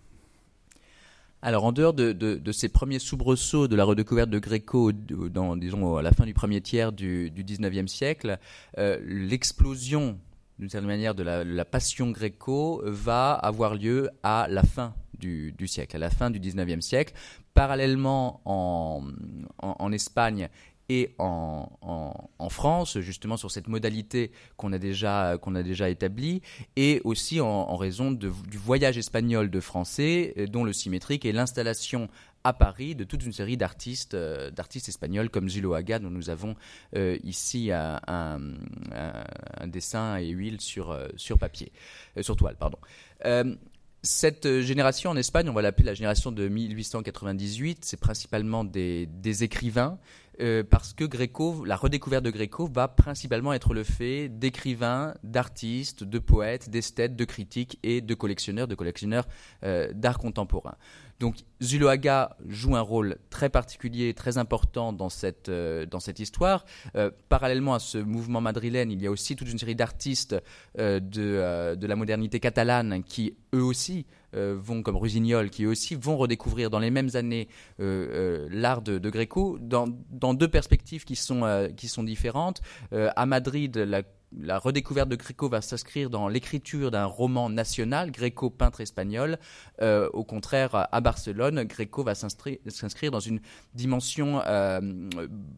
Alors, 1.40 1.64
en 1.64 1.72
dehors 1.72 1.94
de, 1.94 2.53
ces 2.53 2.68
premiers 2.68 2.98
soubresauts 2.98 3.68
de 3.68 3.77
la 3.77 3.85
redécouverte 3.85 4.29
de 4.29 4.40
Gréco, 4.40 4.90
à 4.90 6.03
la 6.03 6.11
fin 6.11 6.27
du 6.27 6.35
premier 6.35 6.61
tiers 6.61 6.92
du, 6.92 7.31
19e 7.31 7.87
siècle, 7.87 8.38
euh, 8.77 8.98
l'explosion, 9.05 10.18
d'une 10.59 10.68
certaine 10.68 10.88
manière, 10.88 11.14
de 11.14 11.22
la, 11.22 11.64
passion 11.64 12.11
gréco 12.11 12.83
va 12.85 13.35
avoir 13.35 13.77
lieu 13.77 14.11
à 14.24 14.46
la 14.51 14.64
fin 14.64 14.94
du, 15.16 15.55
siècle, 15.66 15.94
à 15.94 16.01
la 16.01 16.11
fin 16.11 16.31
du 16.31 16.40
19e 16.40 16.81
siècle. 16.81 17.14
Parallèlement, 17.55 18.40
en, 18.44 19.05
en, 19.62 19.77
en 19.79 19.92
Espagne 19.92 20.48
et 20.88 21.14
en, 21.18 21.68
France, 22.51 22.98
justement 23.01 23.37
sur 23.37 23.51
cette 23.51 23.68
modalité 23.68 24.33
qu'on 24.57 24.72
a 24.72 24.79
déjà 24.79 25.37
qu'on 25.40 25.53
déjà 25.53 25.90
établie, 25.90 26.40
et 26.77 27.01
aussi 27.05 27.40
en, 27.40 27.77
raison 27.77 28.11
du 28.11 28.31
voyage 28.57 28.96
espagnol 28.96 29.51
de 29.51 29.61
Français, 29.61 30.35
dont 30.51 30.64
le 30.64 30.72
symétrique 30.72 31.24
est 31.27 31.33
l'installation 31.33 32.09
à 32.44 32.53
Paris 32.53 32.94
de 32.94 33.05
toute 33.05 33.24
une 33.24 33.33
série 33.33 33.57
d'artistes, 33.57 34.16
d'artistes 34.16 34.88
espagnols 34.88 35.29
comme 35.29 35.48
Zuloaga, 35.48 35.98
dont 35.98 36.11
nous 36.11 36.31
avons 36.31 36.57
ici 36.96 37.70
un, 37.70 38.40
dessin 39.66 40.16
et 40.16 40.29
huile 40.29 40.61
sur, 40.61 40.98
sur 41.16 41.38
papier, 41.38 41.70
sur 42.22 42.35
toile, 42.35 42.57
pardon. 42.57 42.79
Cette 44.03 44.61
génération 44.61 45.11
en 45.11 45.16
Espagne, 45.16 45.51
on 45.51 45.53
va 45.53 45.61
l'appeler 45.61 45.85
la 45.85 45.94
génération 45.94 46.33
de 46.33 46.48
1898, 46.48 47.85
c'est 47.85 48.01
principalement 48.01 48.64
des 48.64 49.44
écrivains 49.44 49.98
euh, 50.40 50.62
parce 50.68 50.92
que 50.92 51.05
la 51.64 51.77
redécouverte 51.77 52.24
de 52.24 52.31
Gréco 52.31 52.68
va 52.72 52.87
principalement 52.87 53.53
être 53.53 53.74
le 53.74 53.83
fait 53.83 54.29
d'écrivains, 54.29 55.14
d'artistes, 55.24 56.05
de 56.05 56.18
poètes, 56.18 56.70
d'esthètes, 56.70 57.16
de 57.16 57.24
critiques 57.24 57.79
et 57.83 58.01
de 58.01 58.14
collectionneurs, 58.14 58.68
de 58.68 58.74
collectionneurs 58.74 59.27
euh, 59.64 59.92
d'art 59.92 60.18
contemporain. 60.18 60.77
Donc 61.18 61.35
Zuloaga 61.61 62.37
joue 62.46 62.77
un 62.77 62.81
rôle 62.81 63.16
très 63.31 63.48
particulier, 63.48 64.14
très 64.14 64.38
important 64.38 64.92
dans 64.92 65.09
cette, 65.09 65.48
euh, 65.48 65.85
dans 65.87 65.98
cette 65.98 66.20
histoire. 66.20 66.64
parallèlement 67.29 67.74
à 67.74 67.81
ce 67.81 67.98
mouvement 67.98 68.40
madrilène, 68.40 68.92
il 68.92 69.03
y 69.03 69.07
a 69.09 69.11
aussi 69.11 69.35
toute 69.35 69.51
une 69.51 69.59
série 69.59 69.74
d'artistes 69.74 70.37
de, 70.77 71.74
de 71.74 71.87
la 71.87 71.96
modernité 71.96 72.38
catalane 72.38 73.03
qui, 73.03 73.35
eux 73.55 73.62
aussi, 73.62 74.07
euh, 74.34 74.56
vont, 74.60 74.82
comme 74.82 74.96
Rusignol, 74.96 75.50
qui 75.50 75.66
aussi 75.66 75.94
vont 75.94 76.16
redécouvrir 76.16 76.70
dans 76.70 76.78
les 76.78 76.90
mêmes 76.90 77.10
années 77.14 77.48
euh, 77.80 78.44
euh, 78.44 78.48
l'art 78.50 78.82
de, 78.82 78.98
de, 78.98 79.10
Gréco, 79.10 79.58
dans, 79.60 79.86
dans, 80.10 80.34
deux 80.34 80.48
perspectives 80.48 81.04
qui 81.04 81.16
sont, 81.16 81.70
qui 81.76 81.88
sont 81.88 82.02
différentes. 82.02 82.60
à 82.92 83.26
Madrid, 83.26 83.76
la 83.76 84.02
la 84.36 84.58
redécouverte 84.58 85.08
de 85.08 85.16
Gréco 85.16 85.48
va 85.48 85.60
s'inscrire 85.60 86.10
dans 86.10 86.28
l'écriture 86.28 86.90
d'un 86.90 87.06
roman 87.06 87.48
national, 87.48 88.10
Gréco 88.10 88.50
peintre 88.50 88.80
espagnol. 88.80 89.38
Euh, 89.80 90.08
au 90.12 90.24
contraire, 90.24 90.86
à 90.92 91.00
Barcelone, 91.00 91.64
Gréco 91.64 92.04
va 92.04 92.14
s'inscrire 92.14 93.10
dans 93.10 93.20
une 93.20 93.40
dimension 93.74 94.42
euh, 94.46 94.80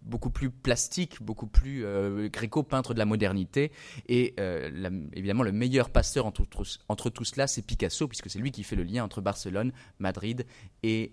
beaucoup 0.03 0.31
plus 0.31 0.51
plastique, 0.51 1.23
beaucoup 1.23 1.47
plus 1.47 1.85
euh, 1.85 2.29
Gréco 2.29 2.63
peintre 2.63 2.95
de 2.95 2.99
la 2.99 3.07
modernité. 3.07 3.73
Et 4.09 4.35
évidemment, 5.15 5.43
le 5.43 5.53
meilleur 5.53 5.91
passeur 5.91 6.27
entre, 6.27 6.45
tout 6.45 7.25
cela, 7.25 7.47
c'est 7.47 7.63
Picasso, 7.63 8.07
puisque 8.07 8.31
c'est 8.31 8.39
lui 8.39 8.53
qui 8.53 8.63
fait 8.63 8.77
le 8.77 8.85
lien 8.85 9.05
entre 9.05 9.21
Barcelone, 9.21 9.73
Madrid 9.99 10.47
et 10.83 11.13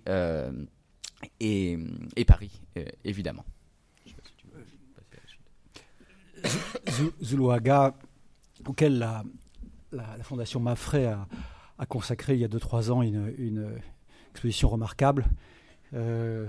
Paris, 2.25 2.61
évidemment. 3.03 3.45
Zuluaga, 7.23 7.95
auquel 8.65 8.99
la, 8.99 9.23
Fondation 10.23 10.59
Mafray 10.59 11.05
a, 11.05 11.85
consacré 11.87 12.33
il 12.33 12.39
y 12.39 12.45
a 12.45 12.47
2-3 12.47 12.91
ans 12.91 13.01
une, 13.01 13.79
exposition 14.31 14.69
remarquable. 14.69 15.25
Euh, 15.93 16.47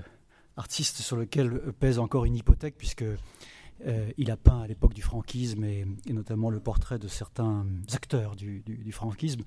artiste 0.56 0.96
sur 0.96 1.16
lequel 1.16 1.50
pèse 1.78 2.00
encore 2.00 2.24
une 2.24 2.34
hypothèque, 2.34 2.74
puisque 2.76 3.04
euh, 3.86 4.10
il 4.18 4.30
a 4.32 4.36
peint 4.36 4.62
à 4.62 4.66
l'époque 4.66 4.92
du 4.92 5.02
franquisme 5.02 5.62
et, 5.64 5.86
notamment 6.08 6.50
le 6.50 6.58
portrait 6.58 6.98
de 6.98 7.06
certains 7.06 7.64
acteurs 7.92 8.34
du, 8.34 8.90
franquisme. 8.90 9.42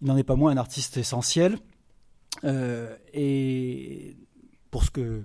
Il 0.00 0.06
n'en 0.06 0.16
est 0.16 0.24
pas 0.24 0.36
moins 0.36 0.52
un 0.52 0.56
artiste 0.56 0.96
essentiel. 0.96 1.58
Euh, 2.44 2.96
et 3.12 4.16
pour 4.70 4.84
ce 4.84 4.90
que 4.90 5.24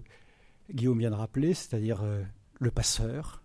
Guillaume 0.74 1.00
vient 1.00 1.12
de 1.12 1.16
rappeler, 1.16 1.54
c'est-à-dire 1.54 2.04
le 2.60 2.72
passeur, 2.72 3.44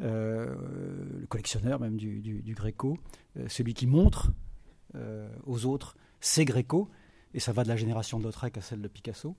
le 0.00 1.26
collectionneur 1.28 1.80
même 1.80 1.96
du, 1.96 2.20
du, 2.20 2.54
Gréco, 2.54 2.98
euh, 3.36 3.46
celui 3.48 3.74
qui 3.74 3.86
montre 3.86 4.32
euh, 4.94 5.28
aux 5.44 5.66
autres 5.66 5.96
ses 6.20 6.44
Gréco, 6.44 6.88
et 7.34 7.40
ça 7.40 7.52
va 7.52 7.62
de 7.62 7.68
la 7.68 7.76
génération 7.76 8.18
de 8.18 8.24
Lautrec 8.24 8.56
à 8.58 8.60
celle 8.60 8.80
de 8.80 8.88
Picasso. 8.88 9.36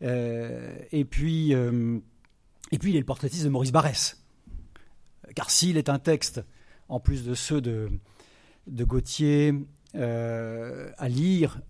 et 0.00 1.04
puis, 1.08 1.52
et 1.52 2.78
puis 2.78 2.90
il 2.90 2.96
est 2.96 3.00
le 3.00 3.04
portraitiste 3.04 3.44
de 3.44 3.48
Maurice 3.48 3.72
Barrès, 3.72 4.22
car 5.34 5.50
s'il 5.50 5.76
est 5.76 5.88
un 5.88 5.98
texte, 5.98 6.44
en 6.88 7.00
plus 7.00 7.24
de 7.24 7.34
ceux 7.34 7.60
de, 7.60 7.88
de 8.66 8.84
Gauthier, 8.84 9.54
à 9.94 11.08
lire 11.08 11.60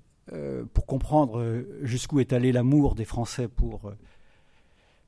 pour 0.75 0.87
comprendre 0.87 1.65
jusqu'où 1.83 2.21
est 2.21 2.33
allé 2.33 2.53
l'amour 2.53 2.95
des 2.95 3.05
Français 3.05 3.49
pour 3.49 3.95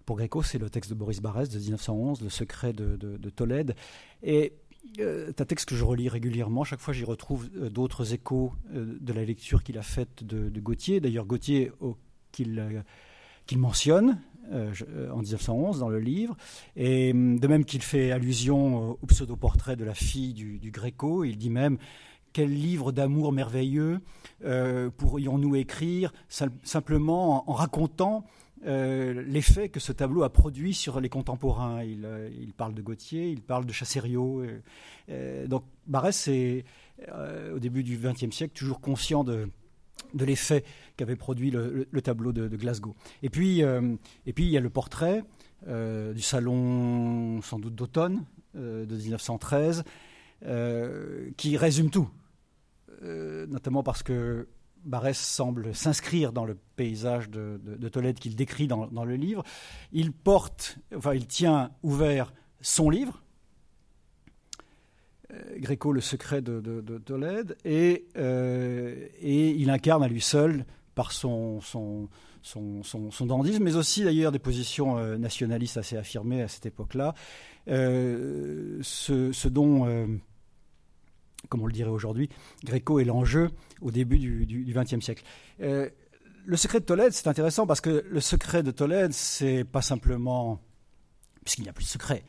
pour 0.06 0.16
Gréco, 0.16 0.42
c'est 0.42 0.58
le 0.58 0.70
texte 0.70 0.90
de 0.90 0.94
Boris 0.94 1.20
Barès 1.20 1.50
de 1.50 1.58
1911, 1.58 2.22
Le 2.22 2.30
secret 2.30 2.72
de, 2.72 3.28
Tolède. 3.28 3.74
Et 4.22 4.52
euh, 5.00 5.32
un 5.36 5.44
texte 5.44 5.68
que 5.68 5.74
je 5.74 5.84
relis 5.84 6.08
régulièrement. 6.08 6.62
Chaque 6.62 6.78
fois, 6.78 6.94
j'y 6.94 7.04
retrouve 7.04 7.48
euh, 7.56 7.68
d'autres 7.68 8.14
échos 8.14 8.52
euh, 8.72 8.96
de 9.00 9.12
la 9.12 9.24
lecture 9.24 9.64
qu'il 9.64 9.76
a 9.78 9.82
faite 9.82 10.22
de, 10.22 10.60
Gauthier. 10.60 11.00
D'ailleurs, 11.00 11.26
Gauthier, 11.26 11.72
qu'il 12.30 13.58
mentionne 13.58 14.20
en 14.52 15.18
1911 15.22 15.80
dans 15.80 15.88
le 15.88 15.98
livre. 15.98 16.36
Et 16.76 17.12
de 17.12 17.46
même 17.48 17.64
qu'il 17.64 17.82
fait 17.82 18.12
allusion 18.12 18.96
au 19.02 19.06
pseudo-portrait 19.06 19.74
de 19.74 19.84
la 19.84 19.94
fille 19.94 20.34
du, 20.34 20.60
du 20.60 20.70
Gréco, 20.70 21.24
il 21.24 21.36
dit 21.36 21.50
même 21.50 21.78
quel 22.32 22.52
livre 22.52 22.92
d'amour 22.92 23.32
merveilleux 23.32 24.00
pourrions-nous 24.98 25.56
écrire 25.56 26.12
simplement 26.28 27.50
en 27.50 27.54
racontant 27.54 28.24
euh, 28.66 29.22
l'effet 29.26 29.68
que 29.68 29.78
ce 29.78 29.92
tableau 29.92 30.24
a 30.24 30.30
produit 30.30 30.74
sur 30.74 31.00
les 31.00 31.08
contemporains. 31.08 31.82
Il, 31.84 32.04
euh, 32.04 32.28
parle 32.56 32.74
de 32.74 32.82
Gautier, 32.82 33.30
il 33.30 33.42
parle 33.42 33.64
de 33.64 33.72
Chasserio. 33.72 34.44
Euh, 35.08 35.46
donc 35.46 35.64
Barès 35.86 36.28
est, 36.28 36.64
au 37.54 37.58
début 37.58 37.82
du 37.82 37.98
XXe 37.98 38.34
siècle, 38.34 38.54
toujours 38.56 38.80
conscient 38.80 39.22
de, 39.22 39.48
l'effet 40.14 40.64
qu'avait 40.96 41.16
produit 41.16 41.50
le, 41.50 41.86
tableau 42.02 42.32
de, 42.32 42.48
Glasgow. 42.56 42.96
Et 43.22 43.30
puis, 43.30 43.60
et 43.60 44.32
puis, 44.32 44.44
il 44.44 44.50
y 44.50 44.56
a 44.56 44.60
le 44.60 44.70
portrait 44.70 45.22
du 45.66 46.22
salon, 46.22 47.40
sans 47.42 47.58
doute 47.58 47.74
d'automne, 47.74 48.24
de 48.54 48.96
1913, 48.96 49.84
qui 51.36 51.56
résume 51.58 51.90
tout. 51.90 52.08
notamment 53.02 53.82
parce 53.82 54.02
que 54.02 54.48
Barès 54.86 55.18
semble 55.18 55.74
s'inscrire 55.74 56.32
dans 56.32 56.44
le 56.44 56.56
paysage 56.76 57.28
de, 57.28 57.88
Tolède 57.88 58.18
qu'il 58.18 58.36
décrit 58.36 58.68
dans, 58.68 59.04
le 59.04 59.16
livre. 59.16 59.42
Il 59.92 60.12
porte, 60.12 60.78
enfin, 60.94 61.14
il 61.14 61.26
tient 61.26 61.70
ouvert 61.82 62.32
son 62.60 62.88
livre, 62.88 63.22
euh, 65.32 65.58
Gréco, 65.58 65.92
le 65.92 66.00
secret 66.00 66.40
de, 66.40 66.98
Tolède, 67.04 67.56
et, 67.64 68.06
euh, 68.16 69.06
et, 69.20 69.50
il 69.50 69.70
incarne 69.70 70.02
à 70.02 70.08
lui 70.08 70.20
seul, 70.20 70.64
par 70.94 71.12
son, 71.12 71.60
son, 71.60 72.08
son, 72.42 73.26
dandisme, 73.26 73.62
mais 73.62 73.76
aussi 73.76 74.04
d'ailleurs 74.04 74.32
des 74.32 74.38
positions 74.38 74.96
euh, 74.96 75.18
nationalistes 75.18 75.76
assez 75.76 75.96
affirmées 75.96 76.42
à 76.42 76.48
cette 76.48 76.64
époque-là, 76.66 77.14
ce, 77.66 78.80
ce, 79.32 79.48
dont 79.48 79.84
comme 81.48 81.62
on 81.62 81.66
le 81.66 81.72
dirait 81.72 81.90
aujourd'hui, 81.90 82.28
Gréco 82.64 82.98
est 83.00 83.04
l'enjeu 83.04 83.50
au 83.80 83.90
début 83.90 84.18
du 84.18 84.74
XXe 84.74 85.04
siècle. 85.04 85.24
Euh, 85.60 85.88
le 86.44 86.56
secret 86.56 86.80
de 86.80 86.84
Tolède, 86.84 87.12
c'est 87.12 87.28
intéressant 87.28 87.66
parce 87.66 87.80
que 87.80 88.04
le 88.08 88.20
secret 88.20 88.62
de 88.62 88.70
Tolède, 88.70 89.12
c'est 89.12 89.64
pas 89.64 89.82
simplement, 89.82 90.60
puisqu'il 91.44 91.62
n'y 91.62 91.68
a 91.68 91.72
plus 91.72 91.84
de 91.84 91.88
secret, 91.88 92.24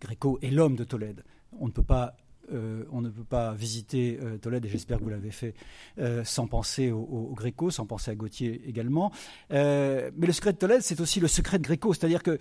Gréco 0.00 0.38
est 0.42 0.50
l'homme 0.50 0.76
de 0.76 0.84
Tolède. 0.84 1.24
On 1.58 1.66
ne 1.66 1.72
peut 1.72 1.82
pas 1.82 2.16
euh, 2.50 2.84
on 2.90 3.02
ne 3.02 3.10
peut 3.10 3.24
pas 3.24 3.52
visiter 3.52 4.18
euh, 4.22 4.38
Tolède, 4.38 4.64
et 4.64 4.70
j'espère 4.70 4.98
que 4.98 5.04
vous 5.04 5.10
l'avez 5.10 5.30
fait, 5.30 5.54
sans 6.24 6.46
penser 6.46 6.90
au, 6.90 7.34
Gréco, 7.36 7.70
sans 7.70 7.84
penser 7.84 8.10
à 8.10 8.14
Gauthier 8.14 8.62
également. 8.66 9.12
mais 9.50 10.10
le 10.18 10.32
secret 10.32 10.54
de 10.54 10.58
Tolède, 10.58 10.80
c'est 10.80 11.00
aussi 11.00 11.20
le 11.20 11.28
secret 11.28 11.58
de 11.58 11.64
Gréco, 11.64 11.92
c'est-à-dire 11.92 12.22
que 12.22 12.38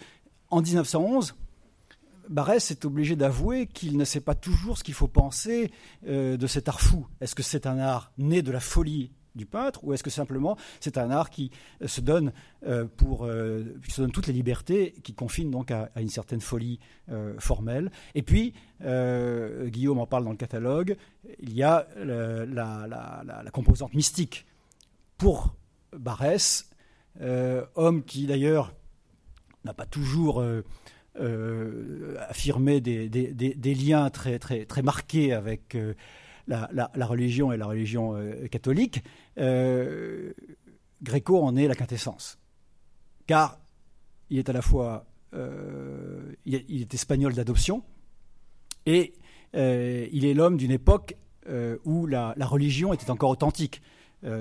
en 0.49 0.61
1911, 0.61 1.35
Barès 2.29 2.71
est 2.71 2.85
obligé 2.85 3.15
d'avouer 3.15 3.67
qu'il 3.67 3.97
ne 3.97 4.05
sait 4.05 4.19
pas 4.19 4.35
toujours 4.35 4.77
ce 4.77 4.83
qu'il 4.83 4.93
faut 4.93 5.07
penser 5.07 5.71
euh, 6.07 6.37
de 6.37 6.47
cet 6.47 6.67
art 6.67 6.81
fou. 6.81 7.07
Est-ce 7.21 7.35
que 7.35 7.43
c'est 7.43 7.65
un 7.65 7.79
art 7.79 8.11
né 8.17 8.41
de 8.41 8.51
la 8.51 8.59
folie 8.59 9.11
du 9.35 9.45
peintre 9.45 9.83
ou 9.83 9.93
est-ce 9.93 10.01
que 10.01 10.09
simplement 10.09 10.57
c'est 10.79 10.97
un 10.97 11.11
art 11.11 11.29
qui 11.29 11.51
euh, 11.83 11.87
se 11.87 12.01
donne 12.01 12.33
euh, 12.65 12.85
pour 12.85 13.27
se 13.27 14.01
donne 14.01 14.11
toutes 14.11 14.25
les 14.25 14.33
libertés 14.33 14.95
qui 15.03 15.13
confine 15.13 15.51
donc 15.51 15.69
à, 15.69 15.91
une 15.97 16.09
certaine 16.09 16.41
folie 16.41 16.79
formelle 17.37 17.91
et 18.15 18.23
puis 18.23 18.53
Guillaume 18.81 19.99
en 19.99 20.07
parle 20.07 20.23
dans 20.23 20.31
le 20.31 20.37
catalogue 20.37 20.97
il 21.39 21.53
y 21.53 21.61
a 21.61 21.87
la, 21.97 23.51
composante 23.53 23.93
mystique 23.93 24.47
pour 25.19 25.53
Barès 25.95 26.67
homme 27.75 28.03
qui 28.03 28.25
d'ailleurs 28.25 28.73
n'a 29.65 29.75
pas 29.75 29.85
toujours 29.85 30.43
affirmer 32.30 32.82
des, 32.82 33.75
liens 33.75 34.10
très, 34.10 34.39
marqués 34.84 35.34
avec 35.34 35.75
euh, 35.75 35.93
la, 36.47 36.69
la, 36.71 37.06
religion 37.06 37.51
et 37.51 37.58
la 37.58 37.65
religion 37.65 38.15
euh, 38.15 38.47
catholique, 38.47 39.03
Gréco 41.03 41.43
en 41.43 41.56
est 41.56 41.67
la 41.67 41.75
quintessence. 41.75 42.39
Car 43.27 43.60
il 44.30 44.39
est 44.39 44.49
à 44.49 44.53
la 44.53 44.62
fois 44.62 45.06
il, 46.45 46.88
espagnol 46.91 47.34
d'adoption 47.34 47.84
et 48.86 49.13
il 49.53 50.25
est 50.25 50.34
l'homme 50.34 50.58
d'une 50.58 50.71
époque 50.71 51.15
où 51.86 52.08
la, 52.08 52.34
religion 52.39 52.93
était 52.93 53.12
encore 53.12 53.30
authentique. 53.30 53.82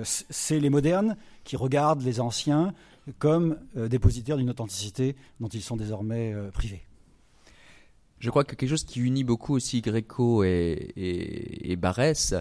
C'est 0.05 0.61
les 0.61 0.71
modernes 0.71 1.17
qui 1.45 1.57
regardent 1.57 2.03
les 2.03 2.21
anciens 2.21 2.73
comme 3.19 3.59
dépositaires 3.75 4.37
d'une 4.37 4.51
authenticité 4.51 5.17
dont 5.41 5.49
ils 5.49 5.63
sont 5.63 5.77
désormais 5.77 6.35
privés. 6.53 6.83
Je 8.19 8.31
crois 8.31 8.45
que 8.45 8.55
quelque 8.55 8.71
chose 8.71 8.85
qui 8.85 9.01
unit 9.01 9.25
beaucoup 9.25 9.55
aussi 9.55 9.83
Gréco 9.83 10.43
et, 10.43 10.93
et, 10.97 11.77
Barès, 11.77 12.35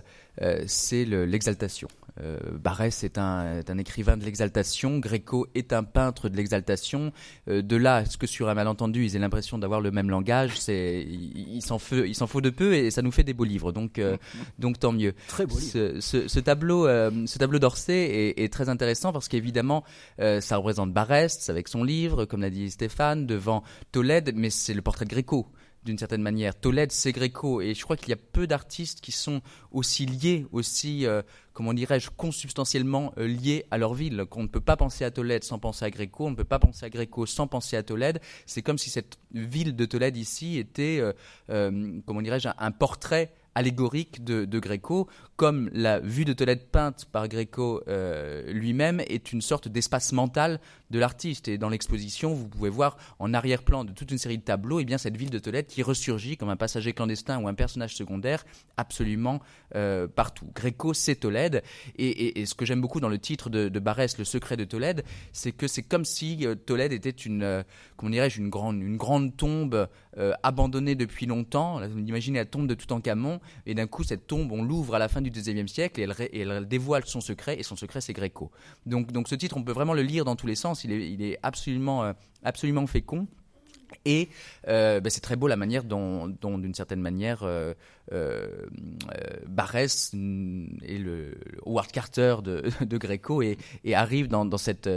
c'est 0.65 1.05
l'exaltation. 1.05 1.87
Euh, 2.21 2.37
Barès 2.51 3.03
est 3.03 3.17
un, 3.17 3.61
écrivain 3.77 4.17
de 4.17 4.23
l'exaltation, 4.23 4.99
Gréco 4.99 5.47
est 5.53 5.73
un 5.73 5.83
peintre 5.83 6.29
de 6.29 6.37
l'exaltation. 6.37 7.11
Euh, 7.49 7.61
de 7.61 7.75
là, 7.75 8.05
ce 8.05 8.17
que 8.17 8.27
sur 8.27 8.49
un 8.49 8.53
malentendu, 8.53 9.05
ils 9.05 9.15
aient 9.15 9.19
l'impression 9.19 9.57
d'avoir 9.57 9.81
le 9.81 9.91
même 9.91 10.09
langage, 10.09 10.57
c'est 10.59 11.05
il, 11.05 11.61
s'en 11.61 11.79
faut, 11.79 12.03
il 12.03 12.15
s'en 12.15 12.27
faut 12.27 12.41
de 12.41 12.49
peu 12.49 12.73
et 12.73 12.91
ça 12.91 13.01
nous 13.01 13.11
fait 13.11 13.23
des 13.23 13.33
beaux 13.33 13.43
livres. 13.43 13.71
Donc, 13.71 13.99
euh, 13.99 14.17
donc 14.59 14.79
tant 14.79 14.91
mieux. 14.91 15.13
Très 15.27 15.45
beau 15.45 15.57
ce, 15.57 15.99
ce, 15.99 16.39
tableau, 16.39 16.85
ce 16.85 17.37
tableau 17.37 17.59
d'Orsay 17.59 18.33
est, 18.37 18.51
très 18.51 18.69
intéressant 18.69 19.11
parce 19.11 19.27
qu'évidemment, 19.27 19.83
ça 20.17 20.57
représente 20.57 20.93
Barès 20.93 21.49
avec 21.49 21.67
son 21.67 21.83
livre, 21.83 22.25
comme 22.25 22.41
l'a 22.41 22.49
dit 22.49 22.69
Stéphane, 22.69 23.25
devant 23.25 23.63
Tolède, 23.91 24.33
mais 24.35 24.49
c'est 24.49 24.73
le 24.73 24.81
portrait 24.81 25.05
de 25.05 25.09
Gréco 25.09 25.47
d'une 25.85 25.97
certaine 25.97 26.21
manière. 26.21 26.59
Tolède, 26.59 26.91
c'est 26.91 27.11
Gréco, 27.11 27.61
et 27.61 27.73
je 27.73 27.83
crois 27.83 27.95
qu'il 27.95 28.09
y 28.09 28.13
a 28.13 28.17
peu 28.17 28.47
d'artistes 28.47 29.01
qui 29.01 29.11
sont 29.11 29.41
aussi 29.71 30.05
liés, 30.05 30.45
aussi, 30.51 31.05
euh, 31.05 31.21
comment 31.55 31.73
dirais-je, 31.73 32.09
consubstantiellement 32.11 33.13
euh, 33.17 33.25
liés 33.25 33.65
à 33.71 33.79
leur 33.79 33.95
ville. 33.95 34.25
Qu'on 34.29 34.43
ne 34.43 34.47
peut 34.47 34.59
pas 34.59 34.77
penser 34.77 35.03
à 35.05 35.09
Tolède 35.09 35.43
sans 35.43 35.57
penser 35.57 35.85
à 35.85 35.89
Gréco, 35.89 36.27
on 36.27 36.31
ne 36.31 36.35
peut 36.35 36.43
pas 36.43 36.59
penser 36.59 36.85
à 36.85 36.89
Gréco 36.89 37.25
sans 37.25 37.47
penser 37.47 37.77
à 37.77 37.81
Tolède. 37.81 38.19
C'est 38.45 38.61
comme 38.61 38.77
si 38.77 38.91
cette 38.91 39.17
ville 39.31 39.75
de 39.75 39.85
Tolède 39.85 40.17
ici 40.17 40.59
était, 40.59 41.01
euh, 41.49 41.99
comment 42.05 42.21
dirais-je, 42.21 42.49
un 42.55 42.71
portrait 42.71 43.33
allégorique 43.55 44.23
de, 44.23 44.59
Gréco, 44.59 45.07
comme 45.37 45.69
la 45.73 45.99
vue 45.99 46.25
de 46.25 46.33
Tolède 46.33 46.65
peinte 46.65 47.05
par 47.11 47.27
Gréco 47.27 47.81
euh, 47.87 48.51
lui-même 48.51 49.01
est 49.07 49.31
une 49.31 49.41
sorte 49.41 49.67
d'espace 49.69 50.11
mental 50.11 50.59
de 50.91 50.99
l'artiste. 50.99 51.47
Et 51.47 51.57
dans 51.57 51.69
l'exposition, 51.69 52.33
vous 52.33 52.47
pouvez 52.47 52.69
voir 52.69 52.97
en 53.17 53.33
arrière-plan 53.33 53.85
de 53.85 53.91
toute 53.91 54.11
une 54.11 54.17
série 54.17 54.37
de 54.37 54.43
tableaux, 54.43 54.79
et 54.79 54.83
eh 54.83 54.85
bien 54.85 54.97
cette 54.97 55.15
ville 55.17 55.29
de 55.29 55.39
Tolède 55.39 55.67
qui 55.67 55.83
ressurgit 55.83 56.37
comme 56.37 56.49
un 56.49 56.57
passager 56.57 56.93
clandestin 56.93 57.41
ou 57.41 57.47
un 57.47 57.53
personnage 57.53 57.95
secondaire 57.95 58.45
absolument 58.77 59.41
euh, 59.75 60.07
partout. 60.07 60.47
Gréco, 60.53 60.93
c'est 60.93 61.15
Tolède, 61.15 61.63
et, 61.97 62.45
ce 62.45 62.53
que 62.55 62.65
j'aime 62.65 62.81
beaucoup 62.81 62.99
dans 62.99 63.09
le 63.09 63.17
titre 63.17 63.49
de, 63.49 63.79
Barès, 63.79 64.17
Le 64.17 64.25
secret 64.25 64.57
de 64.57 64.65
Tolède, 64.65 65.03
c'est 65.31 65.53
que 65.53 65.67
c'est 65.67 65.83
comme 65.83 66.05
si 66.05 66.45
euh, 66.45 66.55
Tolède 66.55 66.91
était 66.91 67.09
une, 67.09 67.63
comment 67.95 68.11
dirais-je, 68.11 68.39
une 68.39 68.49
grande, 68.49 68.81
une 68.81 68.97
grande 68.97 69.35
tombe 69.37 69.87
abandonnée 70.43 70.95
depuis 70.95 71.25
longtemps. 71.25 71.77
Là, 71.77 71.87
imaginez 71.87 72.39
la 72.39 72.45
tombe 72.45 72.67
de 72.67 72.73
Toutankhamon 72.73 73.41
et 73.65 73.73
d'un 73.73 73.87
coup, 73.87 74.03
cette 74.03 74.27
tombe, 74.27 74.51
on 74.51 74.63
l'ouvre 74.63 74.95
à 74.95 74.99
la 74.99 75.07
fin 75.07 75.21
du 75.21 75.29
XIXe 75.29 75.71
siècle 75.71 75.99
et 75.99 76.39
elle, 76.39 76.67
dévoile 76.67 77.05
son 77.05 77.21
secret, 77.21 77.59
et 77.59 77.63
son 77.63 77.75
secret, 77.75 78.01
c'est 78.01 78.13
Gréco. 78.13 78.51
Donc, 78.85 79.11
donc 79.11 79.27
ce 79.27 79.35
titre, 79.35 79.57
on 79.57 79.63
peut 79.63 79.71
vraiment 79.71 79.93
le 79.93 80.01
lire 80.01 80.25
dans 80.25 80.35
tous 80.35 80.47
les 80.47 80.55
sens, 80.55 80.83
il 80.83 80.91
est, 80.91 81.11
il 81.11 81.21
est 81.21 81.39
absolument, 81.43 82.03
euh, 82.03 82.13
absolument 82.43 82.85
fécond. 82.87 83.27
Et 84.05 84.29
euh, 84.67 84.99
ben, 84.99 85.09
c'est 85.09 85.21
très 85.21 85.35
beau 85.35 85.47
la 85.47 85.55
manière 85.55 85.83
dont, 85.83 86.27
d'une 86.27 86.73
certaine 86.73 87.01
manière, 87.01 87.43
euh, 87.43 87.73
euh, 88.11 88.67
et 90.83 90.97
le 90.99 91.33
Howard 91.65 91.91
Carter 91.91 92.37
de, 92.43 92.63
de 92.85 92.97
Gréco 92.97 93.41
et, 93.41 93.57
arrive 93.93 94.27
dans, 94.27 94.57
cette, 94.57 94.87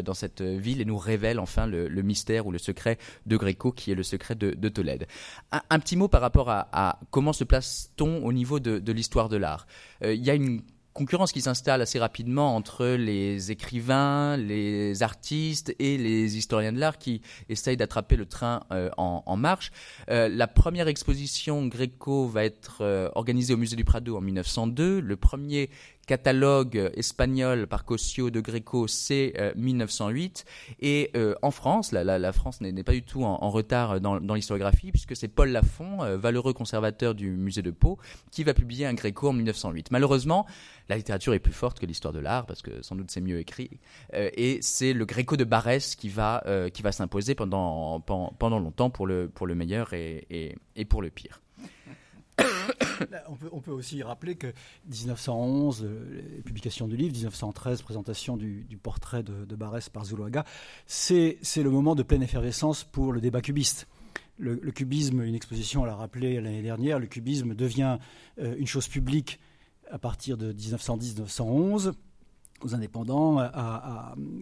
ville 0.42 0.80
et 0.80 0.84
nous 0.84 0.98
révèle 0.98 1.40
enfin 1.40 1.66
le, 1.66 1.88
mystère 2.02 2.46
ou 2.46 2.52
le 2.52 2.58
secret 2.58 2.98
de 3.26 3.36
Gréco 3.36 3.72
qui 3.72 3.90
est 3.90 3.94
le 3.94 4.02
secret 4.02 4.34
de, 4.34 4.68
Tolède. 4.68 5.06
Un, 5.52 5.78
petit 5.78 5.96
mot 5.96 6.08
par 6.08 6.20
rapport 6.20 6.50
à, 6.50 7.00
comment 7.10 7.32
se 7.32 7.44
place-t-on 7.44 8.24
au 8.24 8.32
niveau 8.32 8.60
de, 8.60 8.78
de 8.78 8.92
l'histoire 8.92 9.28
de 9.28 9.38
l'art? 9.38 9.66
Il 10.02 10.22
y 10.22 10.30
a 10.30 10.34
une 10.34 10.62
concurrence 10.98 11.30
qui 11.30 11.40
s'installe 11.40 11.80
assez 11.80 12.00
rapidement 12.00 12.56
entre 12.56 12.84
les 12.84 13.52
écrivains, 13.52 14.36
les 14.36 15.04
artistes 15.04 15.72
et 15.78 15.96
les 15.96 16.36
historiens 16.36 16.72
de 16.72 16.80
l'art 16.80 16.98
qui 16.98 17.22
essayent 17.48 17.76
d'attraper 17.76 18.16
le 18.16 18.26
train 18.26 18.64
euh, 18.72 18.90
en, 18.96 19.36
marche. 19.36 19.70
Euh, 20.10 20.28
la 20.28 20.48
première 20.48 20.88
exposition 20.88 21.64
Gréco 21.66 22.26
va 22.26 22.44
être 22.44 22.78
euh, 22.80 23.08
organisée 23.14 23.54
au 23.54 23.56
Musée 23.56 23.76
du 23.76 23.84
Prado 23.84 24.16
en 24.16 24.20
1902. 24.20 24.98
Le 24.98 25.16
premier 25.16 25.70
catalogue 26.08 26.90
espagnol 26.94 27.66
par 27.66 27.84
Cosio 27.84 28.30
de 28.30 28.40
Greco, 28.40 28.88
c'est 28.88 29.34
1908. 29.56 30.44
Euh, 30.48 30.74
et 30.80 31.10
euh, 31.14 31.34
en 31.42 31.50
France, 31.50 31.92
la, 31.92 32.32
France 32.32 32.62
n'est 32.62 32.82
pas 32.82 32.92
du 32.92 33.02
tout 33.02 33.24
en, 33.24 33.50
retard 33.50 34.00
dans, 34.00 34.34
l'historiographie, 34.34 34.90
puisque 34.90 35.14
c'est 35.14 35.28
Paul 35.28 35.50
Lafont, 35.50 36.02
euh, 36.02 36.16
valeureux 36.16 36.54
conservateur 36.54 37.14
du 37.14 37.30
musée 37.30 37.60
de 37.60 37.70
Pau, 37.70 37.98
qui 38.32 38.42
va 38.42 38.54
publier 38.54 38.86
un 38.86 38.94
Gréco 38.94 39.28
en 39.28 39.34
1908. 39.34 39.90
Malheureusement, 39.90 40.46
la 40.88 40.96
littérature 40.96 41.34
est 41.34 41.40
plus 41.40 41.52
forte 41.52 41.78
que 41.78 41.84
l'histoire 41.84 42.14
de 42.14 42.20
l'art, 42.20 42.46
parce 42.46 42.62
que 42.62 42.82
sans 42.82 42.96
doute 42.96 43.10
c'est 43.10 43.20
mieux 43.20 43.38
écrit. 43.38 43.78
et 44.14 44.58
c'est 44.62 44.94
le 44.94 45.04
Gréco 45.04 45.36
de 45.36 45.44
Barès 45.44 45.94
qui 45.94 46.08
va, 46.08 46.42
va 46.46 46.92
s'imposer 46.92 47.34
pendant, 47.34 48.00
pendant, 48.00 48.58
longtemps 48.58 48.88
pour 48.88 49.06
le, 49.06 49.28
pour 49.28 49.46
le 49.46 49.54
meilleur 49.54 49.92
et 49.92 50.56
pour 50.88 51.02
le 51.02 51.10
pire. 51.10 51.42
On, 53.52 53.60
peut, 53.60 53.70
aussi 53.70 54.02
rappeler 54.02 54.36
que 54.36 54.48
1911, 54.86 55.84
euh, 55.84 56.42
publication 56.44 56.88
du 56.88 56.96
livre, 56.96 57.14
1913, 57.14 57.82
présentation 57.82 58.36
du, 58.36 58.78
portrait 58.82 59.22
de, 59.22 59.56
Barès 59.56 59.88
par 59.88 60.04
Zuluaga, 60.04 60.44
c'est 60.86 61.38
le 61.56 61.70
moment 61.70 61.94
de 61.94 62.02
pleine 62.02 62.22
effervescence 62.22 62.84
pour 62.84 63.12
le 63.12 63.20
débat 63.20 63.40
cubiste. 63.40 63.86
Le, 64.40 64.56
cubisme, 64.70 65.22
une 65.22 65.34
exposition 65.34 65.84
l'a 65.84 65.96
rappelé 65.96 66.40
l'année 66.40 66.62
dernière, 66.62 67.00
le 67.00 67.06
cubisme 67.06 67.54
devient 67.54 67.98
euh, 68.38 68.54
une 68.56 68.68
chose 68.68 68.86
publique 68.86 69.40
à 69.90 69.98
partir 69.98 70.36
de 70.36 70.52
1910-1911 70.52 71.92
aux 72.62 72.74
indépendants, 72.74 73.38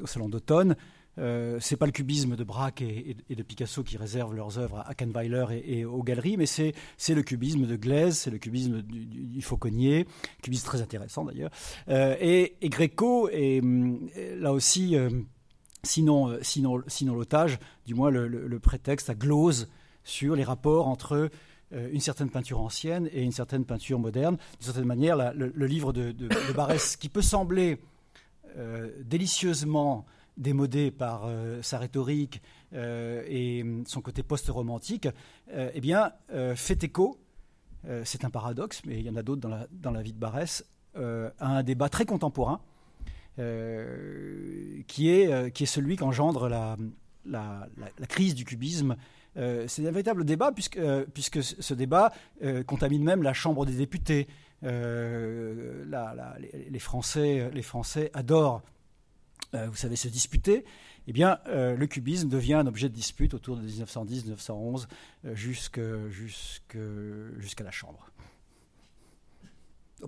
au 0.03 0.07
Salon 0.07 0.29
d'automne. 0.29 0.75
Euh, 1.19 1.59
c'est 1.61 1.77
pas 1.77 1.87
le 1.87 1.93
cubisme 1.93 2.37
de 2.37 2.45
Braque 2.45 2.83
et, 2.83 3.17
de 3.29 3.43
Picasso 3.43 3.83
qui 3.83 3.97
réservent 3.97 4.35
leurs 4.35 4.59
œuvres 4.59 4.85
à 4.87 4.95
Kahnweiler 4.95 5.47
et, 5.65 5.85
aux 5.85 6.03
galeries, 6.03 6.37
mais 6.37 6.47
c'est, 6.47 6.75
le 7.09 7.23
cubisme 7.23 7.67
de 7.67 7.77
Glaise, 7.77 8.19
c'est 8.19 8.31
le 8.31 8.39
cubisme 8.39 8.83
du, 8.83 9.41
Fauconnier, 9.41 10.07
cubisme 10.43 10.67
très 10.67 10.83
intéressant 10.83 11.25
d'ailleurs. 11.25 11.51
Euh, 11.89 12.17
et, 12.21 12.57
Gréco 12.65 13.29
est 13.31 13.63
là 14.39 14.53
aussi, 14.53 14.97
euh, 14.97 15.09
sinon, 15.83 16.37
sinon, 16.43 16.83
sinon 16.87 17.15
l'otage, 17.15 17.59
du 17.87 17.95
moins 17.95 18.11
le, 18.11 18.59
prétexte 18.61 19.09
à 19.09 19.15
glose 19.15 19.69
sur 20.05 20.35
les 20.35 20.45
rapports 20.45 20.89
entre 20.89 21.31
une 21.73 22.01
certaine 22.01 22.31
peinture 22.31 22.61
ancienne 22.61 23.09
et 23.13 23.23
une 23.23 23.33
certaine 23.33 23.65
peinture 23.65 23.99
moderne. 23.99 24.37
D'une 24.59 24.67
certaine 24.67 24.85
manière, 24.85 25.33
le, 25.35 25.67
livre 25.67 25.93
de, 25.93 26.13
de, 26.13 26.29
de, 26.29 26.53
Barès, 26.53 26.97
qui 26.97 27.09
peut 27.09 27.23
sembler 27.23 27.79
délicieusement 29.05 30.07
démodé 30.37 30.91
par 30.91 31.25
euh, 31.25 31.63
sa 31.63 31.79
rhétorique 31.79 32.43
euh, 32.75 33.23
et 33.27 33.65
son 33.87 34.01
côté 34.01 34.23
post-romantique, 34.23 35.09
euh, 35.53 35.71
eh 35.75 35.81
bien, 35.81 36.13
fait 36.55 36.85
écho, 36.85 37.19
c'est 38.03 38.25
un 38.25 38.31
paradoxe, 38.31 38.83
mais 38.85 38.99
il 38.99 39.07
y 39.07 39.11
en 39.11 39.15
a 39.15 39.23
d'autres 39.23 39.43
dans 39.43 39.49
la, 39.49 39.69
dans 39.71 39.93
la, 39.93 40.03
vie 40.03 40.13
de 40.13 40.19
Barès, 40.19 40.65
à 40.97 41.31
un 41.39 41.63
débat 41.63 41.89
très 41.89 42.05
contemporain, 42.05 42.61
qui, 43.37 43.43
est, 45.09 45.53
qui 45.53 45.63
est 45.63 45.67
celui 45.67 45.95
qu'engendre 45.95 46.49
la, 46.49 46.77
la, 47.25 47.69
la, 47.77 48.07
crise 48.09 48.35
du 48.35 48.45
cubisme. 48.45 48.97
c'est 49.37 49.87
un 49.87 49.91
véritable 49.93 50.25
débat, 50.25 50.51
puisque, 50.51 50.81
puisque 51.15 51.45
ce 51.45 51.75
débat 51.75 52.13
contamine 52.67 53.05
même 53.05 53.23
la 53.23 53.35
Chambre 53.35 53.65
des 53.67 53.77
députés. 53.77 54.27
les, 54.63 54.69
Français, 56.81 57.49
les 57.55 57.63
Français 57.63 58.11
adorent 58.15 58.63
euh, 59.55 59.69
vous 59.69 59.77
savez, 59.77 59.97
se 59.97 60.09
disputer, 60.09 60.65
eh 61.07 61.13
bien, 61.13 61.39
euh, 61.47 61.77
le 61.77 61.87
cubisme 61.87 62.29
devient 62.29 62.55
un 62.55 62.67
objet 62.67 62.89
de 62.89 62.95
dispute 62.95 63.35
autour 63.35 63.57
de 63.57 63.67
1910-1911 63.69 64.87
euh, 65.25 65.35
jusqu'à 66.11 67.65
la 67.65 67.71
Chambre. 67.71 68.11
Oh, 70.03 70.07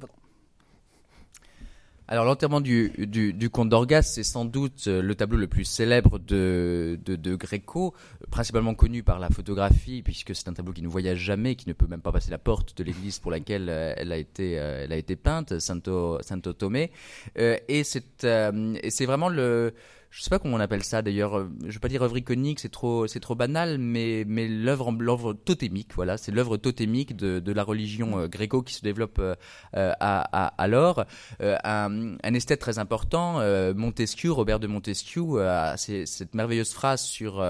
alors 2.08 2.24
l'enterrement 2.24 2.60
du, 2.60 2.90
du, 2.96 3.50
comte 3.50 3.68
d'Orgas, 3.68 4.02
c'est 4.02 4.22
sans 4.22 4.44
doute 4.44 4.86
le 4.86 5.14
tableau 5.14 5.38
le 5.38 5.46
plus 5.46 5.64
célèbre 5.64 6.18
de, 6.18 6.98
de, 7.04 7.36
Gréco, 7.36 7.94
principalement 8.30 8.74
connu 8.74 9.02
par 9.02 9.18
la 9.18 9.28
photographie, 9.28 10.02
puisque 10.02 10.34
c'est 10.34 10.48
un 10.48 10.54
tableau 10.54 10.72
qui 10.72 10.82
ne 10.82 10.88
voyage 10.88 11.18
jamais, 11.18 11.54
qui 11.54 11.68
ne 11.68 11.74
peut 11.74 11.86
même 11.86 12.00
pas 12.00 12.10
passer 12.10 12.30
la 12.30 12.38
porte 12.38 12.76
de 12.78 12.82
l'église 12.82 13.18
pour 13.18 13.30
laquelle 13.30 13.68
elle 13.68 14.10
a 14.10 14.16
été, 14.16 14.52
elle 14.52 14.92
a 14.92 14.96
été 14.96 15.16
peinte, 15.16 15.58
Santo, 15.58 16.18
Santo 16.22 16.54
Tomé. 16.54 16.90
et 17.36 17.84
c'est 17.84 19.06
vraiment 19.06 19.28
le 19.28 19.74
je 20.10 20.22
sais 20.22 20.30
pas 20.30 20.38
comment 20.38 20.56
on 20.56 20.60
appelle 20.60 20.84
ça 20.84 21.02
d'ailleurs, 21.02 21.38
euh, 21.38 21.50
je 21.64 21.74
vais 21.74 21.78
pas 21.78 21.88
dire 21.88 22.02
œuvre 22.02 22.16
iconique, 22.16 22.60
c'est 22.60 22.70
trop, 22.70 23.06
c'est 23.06 23.20
trop 23.20 23.34
banal, 23.34 23.78
mais, 23.78 24.24
mais 24.26 24.48
l'œuvre, 24.48 24.90
l'œuvre 24.92 25.34
totémique, 25.34 25.90
voilà, 25.94 26.16
c'est 26.16 26.32
l'œuvre 26.32 26.56
totémique 26.56 27.14
de, 27.14 27.40
de 27.40 27.52
la 27.52 27.62
religion 27.62 28.18
euh, 28.18 28.26
gréco 28.26 28.62
qui 28.62 28.74
se 28.74 28.82
développe 28.82 29.18
euh, 29.18 29.34
à, 29.72 29.92
à, 30.00 30.46
alors. 30.62 31.04
un, 31.40 32.16
un, 32.22 32.34
esthète 32.34 32.60
très 32.60 32.78
important, 32.78 33.40
Montesquieu, 33.74 34.32
Robert 34.32 34.60
de 34.60 34.66
Montesquieu, 34.66 35.42
a 35.42 35.76
cette 35.76 36.34
merveilleuse 36.34 36.72
phrase 36.72 37.02
sur, 37.02 37.44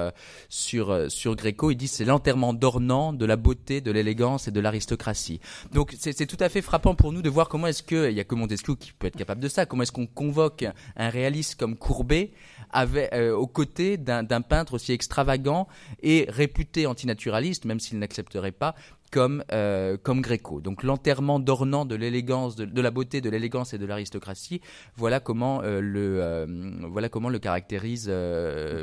sur, 0.49 1.11
sur 1.11 1.37
Gréco, 1.37 1.71
il 1.71 1.77
dit 1.77 1.89
c'est 1.89 2.05
l'enterrement 2.05 2.55
d'ornant 2.55 3.13
de 3.13 3.25
la 3.25 3.37
beauté, 3.37 3.81
de 3.81 3.91
l'élégance 3.91 4.49
et 4.49 4.51
de 4.51 4.61
l'aristocratie. 4.61 5.41
Donc 5.73 5.95
c'est 5.99 6.27
tout 6.27 6.43
à 6.43 6.49
fait 6.49 6.63
frappant 6.63 6.95
pour 6.95 7.13
nous 7.13 7.23
de 7.23 7.31
voir 7.31 7.49
comment 7.49 7.67
est-ce 7.67 7.83
que, 7.83 8.11
il 8.11 8.17
y 8.17 8.21
a 8.21 8.25
que 8.25 8.35
Montesquieu 8.35 8.75
qui 8.75 8.93
peut 8.93 9.07
être 9.07 9.17
capable 9.17 9.41
de 9.41 9.49
ça, 9.49 9.67
comment 9.67 9.83
est-ce 9.83 9.93
qu'on 9.93 10.07
convoque 10.07 10.65
un 10.97 11.09
réaliste 11.09 11.57
comme 11.57 11.77
Courbet, 11.77 12.33
avec, 12.71 13.13
aux 13.15 13.47
côtés 13.47 13.97
d'un 13.97 14.43
peintre 14.43 14.75
aussi 14.75 14.93
extravagant 14.93 15.69
et 16.03 16.27
réputé 16.29 16.87
antinaturaliste, 16.87 17.65
même 17.65 17.81
s'il 17.81 17.99
n'accepterait 17.99 18.53
pas, 18.53 18.75
comme, 19.11 19.45
euh, 19.53 19.97
comme 19.97 20.21
Gréco. 20.21 20.61
Donc 20.61 20.83
l'enterrement 20.83 21.39
d'ornant 21.39 21.85
de 21.85 21.95
l'élégance, 21.95 22.57
de, 22.57 22.81
la 22.81 22.91
beauté, 22.91 23.21
de 23.21 23.31
l'élégance 23.31 23.75
et 23.75 23.79
de 23.79 23.87
l'aristocratie, 23.87 24.61
voilà 24.97 25.21
comment, 25.21 25.63
euh, 25.63 25.81
le, 25.81 26.19
euh, 26.21 26.47
voilà 26.89 27.09
comment 27.09 27.29
le 27.29 27.39
caractérise 27.39 28.09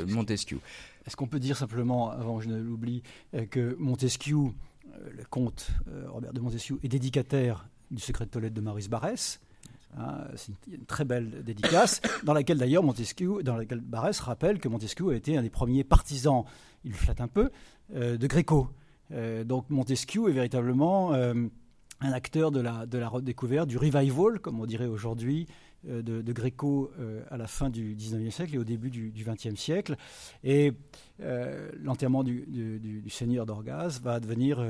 Montesquieu. 0.08 0.58
Est-ce 1.06 1.16
qu'on 1.16 1.28
peut 1.28 1.40
dire 1.40 1.56
simplement, 1.56 2.10
avant 2.10 2.38
que 2.38 2.44
je 2.44 2.48
ne 2.48 2.58
l'oublie, 2.58 3.02
que 3.50 3.76
Montesquieu, 3.78 4.36
le 4.36 5.24
comte 5.30 5.68
Robert 6.08 6.32
de 6.32 6.40
Montesquieu, 6.40 6.80
est 6.82 6.88
dédicataire 6.88 7.68
du 7.90 8.02
secret 8.02 8.24
de 8.26 8.30
Tolède 8.30 8.52
de 8.52 8.60
Maurice 8.60 8.88
Barrès 8.88 9.40
hein, 9.96 10.24
c'est 10.34 10.52
une, 10.68 10.84
très 10.84 11.04
belle 11.04 11.42
dédicace, 11.44 12.00
dans 12.24 12.32
laquelle 12.32 12.58
d'ailleurs 12.58 12.82
Montesquieu, 12.82 13.42
dans 13.42 13.56
laquelle 13.56 13.80
Barrès 13.80 14.18
rappelle 14.20 14.58
que 14.58 14.68
Montesquieu 14.68 15.08
a 15.10 15.14
été 15.14 15.36
un 15.36 15.42
des 15.42 15.50
premiers 15.50 15.84
partisans, 15.84 16.44
il 16.84 16.92
flatte 16.92 17.20
un 17.20 17.28
peu, 17.28 17.50
de 17.92 18.26
Gréco. 18.26 18.68
Euh, 19.12 19.44
donc 19.44 19.70
Montesquieu 19.70 20.28
est 20.28 20.32
véritablement 20.32 21.14
euh, 21.14 21.34
un 22.00 22.12
acteur 22.12 22.50
de 22.50 22.60
la, 22.60 22.86
de 22.86 22.98
la 22.98 23.08
redécouverte, 23.08 23.68
du 23.68 23.78
revival, 23.78 24.40
comme 24.40 24.60
on 24.60 24.66
dirait 24.66 24.86
aujourd'hui, 24.86 25.46
euh, 25.48 25.52
de, 25.86 26.22
de, 26.22 26.32
Gréco 26.32 26.90
à 27.30 27.36
la 27.36 27.46
fin 27.46 27.70
du 27.70 27.94
19e 27.94 28.30
siècle 28.30 28.54
et 28.54 28.58
au 28.58 28.64
début 28.64 28.90
du, 28.90 29.10
du 29.10 29.24
20e 29.24 29.56
siècle. 29.56 29.96
Et 30.44 30.72
l'enterrement 31.82 32.24
du, 32.24 33.04
Seigneur 33.08 33.46
d'Orgaz 33.46 34.00
va 34.00 34.20
devenir 34.20 34.64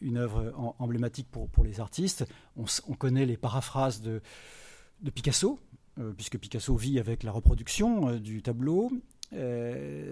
une 0.00 0.16
œuvre 0.16 0.52
emblématique 0.78 1.28
pour, 1.30 1.64
les 1.64 1.80
artistes. 1.80 2.26
On, 2.56 2.64
on, 2.88 2.94
connaît 2.94 3.26
les 3.26 3.36
paraphrases 3.36 4.00
de, 4.00 4.20
Picasso, 5.14 5.58
puisque 6.16 6.38
Picasso 6.38 6.76
vit 6.76 6.98
avec 6.98 7.22
la 7.22 7.32
reproduction 7.32 8.16
du 8.16 8.42
tableau. 8.42 8.90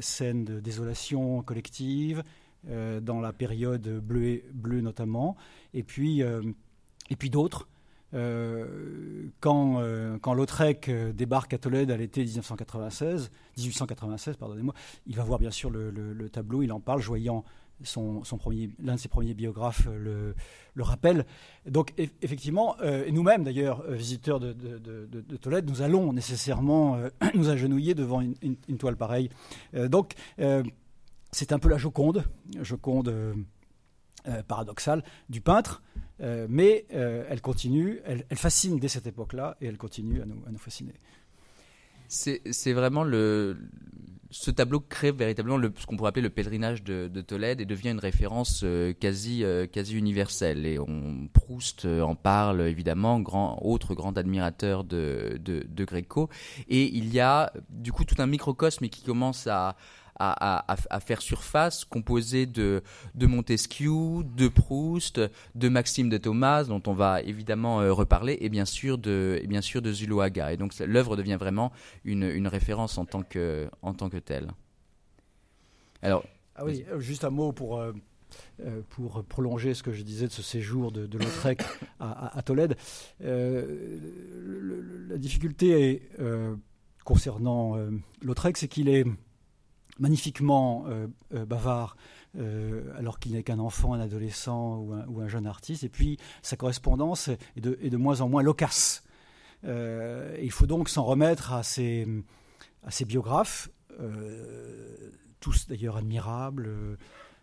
scène 0.01 0.45
de 0.45 0.61
désolation 0.61 1.43
collective, 1.43 2.25
euh, 2.71 3.01
dans 3.01 3.21
la 3.21 3.33
période 3.33 3.89
bleue, 3.99 4.45
bleu 4.53 4.83
notamment, 4.83 5.37
et 5.75 5.83
puis, 5.83 6.23
euh, 6.23 6.43
et 7.11 7.17
puis 7.17 7.29
d'autres. 7.29 7.67
Euh, 8.15 9.27
quand, 9.41 9.83
quand 10.21 10.35
Lautrec 10.35 10.91
débarque 11.15 11.55
à 11.55 11.59
Tolède 11.59 11.91
à 11.91 11.97
l'été 11.97 12.23
1996, 12.23 13.31
1896, 13.57 14.37
pardonnez-moi, 14.37 14.75
il 15.07 15.17
va 15.17 15.25
voir 15.25 15.39
bien 15.39 15.51
sûr 15.51 15.71
le, 15.71 16.29
tableau, 16.31 16.63
il 16.63 16.73
en 16.73 16.81
parle, 16.81 17.01
joyant 17.01 17.45
son, 17.83 18.23
son 18.23 18.39
premier, 18.39 18.71
l'un 18.83 18.95
de 18.95 19.01
ses 19.01 19.09
premiers 19.09 19.35
biographes 19.35 19.87
le, 19.87 20.35
le 20.75 20.83
rappelle. 20.83 21.27
Donc 21.67 21.95
effectivement, 22.23 22.77
et 22.83 23.11
nous-mêmes 23.11 23.45
d'ailleurs, 23.45 23.83
visiteurs 23.91 24.41
de, 24.41 24.53
de, 24.53 25.37
Tolède, 25.37 25.69
nous 25.69 25.83
allons 25.83 26.13
nécessairement 26.13 26.99
nous 27.35 27.49
agenouiller 27.49 27.95
devant 27.95 28.21
une, 28.21 28.35
une 28.43 28.79
toile 28.79 28.97
pareille. 28.97 29.31
donc 29.89 30.15
c'est 31.33 31.53
un 31.53 31.59
peu 31.59 31.69
la 31.69 31.79
Joconde, 31.79 32.25
Joconde 32.61 33.13
euh, 34.27 34.33
euh, 34.33 34.43
paradoxale 34.43 35.03
du 35.29 35.41
peintre, 35.41 35.83
euh, 36.21 36.47
mais 36.49 36.87
elle 36.91 37.41
continue, 37.41 38.01
elle, 38.05 38.25
fascine 38.35 38.79
dès 38.79 38.89
cette 38.89 39.07
époque-là 39.07 39.57
et 39.61 39.67
elle 39.67 39.77
continue 39.77 40.21
à 40.21 40.27
nous, 40.27 40.43
à 40.47 40.51
nous 40.51 40.59
fasciner. 40.59 40.95
C'est 42.09 42.73
vraiment 42.73 43.05
le. 43.05 43.57
Ce 44.31 44.51
tableau 44.51 44.81
crée 44.81 45.13
véritablement 45.13 45.59
le, 45.59 45.73
ce 45.77 45.85
qu'on 45.87 45.97
pourrait 45.97 46.09
appeler 46.09 46.23
le 46.23 46.31
pèlerinage 46.31 46.83
de, 46.83 47.09
Tolède 47.21 47.61
et 47.61 47.67
devient 47.67 47.91
une 47.91 47.99
référence 47.99 48.65
quasi, 48.99 49.45
quasi 49.73 49.95
universelle. 49.95 50.65
Et 50.65 50.79
on, 50.79 51.29
Proust 51.33 51.85
en 51.85 52.15
parle 52.15 52.63
évidemment, 52.63 53.21
grand, 53.21 53.59
autre 53.63 53.95
grand 53.95 54.17
admirateur 54.17 54.85
de, 54.85 55.39
de, 55.39 55.67
de 55.69 55.85
Gréco. 55.85 56.31
Et 56.69 56.85
il 56.97 57.13
y 57.13 57.21
a 57.21 57.53
du 57.69 57.93
coup 57.93 58.05
tout 58.05 58.17
un 58.19 58.27
microcosme 58.27 58.89
qui 58.89 59.03
commence 59.03 59.47
à, 59.47 59.77
à, 60.19 61.01
faire 61.01 61.23
surface, 61.23 61.85
composé 61.85 62.47
de, 62.47 62.83
de 63.15 63.27
Montesquieu, 63.27 64.25
de 64.37 64.49
Proust, 64.49 65.21
de 65.55 65.69
Maxime 65.69 66.09
de 66.09 66.19
Thomas, 66.19 66.65
dont 66.65 66.83
on 66.87 66.93
va 66.93 67.23
évidemment 67.23 67.81
euh, 67.81 67.93
reparler, 67.93 68.39
et 68.41 68.49
bien 68.49 68.65
sûr 68.65 68.99
de, 68.99 69.39
et 69.43 69.47
bien 69.47 69.61
sûr 69.61 69.83
de 69.83 69.93
Zuloaga. 69.93 70.53
Et 70.53 70.57
donc 70.57 70.79
l'œuvre 70.79 71.17
devient 71.17 71.37
vraiment 71.39 71.73
une, 72.05 72.25
une, 72.25 72.47
référence 72.49 72.99
en 72.99 73.05
tant 73.05 73.23
que, 73.23 73.69
en 73.83 73.95
tant 73.95 74.09
que 74.09 74.19
telle. 74.19 74.49
Alors, 76.03 76.25
ah 76.57 76.65
oui, 76.65 76.85
euh, 76.91 77.01
juste 77.01 77.25
un 77.25 77.31
mot 77.31 77.53
pour. 77.53 77.79
Euh, 77.79 77.93
pour 78.89 79.23
prolonger 79.25 79.75
ce 79.75 79.83
que 79.83 79.93
je 79.93 80.03
disais 80.03 80.27
de 80.27 80.33
ce 80.33 80.41
séjour 80.41 80.91
de, 80.91 81.05
de 81.07 81.19
Lautrec 81.19 81.61
à, 82.01 82.39
à, 82.39 82.41
Tolède, 82.41 82.79
la 83.21 83.67
difficulté 85.19 85.91
est, 85.91 86.09
concernant 87.05 87.77
Lautrec, 88.23 88.57
c'est 88.57 88.69
qu'il 88.69 88.89
est 88.89 89.05
magnifiquement 89.99 90.85
euh, 90.87 91.07
euh, 91.35 91.45
bavard, 91.45 91.97
euh, 92.39 92.93
alors 92.97 93.19
qu'il 93.19 93.33
n'est 93.33 93.43
qu'un 93.43 93.59
enfant, 93.59 93.95
un 93.95 94.01
adolescent 94.01 94.79
ou 94.79 95.21
un, 95.21 95.29
jeune 95.29 95.47
artiste. 95.47 95.85
Et 95.85 95.89
puis 95.89 96.19
sa 96.43 96.57
correspondance 96.57 97.29
est 97.29 97.61
de, 97.61 97.97
moins 97.97 98.21
en 98.21 98.29
moins 98.29 98.43
loquace. 98.43 99.05
il 99.65 100.51
faut 100.51 100.67
donc 100.67 100.89
s'en 100.89 101.05
remettre 101.05 101.53
à 101.53 101.63
ses, 101.63 102.07
biographes, 103.07 103.71
tous 105.41 105.67
d'ailleurs 105.69 105.97
admirables. 105.97 106.99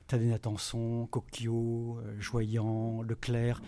Tadé 0.07 0.25
Natanson, 0.25 1.05
Coquillot, 1.05 1.99
Joyant, 2.17 3.03
Leclerc, 3.03 3.61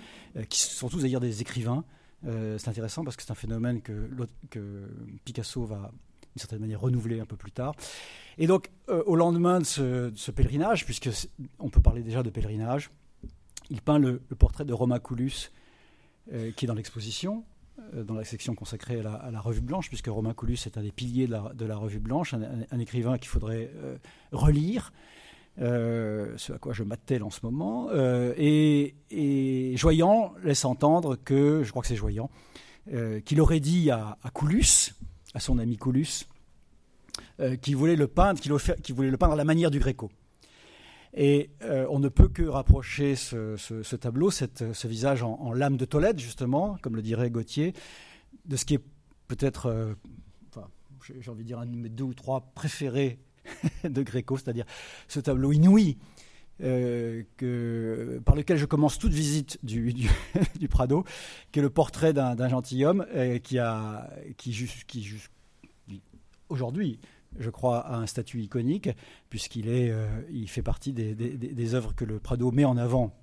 qui 0.49 0.59
sont 0.59 0.89
tous 0.89 1.03
d'ailleurs 1.03 1.21
des 1.21 1.41
écrivains. 1.41 1.85
c'est 2.23 2.67
intéressant 2.67 3.03
parce 3.03 3.15
que 3.15 3.21
c'est 3.21 3.31
un 3.31 3.35
phénomène 3.35 3.81
que, 3.83 4.09
que 4.49 4.89
Picasso 5.23 5.63
va 5.65 5.91
d'une 6.35 6.39
certaine 6.39 6.59
manière 6.59 6.81
renouvelé 6.81 7.19
un 7.19 7.25
peu 7.25 7.35
plus 7.35 7.51
tard. 7.51 7.73
Et 8.37 8.47
donc, 8.47 8.71
euh, 8.89 9.03
au 9.05 9.15
lendemain 9.15 9.59
de 9.59 9.65
ce, 9.65 10.31
pèlerinage, 10.31 10.85
puisque 10.85 11.09
on 11.59 11.69
peut 11.69 11.81
parler 11.81 12.01
déjà 12.01 12.23
de 12.23 12.29
pèlerinage, 12.29 12.89
il 13.69 13.81
peint 13.81 13.99
le, 13.99 14.19
portrait 14.37 14.65
de 14.65 14.73
Romain 14.73 14.99
Coulus, 14.99 15.51
euh, 16.33 16.51
qui 16.51 16.65
est 16.65 16.67
dans 16.67 16.73
l'exposition, 16.73 17.43
euh, 17.93 18.03
dans 18.03 18.15
la 18.15 18.23
section 18.23 18.55
consacrée 18.55 18.99
à 18.99 19.31
la, 19.31 19.41
Revue 19.41 19.61
Blanche, 19.61 19.89
puisque 19.89 20.07
Romain 20.07 20.33
Coulus 20.33 20.57
est 20.65 20.77
un 20.77 20.81
des 20.81 20.91
piliers 20.91 21.27
de 21.27 21.65
la, 21.65 21.75
Revue 21.75 21.99
Blanche, 21.99 22.33
un, 22.33 22.79
écrivain 22.79 23.17
qu'il 23.17 23.29
faudrait 23.29 23.71
relire. 24.31 24.93
ce 25.57 26.53
à 26.53 26.57
quoi 26.57 26.73
je 26.73 26.83
m'attelle 26.83 27.23
en 27.23 27.29
ce 27.29 27.39
moment. 27.43 27.89
et, 28.37 28.95
et, 29.09 29.77
Joyant 29.77 30.33
laisse 30.43 30.65
entendre 30.65 31.15
que, 31.15 31.63
je 31.63 31.69
crois 31.69 31.81
que 31.81 31.87
c'est 31.87 31.95
Joyant, 31.95 32.29
qu'il 33.25 33.41
aurait 33.41 33.59
dit 33.59 33.91
à, 33.91 34.17
à 34.23 34.29
Coulus, 34.29 34.93
à 35.33 35.39
son 35.39 35.57
ami 35.59 35.77
Coulus, 35.77 36.27
euh, 37.39 37.55
qui 37.55 37.73
voulait 37.73 37.95
le 37.95 38.07
peindre, 38.07 38.39
à 38.39 39.35
la 39.35 39.43
manière 39.43 39.71
du 39.71 39.79
Gréco. 39.79 40.11
Et 41.13 41.49
euh, 41.63 41.85
on 41.89 41.99
ne 41.99 42.07
peut 42.07 42.29
que 42.29 42.43
rapprocher 42.43 43.15
ce, 43.15 43.95
tableau, 43.95 44.31
ce 44.31 44.87
visage 44.87 45.23
en, 45.23 45.51
lame 45.53 45.77
de 45.77 45.85
Tolède, 45.85 46.19
justement, 46.19 46.77
comme 46.81 46.95
le 46.95 47.01
dirait 47.01 47.29
Gauthier, 47.29 47.73
de 48.45 48.55
ce 48.55 48.65
qui 48.65 48.75
est 48.75 48.83
peut-être, 49.27 49.67
euh, 49.67 49.93
j'ai 51.19 51.31
envie 51.31 51.43
de 51.43 51.47
dire, 51.47 51.59
un 51.59 51.65
de 51.65 51.75
mes 51.75 51.89
deux 51.89 52.05
ou 52.05 52.13
trois 52.13 52.51
préférés 52.55 53.19
de 53.83 54.03
Gréco, 54.03 54.37
c'est-à-dire 54.37 54.65
ce 55.07 55.19
tableau 55.19 55.51
inouï 55.51 55.97
que, 56.61 58.21
par 58.23 58.35
lequel 58.35 58.57
je 58.57 58.65
commence 58.65 58.99
toute 58.99 59.13
visite 59.13 59.59
du, 59.63 59.93
du, 59.93 60.67
Prado, 60.69 61.03
qui 61.51 61.59
est 61.59 61.61
le 61.61 61.69
portrait 61.69 62.13
d'un 62.13 62.47
gentilhomme 62.47 63.05
qui, 63.43 63.59
a, 63.59 64.09
qui, 64.37 64.67
qui 64.87 65.15
aujourd'hui 66.49 66.99
je 67.39 67.49
crois, 67.49 67.79
a 67.79 67.95
un 67.95 68.07
statut 68.07 68.41
iconique, 68.41 68.89
puisqu'il 69.29 69.69
est, 69.69 69.89
euh, 69.89 70.07
fait 70.47 70.61
partie 70.61 70.93
des, 70.93 71.15
des, 71.15 71.73
œuvres 71.73 71.95
que 71.95 72.05
le 72.05 72.19
Prado 72.19 72.51
met 72.51 72.65
en 72.65 72.77
avant 72.77 73.15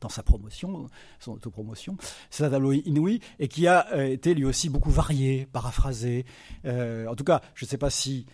dans 0.00 0.08
sa 0.08 0.22
promotion, 0.22 0.88
son 1.18 1.32
autopromotion. 1.32 1.96
C'est 2.30 2.44
un 2.44 2.50
tableau 2.50 2.72
inouï 2.72 3.20
et 3.38 3.48
qui 3.48 3.66
a 3.66 3.92
euh, 3.94 4.06
été 4.06 4.34
lui 4.34 4.44
aussi 4.44 4.68
beaucoup 4.68 4.90
varié, 4.90 5.46
paraphrasé. 5.52 6.24
Euh, 6.64 7.06
en 7.06 7.14
tout 7.14 7.24
cas, 7.24 7.40
je 7.54 7.64
ne 7.64 7.68
sais 7.68 7.78
pas 7.78 7.90
si 7.90 8.26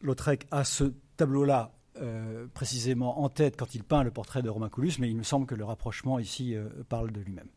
Lautrec 0.00 0.46
a 0.50 0.64
ce 0.64 0.94
tableau-là 1.18 1.77
précisément 2.54 3.22
en 3.22 3.28
tête 3.28 3.56
quand 3.56 3.74
il 3.74 3.84
peint 3.84 4.02
le 4.02 4.10
portrait 4.10 4.42
de 4.42 4.48
Romain 4.48 4.68
Coulus, 4.68 4.94
mais 4.98 5.08
il 5.08 5.16
me 5.16 5.22
semble 5.22 5.46
que 5.46 5.54
le 5.54 5.64
rapprochement 5.64 6.18
ici 6.18 6.54
parle 6.88 7.10
de 7.12 7.20
lui-même. 7.20 7.48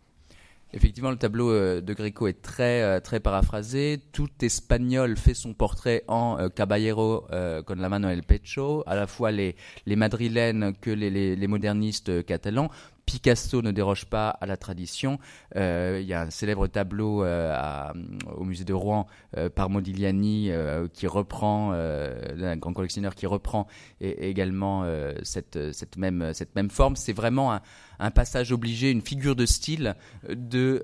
Effectivement, 0.74 1.12
le 1.12 1.18
tableau 1.18 1.52
euh, 1.52 1.82
de 1.82 1.94
Greco 1.94 2.28
est 2.28 2.42
très 2.42 2.82
euh, 2.82 3.02
très 3.02 3.20
paraphrasé. 3.20 4.00
Tout 4.14 4.30
espagnol 4.42 5.18
fait 5.18 5.34
son 5.34 5.54
portrait 5.54 6.04
en 6.08 6.40
euh, 6.40 6.48
caballero 6.48 7.28
con 7.66 7.76
la 7.76 7.90
mano 7.90 8.08
el 8.08 8.24
pecho, 8.24 8.84
à 8.88 8.96
la 8.96 9.06
fois 9.06 9.32
les 9.32 9.56
les 9.86 9.96
madrilènes 9.98 10.74
que 10.80 10.90
les, 10.90 11.36
les 11.36 11.48
modernistes 11.48 12.26
catalans. 12.26 12.70
Picasso 13.06 13.62
ne 13.62 13.72
déroge 13.72 14.06
pas 14.06 14.30
à 14.30 14.46
la 14.46 14.58
tradition. 14.58 15.20
Euh, 15.56 16.00
il 16.02 16.08
y 16.08 16.14
a 16.14 16.22
un 16.22 16.30
célèbre 16.30 16.68
tableau 16.68 17.24
euh, 17.24 17.92
au 18.36 18.44
musée 18.44 18.64
de 18.64 18.74
Rouen 18.74 19.08
euh, 19.38 19.50
par 19.50 19.70
Modigliani 19.70 20.52
qui 20.94 21.08
reprend, 21.08 21.72
un 21.72 22.58
grand 22.58 22.74
collectionneur 22.74 23.16
qui 23.16 23.26
reprend 23.26 23.68
également 24.00 24.86
cette, 25.24 25.58
même, 25.98 26.34
forme. 26.70 26.96
C'est 26.96 27.14
vraiment 27.14 27.60
un, 28.00 28.12
passage 28.12 28.52
obligé, 28.52 28.92
une 28.92 29.02
figure 29.02 29.36
de 29.36 29.46
style 29.46 29.96
de, 30.30 30.82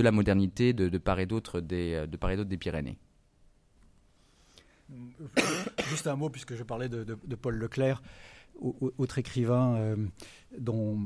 la 0.00 0.12
modernité 0.12 0.72
de, 0.72 0.98
part 0.98 1.20
et 1.20 1.26
d'autre 1.26 1.60
des, 1.60 2.06
de 2.06 2.16
part 2.16 2.30
et 2.30 2.36
d'autre 2.36 2.48
des 2.48 2.56
Pyrénées. 2.58 2.98
Juste 5.88 6.06
un 6.06 6.16
mot, 6.16 6.30
puisque 6.30 6.54
je 6.54 6.62
parlais 6.62 6.88
de, 6.88 7.04
Paul 7.34 7.56
Leclerc, 7.56 8.02
autre 8.98 9.18
écrivain 9.18 9.96
dont 10.58 10.98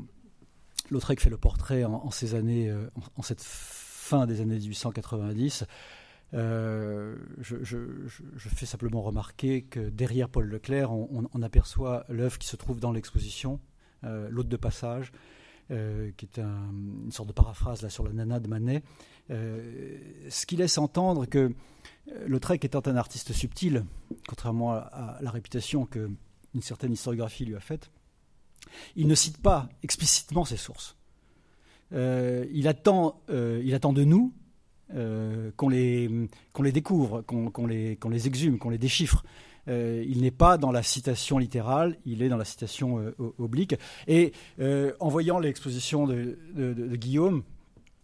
Lautrec 0.90 1.20
fait 1.20 1.30
le 1.30 1.36
portrait 1.36 1.84
en, 1.84 2.10
ces 2.10 2.34
années, 2.34 2.74
en, 3.16 3.22
cette 3.22 3.42
fin 3.42 4.26
des 4.26 4.40
années 4.40 4.58
1890. 4.58 5.64
Euh, 6.34 7.16
je, 7.40 7.78
fais 8.36 8.66
simplement 8.66 9.02
remarquer 9.02 9.62
que 9.62 9.88
derrière 9.88 10.28
Paul 10.28 10.46
Leclerc, 10.46 10.92
on, 10.92 11.42
aperçoit 11.42 12.04
l'œuvre 12.08 12.38
qui 12.38 12.48
se 12.48 12.56
trouve 12.56 12.80
dans 12.80 12.92
l'exposition, 12.92 13.60
euh, 14.04 14.28
L'Hôte 14.30 14.48
de 14.48 14.56
passage, 14.56 15.12
euh, 15.70 16.10
qui 16.16 16.26
est 16.26 16.38
une 16.38 17.12
sorte 17.12 17.28
de 17.28 17.32
paraphrase 17.32 17.82
là, 17.82 17.88
sur 17.88 18.04
la 18.04 18.12
nana 18.12 18.40
de 18.40 18.48
Manet, 18.48 18.82
ce 19.28 20.46
qui 20.46 20.56
laisse 20.56 20.78
entendre 20.78 21.26
que 21.26 21.54
Lautrec 22.26 22.64
étant 22.64 22.82
un 22.86 22.96
artiste 22.96 23.32
subtil, 23.32 23.84
contrairement 24.28 24.72
à, 24.72 25.18
la 25.20 25.30
réputation 25.30 25.86
qu'une 25.86 26.16
certaine 26.60 26.92
historiographie 26.92 27.44
lui 27.44 27.54
a 27.54 27.60
faite, 27.60 27.90
il 28.96 29.06
ne 29.06 29.14
cite 29.14 29.38
pas 29.38 29.68
explicitement 29.82 30.44
ses 30.44 30.56
sources. 30.56 30.96
il, 31.92 32.66
attend, 32.68 33.20
il 33.28 33.74
attend 33.74 33.92
de 33.92 34.04
nous 34.04 34.32
euh, 34.94 35.50
qu'on 35.56 35.70
les, 35.70 36.10
les 36.62 36.72
découvre, 36.72 37.22
qu'on 37.22 37.66
les, 37.66 37.98
les 38.10 38.26
exhume, 38.26 38.58
qu'on 38.58 38.70
les 38.70 38.78
déchiffre. 38.78 39.24
Euh, 39.66 40.04
il 40.06 40.20
n'est 40.20 40.30
pas 40.30 40.58
dans 40.58 40.70
la 40.70 40.82
citation 40.82 41.38
littérale, 41.38 41.96
il 42.04 42.22
est 42.22 42.28
dans 42.28 42.36
la 42.36 42.44
citation 42.44 42.98
euh, 42.98 43.14
oblique. 43.38 43.74
Et 44.06 44.32
en 45.00 45.08
voyant 45.08 45.38
l'exposition 45.38 46.06
de, 46.06 46.96
Guillaume, 46.96 47.42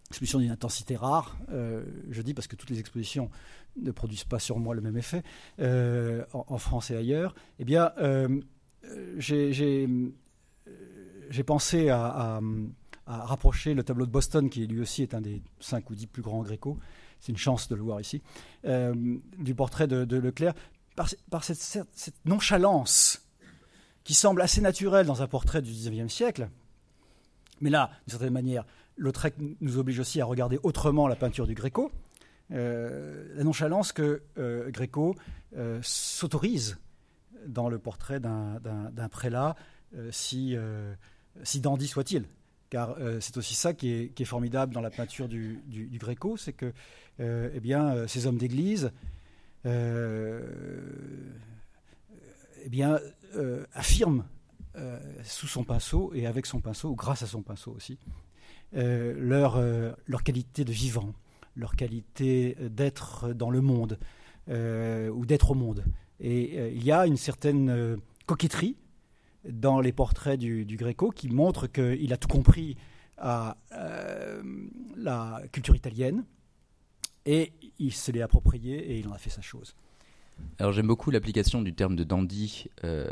exposition 0.09 0.39
d'une 0.39 0.51
intensité 0.51 0.95
rare, 0.95 1.37
je 1.49 2.21
dis 2.21 2.33
parce 2.33 2.47
que 2.47 2.55
toutes 2.55 2.71
les 2.71 2.79
expositions 2.79 3.29
ne 3.81 3.91
produisent 3.91 4.25
pas 4.25 4.39
sur 4.39 4.59
moi 4.59 4.73
le 4.73 4.81
même 4.81 4.97
effet, 4.97 5.23
en, 6.33 6.57
France 6.57 6.91
et 6.91 6.95
ailleurs, 6.95 7.35
eh 7.59 7.63
bien, 7.63 7.91
j'ai 9.17 9.87
pensé 11.45 11.89
à 11.89 12.39
rapprocher 13.07 13.73
le 13.73 13.83
tableau 13.83 14.05
de 14.05 14.11
Boston, 14.11 14.49
qui 14.49 14.67
lui 14.67 14.81
aussi 14.81 15.03
est 15.03 15.13
un 15.13 15.21
des 15.21 15.41
cinq 15.59 15.89
ou 15.89 15.95
dix 15.95 16.07
plus 16.07 16.21
grands 16.21 16.43
gréco, 16.43 16.77
c'est 17.21 17.31
une 17.31 17.37
chance 17.37 17.69
de 17.69 17.75
le 17.75 17.81
voir 17.81 18.01
ici, 18.01 18.21
euh, 18.65 18.93
du 19.37 19.55
portrait 19.55 19.87
de, 19.87 20.17
Leclerc, 20.17 20.53
par, 20.95 21.43
cette, 21.43 21.87
nonchalance 22.25 23.25
qui 24.03 24.13
semble 24.13 24.41
assez 24.41 24.61
naturelle 24.61 25.05
dans 25.05 25.21
un 25.21 25.27
portrait 25.27 25.61
du 25.61 25.71
XIXe 25.71 26.11
siècle. 26.11 26.49
Mais 27.61 27.69
là, 27.69 27.91
d'une 28.07 28.11
certaine 28.11 28.33
manière, 28.33 28.65
Lautrec 28.97 29.35
nous 29.61 29.77
oblige 29.77 29.99
aussi 29.99 30.19
à 30.19 30.25
regarder 30.25 30.59
autrement 30.63 31.07
la 31.07 31.15
peinture 31.15 31.47
du 31.47 31.53
Gréco. 31.53 31.91
Euh, 32.51 33.33
la 33.35 33.43
nonchalance 33.43 33.93
que 33.93 34.23
euh, 34.37 34.69
Gréco 34.71 35.15
s'autorise 35.81 36.79
dans 37.45 37.69
le 37.69 37.77
portrait 37.77 38.19
d'un 38.19 39.09
prélat, 39.09 39.55
si, 40.11 40.55
si 41.43 41.59
dandy 41.59 41.87
soit-il 41.87 42.25
car 42.71 42.95
euh, 42.99 43.19
c'est 43.19 43.37
aussi 43.37 43.53
ça 43.53 43.73
qui 43.73 43.91
est, 43.91 44.23
formidable 44.23 44.73
dans 44.73 44.81
la 44.81 44.89
peinture 44.89 45.27
du, 45.27 45.61
Gréco, 45.99 46.37
c'est 46.37 46.53
que 46.53 46.73
euh, 47.19 47.51
eh 47.53 47.59
bien, 47.59 47.93
euh, 47.93 48.07
ces 48.07 48.25
hommes 48.25 48.37
d'église 48.37 48.91
eh 49.65 50.39
bien, 52.69 52.99
affirment 53.73 54.25
sous 55.23 55.45
son 55.45 55.63
pinceau 55.63 56.11
et 56.15 56.25
avec 56.25 56.47
son 56.47 56.61
pinceau, 56.61 56.89
ou 56.89 56.95
grâce 56.95 57.21
à 57.21 57.27
son 57.27 57.43
pinceau 57.43 57.71
aussi, 57.71 57.99
leur, 58.73 59.61
leur 60.07 60.23
qualité 60.23 60.65
de 60.65 60.71
vivant, 60.71 61.13
leur 61.55 61.75
qualité 61.75 62.57
d'être 62.59 63.33
dans 63.33 63.51
le 63.51 63.61
monde 63.61 63.99
ou 64.47 65.25
d'être 65.27 65.51
au 65.51 65.55
monde. 65.55 65.83
Et 66.19 66.71
il 66.73 66.83
y 66.83 66.91
a 66.91 67.05
une 67.05 67.17
certaine 67.17 67.99
coquetterie 68.25 68.77
dans 69.49 69.81
les 69.81 69.91
portraits 69.91 70.39
du, 70.39 70.77
Gréco 70.77 71.09
qui 71.09 71.29
montre 71.29 71.67
qu'il 71.67 72.13
a 72.13 72.17
tout 72.17 72.27
compris 72.27 72.77
à 73.17 73.57
euh, 73.73 74.41
la 74.97 75.41
culture 75.51 75.75
italienne 75.75 76.23
et 77.25 77.53
il 77.77 77.93
se 77.93 78.11
l'est 78.11 78.21
approprié 78.21 78.77
et 78.77 78.99
il 78.99 79.07
en 79.07 79.11
a 79.11 79.17
fait 79.17 79.29
sa 79.29 79.41
chose. 79.41 79.75
Alors 80.57 80.71
j'aime 80.71 80.87
beaucoup 80.87 81.11
l'application 81.11 81.61
du 81.61 81.75
terme 81.75 81.95
de 81.95 82.03
dandy 82.03 82.65
euh, 82.83 83.05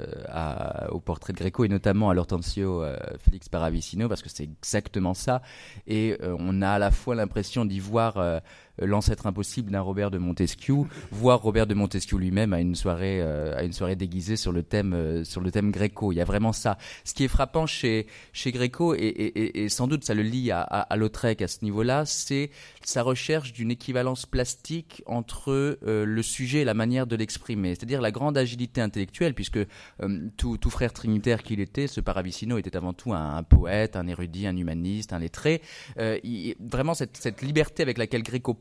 au 0.90 1.00
portrait 1.00 1.32
de 1.32 1.38
Gréco 1.38 1.64
et 1.64 1.68
notamment 1.68 2.10
à 2.10 2.16
l'Hortensio 2.16 2.82
euh, 2.82 2.98
Félix 3.20 3.50
Paravicino 3.50 4.10
parce 4.10 4.24
que 4.24 4.30
c'est 4.30 4.46
exactement 4.46 5.14
ça 5.14 5.44
et 5.86 6.18
on 6.24 6.64
a 6.64 6.72
à 6.72 6.80
la 6.80 6.90
fois 6.90 7.14
l'impression 7.14 7.66
d'y 7.66 7.80
voir 7.80 8.42
l'ancêtre 8.82 9.28
impossible 9.28 9.72
d'un 9.72 9.82
Robert 9.82 10.12
de 10.12 10.18
Montesquieu, 10.18 10.76
voire 11.12 11.42
Robert 11.42 11.68
de 11.68 11.74
Montesquieu 11.74 12.18
lui-même 12.18 12.54
à 12.54 12.60
une 12.60 12.76
soirée 12.76 13.20
euh, 13.22 13.58
à 13.58 13.64
une 13.64 13.74
soirée 13.74 13.96
déguisée 13.96 14.36
sur 14.36 14.52
le 14.52 14.64
thème 14.64 14.94
euh, 14.94 15.24
sur 15.24 15.42
le 15.42 15.52
thème 15.52 15.72
gréco. 15.72 16.12
Il 16.12 16.16
y 16.16 16.22
a 16.22 16.26
vraiment 16.26 16.54
ça. 16.54 16.78
Ce 17.04 17.14
qui 17.14 17.24
est 17.24 17.28
frappant 17.28 17.66
chez 17.66 18.08
chez 18.34 18.52
Gréco 18.52 18.94
et, 18.96 19.00
et, 19.00 19.64
et 19.64 19.70
sans 19.70 19.88
doute 19.88 20.04
ça 20.04 20.14
le 20.14 20.22
lie 20.22 20.52
à, 20.52 20.62
à, 20.62 20.82
à 20.82 20.96
Lautrec 20.96 21.42
à 21.42 21.48
ce 21.48 21.64
niveau-là, 21.64 22.06
c'est 22.06 22.52
sa 22.84 23.04
recherche 23.04 23.54
d'une 23.54 23.72
équivalence 23.72 24.26
plastique 24.26 25.04
entre 25.06 25.52
euh, 25.84 26.06
le 26.06 26.22
sujet 26.24 26.62
et 26.62 26.66
la 26.66 26.74
manière 26.74 27.08
de 27.08 27.16
l'exprimer, 27.16 27.76
c'est-à-dire 27.76 28.02
la 28.02 28.12
grande 28.12 28.38
agilité 28.38 28.82
intellectuelle, 28.82 29.34
puisque 29.34 29.60
tout, 30.38 30.58
tout, 30.58 30.70
frère 30.70 30.94
trinitaire 30.94 31.44
qu'il 31.44 31.60
était, 31.60 31.88
ce 31.88 32.02
Paravicino 32.02 32.58
était 32.58 32.76
avant 32.76 32.94
tout 32.94 33.14
un, 33.14 33.36
un, 33.36 33.44
poète, 33.44 33.96
un 33.96 34.08
érudit, 34.08 34.48
un 34.48 34.56
humaniste, 34.56 35.14
un 35.14 35.20
lettré. 35.20 35.62
Il, 36.24 36.56
vraiment 36.60 36.94
cette, 36.94 37.18
cette 37.18 37.42
liberté 37.42 37.84
avec 37.84 37.98
laquelle 37.98 38.24
Gréco 38.24 38.54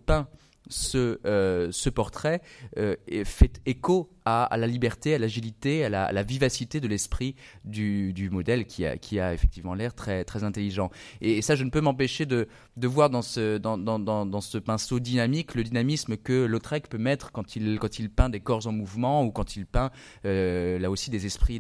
ce, 0.68 1.18
euh, 1.26 1.90
portrait 1.94 2.42
euh, 2.76 2.94
fait 3.24 3.61
écho 3.66 4.11
à, 4.24 4.56
la 4.59 4.66
liberté, 4.66 5.14
à 5.14 5.18
l'agilité, 5.18 5.84
à, 5.84 5.88
la, 5.88 6.22
vivacité 6.22 6.80
de 6.80 6.88
l'esprit 6.88 7.34
du, 7.64 8.28
modèle 8.30 8.66
qui 8.66 8.84
a, 8.84 9.32
effectivement 9.32 9.72
l'air 9.74 9.94
très, 9.94 10.24
intelligent. 10.44 10.90
Et, 11.22 11.40
ça, 11.40 11.54
je 11.54 11.64
ne 11.64 11.70
peux 11.70 11.80
m'empêcher 11.80 12.26
de, 12.26 12.46
voir 12.76 13.09
dans 13.09 13.22
ce, 13.22 14.59
pinceau 14.59 15.00
dynamique 15.00 15.54
le 15.54 15.64
dynamisme 15.64 16.18
que 16.18 16.44
Lautrec 16.44 16.88
peut 16.88 16.98
mettre 16.98 17.32
quand 17.32 17.56
il, 17.56 18.11
peint 18.11 18.28
des 18.28 18.40
corps 18.40 18.66
en 18.66 18.72
mouvement 18.72 19.24
ou 19.24 19.30
quand 19.30 19.56
il 19.56 19.64
peint 19.64 19.90
euh, 20.26 20.78
là 20.78 20.90
aussi 20.90 21.11
des 21.11 21.24
esprits, 21.24 21.59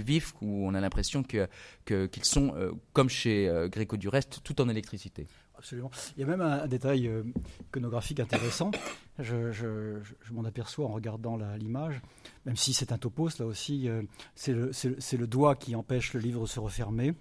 vifs 0.00 0.34
où 0.42 0.66
on 0.66 0.74
a 0.74 0.80
l'impression 0.80 1.22
qu'ils 1.22 1.46
sont, 2.22 2.52
comme 2.92 3.08
chez 3.08 3.48
Gréco 3.70 3.96
du 3.96 4.08
reste, 4.08 4.40
tout 4.42 4.60
en 4.60 4.68
électricité. 4.68 5.28
Absolument. 5.58 5.90
Il 6.16 6.20
y 6.20 6.22
a 6.22 6.26
même 6.26 6.40
un, 6.40 6.68
détail 6.68 7.08
euh, 7.08 7.24
iconographique 7.68 8.20
intéressant. 8.20 8.70
Je, 9.18 9.98
m'en 10.30 10.44
aperçois 10.44 10.86
en 10.86 10.92
regardant 10.92 11.36
l'image, 11.56 12.00
même 12.46 12.54
si 12.54 12.72
c'est 12.72 12.92
un 12.92 12.98
topos, 12.98 13.40
là 13.40 13.46
aussi, 13.46 13.88
euh, 13.88 14.02
c'est 14.36 14.52
le, 14.52 15.26
doigt 15.26 15.56
qui 15.56 15.74
empêche 15.74 16.14
le 16.14 16.20
livre 16.20 16.42
de 16.42 16.46
se 16.46 16.60
refermer. 16.60 17.12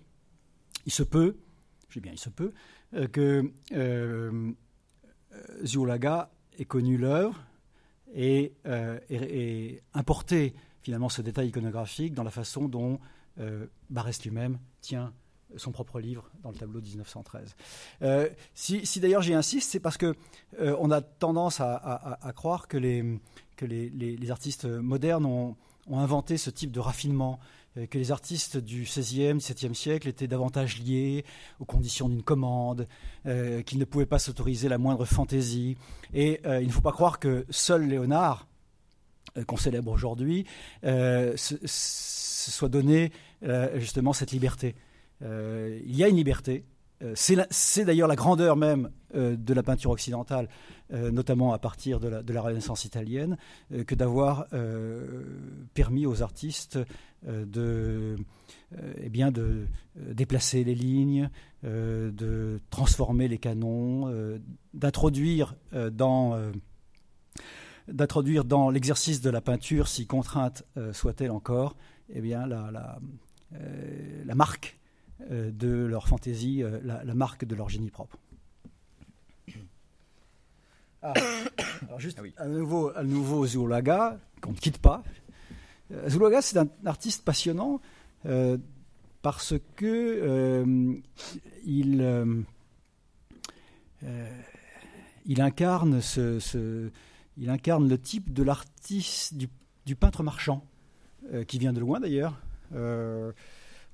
Il 0.86 0.92
se 0.92 1.02
peut, 1.02 1.38
je 1.90 1.96
dis 1.96 2.04
bien 2.04 2.12
il 2.12 2.20
se 2.20 2.30
peut, 2.30 2.54
euh, 2.94 3.08
que 3.08 3.52
Ziolaga 5.64 6.30
ait 6.60 6.66
connu 6.66 6.98
l'œuvre 6.98 7.44
et, 8.14 8.54
et, 9.10 9.82
importé 9.96 10.54
finalement 10.82 11.10
ce 11.10 11.24
détail 11.24 11.48
iconographique 11.48 12.14
dans 12.14 12.24
la 12.24 12.32
façon 12.32 12.68
dont 12.68 13.00
Barès 13.90 14.24
lui-même 14.24 14.60
tient 14.82 15.14
son 15.56 15.72
propre 15.72 16.00
livre 16.00 16.30
dans 16.44 16.52
le 16.52 16.58
tableau 16.58 16.82
de 16.82 16.88
1913. 16.88 17.56
Euh, 18.02 18.30
si, 18.54 19.00
d'ailleurs 19.00 19.22
j'y 19.22 19.34
insiste, 19.34 19.72
c'est 19.72 19.80
parce 19.80 19.98
que 19.98 20.16
euh, 20.60 20.76
on 20.80 20.92
a 20.92 21.02
tendance 21.02 21.62
à, 21.62 22.32
croire 22.36 22.68
que 22.68 22.78
les, 22.78 24.32
artistes 24.32 24.66
modernes 24.66 25.26
ont, 25.26 25.56
inventé 25.90 26.38
ce 26.38 26.50
type 26.50 26.72
de 26.72 26.82
raffinement, 26.82 27.40
euh, 27.78 27.86
que 27.86 27.98
les 27.98 28.12
artistes 28.12 28.58
du 28.58 28.84
XVIe, 28.84 29.36
XVIIe 29.36 29.74
siècle 29.74 30.10
étaient 30.10 30.28
davantage 30.28 30.80
liés 30.82 31.24
aux 31.62 31.66
conditions 31.66 32.10
d'une 32.10 32.24
commande, 32.24 32.88
qu'ils 33.66 33.80
ne 33.80 33.86
pouvaient 33.86 34.06
pas 34.06 34.20
s'autoriser 34.20 34.70
la 34.70 34.78
moindre 34.78 35.06
fantaisie. 35.06 35.78
Et 36.14 36.42
il 36.46 36.68
ne 36.68 36.72
faut 36.72 36.82
pas 36.82 36.92
croire 36.92 37.20
que 37.20 37.46
seul 37.50 37.88
Léonard, 37.88 38.48
qu'on 39.46 39.58
célèbre 39.58 39.92
aujourd'hui, 39.92 40.46
se, 40.84 41.58
soit 41.66 42.70
donné 42.70 43.12
justement 43.76 44.14
cette 44.14 44.32
liberté. 44.32 44.76
Euh, 45.24 45.80
il 45.86 45.96
y 45.96 46.04
a 46.04 46.08
une 46.08 46.18
liberté. 46.18 46.66
Euh, 47.04 47.14
c'est 47.16 47.86
d'ailleurs 47.86 48.08
la 48.08 48.16
grandeur 48.16 48.56
même 48.56 48.90
euh, 49.16 49.36
de 49.36 49.54
la 49.54 49.62
peinture 49.64 49.92
occidentale, 49.92 50.50
notamment 50.90 51.52
à 51.52 51.60
partir 51.60 52.00
de 52.00 52.08
la, 52.08 52.42
Renaissance 52.42 52.86
italienne, 52.86 53.38
que 53.88 53.94
d'avoir 53.94 54.48
permis 55.74 56.06
aux 56.06 56.22
artistes 56.22 56.80
de, 57.28 58.16
eh 59.02 59.12
déplacer 59.98 60.64
les 60.64 60.76
lignes, 60.76 61.30
de 61.64 62.62
transformer 62.70 63.28
les 63.28 63.38
canons, 63.38 64.40
d'introduire 64.74 65.58
dans 65.68 66.40
l'exercice 68.70 69.20
de 69.20 69.30
la 69.30 69.42
peinture, 69.42 69.90
si 69.90 70.08
contrainte 70.08 70.64
soit-elle 70.94 71.32
encore, 71.32 71.76
eh 72.14 72.22
bien 72.22 72.48
la, 72.48 72.98
marque 74.36 74.78
de 75.20 75.86
leur 75.86 76.08
fantaisie, 76.08 76.64
euh, 76.64 76.80
la, 76.84 77.14
marque 77.14 77.46
de 77.46 77.56
leur 77.56 77.70
génie 77.70 77.90
propre. 77.92 78.18
Ah. 81.04 81.14
Alors 81.88 82.00
juste 82.00 82.20
à 82.38 82.48
nouveau, 82.48 82.92
à 82.96 83.04
nouveau 83.04 83.46
Zulaga, 83.46 84.20
qu'on 84.42 84.54
ne 84.54 84.58
quitte 84.58 84.80
pas. 84.80 85.04
Euh, 85.92 86.10
Zulaga, 86.10 86.42
c'est 86.42 86.58
un 86.58 86.68
artiste 86.86 87.24
passionnant 87.24 87.80
euh, 88.26 88.58
parce 89.22 89.54
que 89.76 89.86
euh, 89.86 90.96
il, 91.64 92.36
il, 95.28 95.40
incarne 95.40 96.02
ce, 96.02 96.90
il 97.38 97.50
incarne 97.52 97.88
le 97.88 98.00
type 98.00 98.34
de 98.34 98.42
l'artiste, 98.42 99.36
du, 99.36 99.50
du, 99.86 99.96
peintre 99.96 100.24
marchand, 100.24 100.66
qui 101.48 101.60
vient 101.60 101.74
de 101.74 101.80
loin 101.80 102.00
d'ailleurs. 102.00 102.42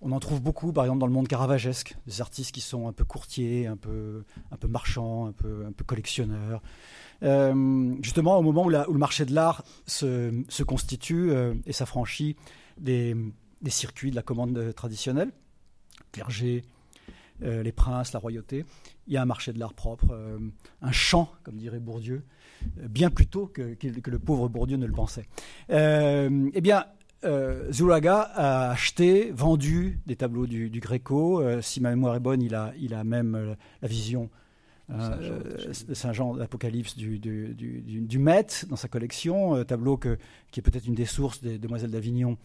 On 0.05 0.11
en 0.11 0.19
trouve 0.19 0.41
beaucoup, 0.41 0.73
par 0.73 0.83
exemple, 0.83 0.99
dans 0.99 1.07
le 1.07 1.13
monde 1.13 1.29
caravagesque, 1.29 1.95
des 2.05 2.19
artistes 2.19 2.51
qui 2.51 2.59
sont 2.59 2.89
un 2.89 2.91
peu 2.91 3.05
courtiers, 3.05 3.67
un 3.67 3.77
peu, 3.77 4.25
un 4.51 4.57
peu 4.57 4.67
marchands, 4.67 5.27
un 5.27 5.31
peu, 5.31 5.65
un 5.65 5.71
peu 5.71 5.85
collectionneurs. 5.85 6.61
Euh, 7.23 7.95
justement, 8.01 8.37
au 8.37 8.41
moment 8.41 8.65
où, 8.65 8.69
le 8.69 8.97
marché 8.97 9.25
de 9.25 9.33
l'art 9.33 9.63
se, 9.85 10.63
constitue 10.63 11.31
euh, 11.31 11.53
et 11.65 11.71
s'affranchit 11.71 12.35
des, 12.77 13.15
des, 13.61 13.69
circuits 13.69 14.11
de 14.11 14.15
la 14.17 14.23
commande 14.23 14.73
traditionnelle, 14.75 15.31
clergé, 16.11 16.65
euh, 17.41 17.63
les 17.63 17.71
princes, 17.71 18.11
la 18.11 18.19
royauté, 18.19 18.65
il 19.07 19.13
y 19.13 19.17
a 19.17 19.21
un 19.21 19.25
marché 19.25 19.53
de 19.53 19.59
l'art 19.59 19.73
propre, 19.73 20.37
un 20.81 20.91
champ, 20.91 21.31
comme 21.43 21.55
dirait 21.55 21.79
Bourdieu, 21.79 22.25
bien 22.75 23.09
plus 23.09 23.27
tôt 23.27 23.47
que, 23.47 23.73
que, 23.75 24.11
le 24.11 24.19
pauvre 24.19 24.49
Bourdieu 24.49 24.75
ne 24.75 24.85
le 24.85 24.93
pensait. 24.93 25.27
eh 25.69 26.61
bien, 26.61 26.85
euh, 27.25 27.71
Zulaga 27.71 28.21
a 28.21 28.71
acheté, 28.71 29.31
vendu 29.31 29.99
des 30.05 30.15
tableaux 30.15 30.47
du, 30.47 30.69
du 30.69 30.79
Gréco. 30.79 31.41
Euh, 31.41 31.61
si 31.61 31.81
ma 31.81 31.89
mémoire 31.89 32.15
est 32.15 32.19
bonne, 32.19 32.41
il 32.41 32.55
a, 32.55 32.73
il 32.79 32.93
a 32.93 33.03
même 33.03 33.35
euh, 33.35 33.55
la 33.81 33.87
vision 33.87 34.29
de 34.89 35.93
Saint-Jean 35.93 36.35
d'Apocalypse 36.35 36.97
du, 36.97 37.17
du, 37.17 37.53
du, 37.55 38.19
Met 38.19 38.65
dans 38.69 38.75
sa 38.75 38.89
collection, 38.89 39.63
tableau 39.63 39.95
que, 39.97 40.17
qui 40.51 40.59
est 40.59 40.63
peut-être 40.63 40.85
une 40.85 40.93
des 40.93 41.05
sources 41.05 41.41
des 41.41 41.57
Demoiselles 41.57 41.89
d'Avignon 41.89 42.37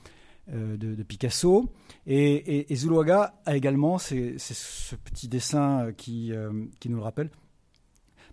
de, 0.47 1.03
Picasso. 1.03 1.69
Et, 2.07 2.73
et, 2.73 2.77
Zulaga 2.77 3.35
a 3.45 3.57
également 3.57 3.99
c'est 3.99 4.39
ce 4.39 4.95
petit 4.95 5.27
dessin 5.27 5.93
qui, 5.97 6.33
qui 6.79 6.89
nous 6.89 6.97
le 6.97 7.03
rappelle, 7.03 7.31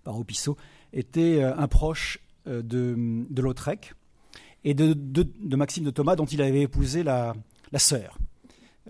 par 0.04 0.18
Opisso, 0.18 0.56
était 0.92 1.42
un 1.42 1.66
proche 1.66 2.20
de, 2.46 2.62
de 3.28 3.42
Lautrec 3.42 3.92
et 4.66 4.74
de, 4.74 5.56
Maxime 5.56 5.84
de 5.84 5.90
Thomas, 5.90 6.16
dont 6.16 6.26
il 6.26 6.42
avait 6.42 6.62
épousé 6.62 7.04
la, 7.04 7.34
sœur. 7.78 8.18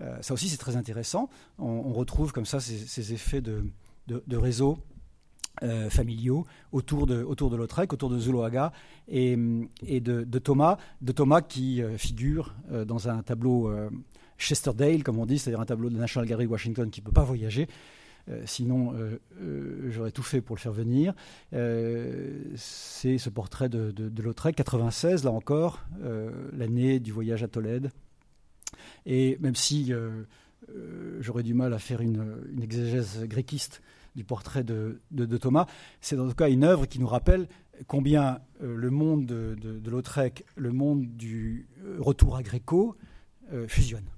Euh, 0.01 0.17
ça 0.21 0.33
aussi, 0.33 0.49
c'est 0.49 0.57
très 0.57 0.75
intéressant. 0.75 1.29
On, 1.59 1.93
retrouve 1.93 2.33
comme 2.33 2.47
ça 2.47 2.59
ces, 2.59 3.13
effets 3.13 3.41
de, 3.41 3.63
de 4.07 4.37
réseaux 4.37 4.79
euh, 5.61 5.89
familiaux 5.91 6.47
autour 6.71 7.05
de, 7.05 7.21
autour 7.21 7.51
de 7.51 7.55
Lautrec, 7.55 7.93
autour 7.93 8.09
de 8.09 8.17
Zuloaga 8.17 8.71
et, 9.07 9.37
et 9.85 10.01
de, 10.01 10.39
Thomas, 10.39 10.77
de 11.01 11.11
Thomas 11.11 11.41
qui 11.41 11.83
euh, 11.83 11.95
figure 11.97 12.55
dans 12.85 13.07
un 13.07 13.21
tableau 13.21 13.71
Chesterdale, 14.39 15.03
comme 15.03 15.19
on 15.19 15.27
dit, 15.27 15.37
c'est-à-dire 15.37 15.61
un 15.61 15.65
tableau 15.65 15.91
de 15.91 15.97
National 15.97 16.27
Gallery 16.27 16.47
Washington 16.47 16.89
qui 16.89 17.01
ne 17.01 17.05
peut 17.05 17.11
pas 17.11 17.23
voyager, 17.23 17.67
sinon, 18.45 18.93
euh, 18.93 19.19
euh, 19.41 19.89
j'aurais 19.89 20.11
tout 20.11 20.23
fait 20.23 20.41
pour 20.41 20.55
le 20.55 20.59
faire 20.59 20.73
venir. 20.73 21.13
c'est 21.51 23.17
ce 23.17 23.29
portrait 23.29 23.69
de, 23.69 24.21
Lautrec, 24.21 24.55
96, 24.55 25.23
là 25.23 25.31
encore, 25.31 25.85
l'année 26.53 26.99
du 26.99 27.11
voyage 27.11 27.43
à 27.43 27.47
Tolède. 27.47 27.91
Et 29.05 29.37
même 29.39 29.55
si 29.55 29.93
j'aurais 31.19 31.43
du 31.43 31.53
mal 31.53 31.73
à 31.73 31.79
faire 31.79 32.01
une, 32.01 32.61
exégèse 32.61 33.23
gréquiste 33.23 33.81
du 34.15 34.23
portrait 34.23 34.63
de, 34.63 34.99
Thomas, 35.39 35.67
c'est 36.01 36.19
en 36.19 36.27
tout 36.27 36.35
cas 36.35 36.49
une 36.49 36.63
œuvre 36.63 36.85
qui 36.85 36.99
nous 36.99 37.07
rappelle 37.07 37.47
combien 37.87 38.39
le 38.59 38.89
monde 38.89 39.25
de, 39.25 39.89
Lautrec, 39.89 40.43
le 40.55 40.71
monde 40.71 41.05
du 41.15 41.67
retour 41.99 42.35
à 42.35 42.43
Gréco, 42.43 42.97
fusionnent. 43.67 44.09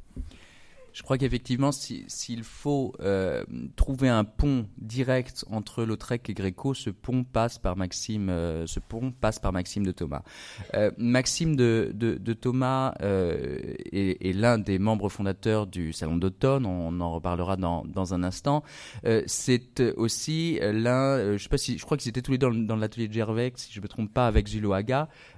Je 0.94 1.04
crois 1.04 1.18
qu'effectivement, 1.18 1.72
s'il 1.72 2.44
faut 2.44 2.94
euh, 3.00 3.44
trouver 3.76 4.10
un 4.10 4.24
pont 4.24 4.68
direct 4.78 5.46
entre 5.50 5.84
Lautrec 5.84 6.30
et 6.30 6.34
Gréco, 6.34 6.74
ce 6.74 6.90
pont 6.90 7.24
passe 7.24 7.58
par 7.58 7.76
Maxime, 7.76 8.30
euh, 8.30 8.66
ce 8.68 8.80
pont 8.80 9.12
passe 9.12 9.40
par 9.40 9.54
Maxime 9.54 9.86
de 9.86 9.92
Thomas. 9.92 10.24
Euh, 10.74 10.92
Maxime 10.98 11.56
de, 11.56 11.92
de, 11.94 12.34
Thomas 12.34 12.94
est, 13.00 14.36
l'un 14.36 14.58
des 14.58 14.80
membres 14.80 15.10
fondateurs 15.10 15.68
du 15.68 15.94
Salon 15.94 16.18
d'automne. 16.18 16.66
On, 16.66 17.00
en 17.00 17.14
reparlera 17.14 17.56
dans, 17.56 17.86
dans 17.86 18.14
un 18.14 18.24
instant. 18.24 18.64
C'est 19.26 19.82
aussi 19.96 20.60
l'un, 20.62 21.38
je 21.38 21.48
si, 21.56 21.78
je 21.78 21.86
crois 21.86 21.98
qu'ils 21.98 22.10
étaient 22.10 22.22
tous 22.22 22.32
les 22.32 22.38
deux 22.38 22.52
dans, 22.66 22.76
l'atelier 22.76 23.08
de 23.08 23.14
Gervais, 23.14 23.52
si 23.56 23.74
je 23.74 23.82
me 23.82 23.88
trompe 23.88 24.14
pas, 24.14 24.28
avec 24.28 24.48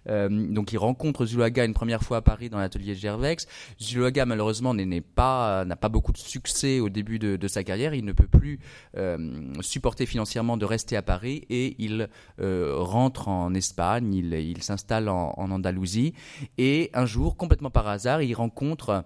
Zuloaga. 0.07 0.53
donc 0.53 0.73
il 0.73 0.77
rencontre 0.77 1.25
Zuloaga 1.25 1.65
une 1.65 1.73
première 1.73 2.03
fois 2.03 2.17
à 2.17 2.21
Paris 2.21 2.49
dans 2.49 2.59
l'atelier 2.59 2.95
Gervex. 2.95 3.47
Zuloaga 3.79 4.25
malheureusement 4.25 4.73
n'est 4.73 5.01
pas 5.01 5.61
euh, 5.61 5.65
n'a 5.65 5.75
pas 5.75 5.89
beaucoup 5.89 6.11
de 6.11 6.17
succès 6.17 6.79
au 6.79 6.89
début 6.89 7.19
de, 7.19 7.47
sa 7.47 7.63
carrière, 7.63 7.93
il 7.93 8.05
ne 8.05 8.11
peut 8.11 8.27
plus 8.27 8.59
euh, 8.97 9.53
supporter 9.61 10.05
financièrement 10.05 10.57
de 10.57 10.65
rester 10.65 10.95
à 10.95 11.01
Paris 11.01 11.45
et 11.49 11.75
il 11.79 12.07
euh, 12.39 12.75
rentre 12.77 13.27
en 13.27 13.53
Espagne, 13.53 14.13
il, 14.13 14.63
s'installe 14.63 15.09
en, 15.09 15.33
Andalousie 15.37 16.13
et 16.57 16.89
un 16.93 17.05
jour, 17.05 17.35
complètement 17.35 17.69
par 17.69 17.87
hasard, 17.87 18.21
il 18.21 18.33
rencontre 18.33 18.89
euh, 18.89 19.01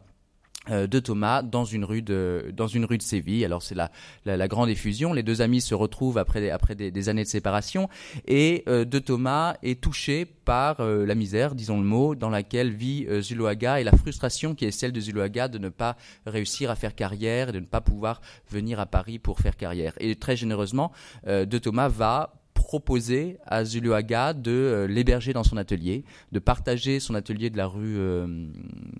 de 0.69 0.99
Thomas 0.99 1.41
dans 1.41 1.65
une 1.65 1.85
rue 1.85 2.01
de 2.01 2.51
dans 2.55 2.67
une 2.67 2.85
rue 2.85 2.97
de 2.97 3.03
Séville. 3.03 3.45
Alors 3.45 3.61
c'est 3.61 3.75
la, 3.75 3.91
la, 4.25 4.47
grande 4.47 4.69
effusion. 4.69 5.13
Les 5.13 5.23
deux 5.23 5.41
amis 5.41 5.61
se 5.61 5.75
retrouvent 5.75 6.17
après 6.17 6.49
après 6.49 6.75
des, 6.75 7.09
années 7.09 7.23
de 7.23 7.29
séparation 7.29 7.89
et 8.27 8.63
euh, 8.67 8.85
de 8.85 8.99
Thomas 8.99 9.55
est 9.63 9.81
touché 9.81 10.25
par 10.25 10.79
euh, 10.79 11.05
la 11.05 11.15
misère, 11.15 11.55
disons 11.55 11.77
le 11.77 11.85
mot, 11.85 12.15
dans 12.15 12.29
laquelle 12.29 12.71
vit 12.71 13.07
Zuloaga 13.21 13.79
et 13.79 13.83
la 13.83 13.91
frustration 13.91 14.55
qui 14.55 14.65
est 14.65 14.71
celle 14.71 14.91
de 14.91 14.99
Zuloaga 14.99 15.47
de 15.47 15.57
ne 15.57 15.69
pas 15.69 15.97
réussir 16.25 16.71
à 16.71 16.75
faire 16.75 16.95
carrière 16.95 17.49
et 17.49 17.51
de 17.51 17.59
ne 17.59 17.65
pas 17.65 17.81
pouvoir 17.81 18.21
venir 18.49 18.79
à 18.79 18.85
Paris 18.85 19.19
pour 19.19 19.39
faire 19.39 19.57
carrière. 19.57 19.93
Et 19.99 20.15
très 20.15 20.35
généreusement, 20.35 20.91
de 21.25 21.57
Thomas 21.57 21.87
va 21.87 22.44
proposer 22.65 23.37
à 23.45 23.63
Zuluaga 23.63 24.33
de 24.33 24.51
euh, 24.51 24.87
l'héberger 24.87 25.33
dans 25.33 25.43
son 25.43 25.55
atelier, 25.55 26.03
de 26.31 26.39
partager 26.39 26.99
son 26.99 27.13
atelier 27.13 27.51
de 27.51 27.57
la 27.57 27.67
rue 27.67 27.95
euh, 27.99 28.25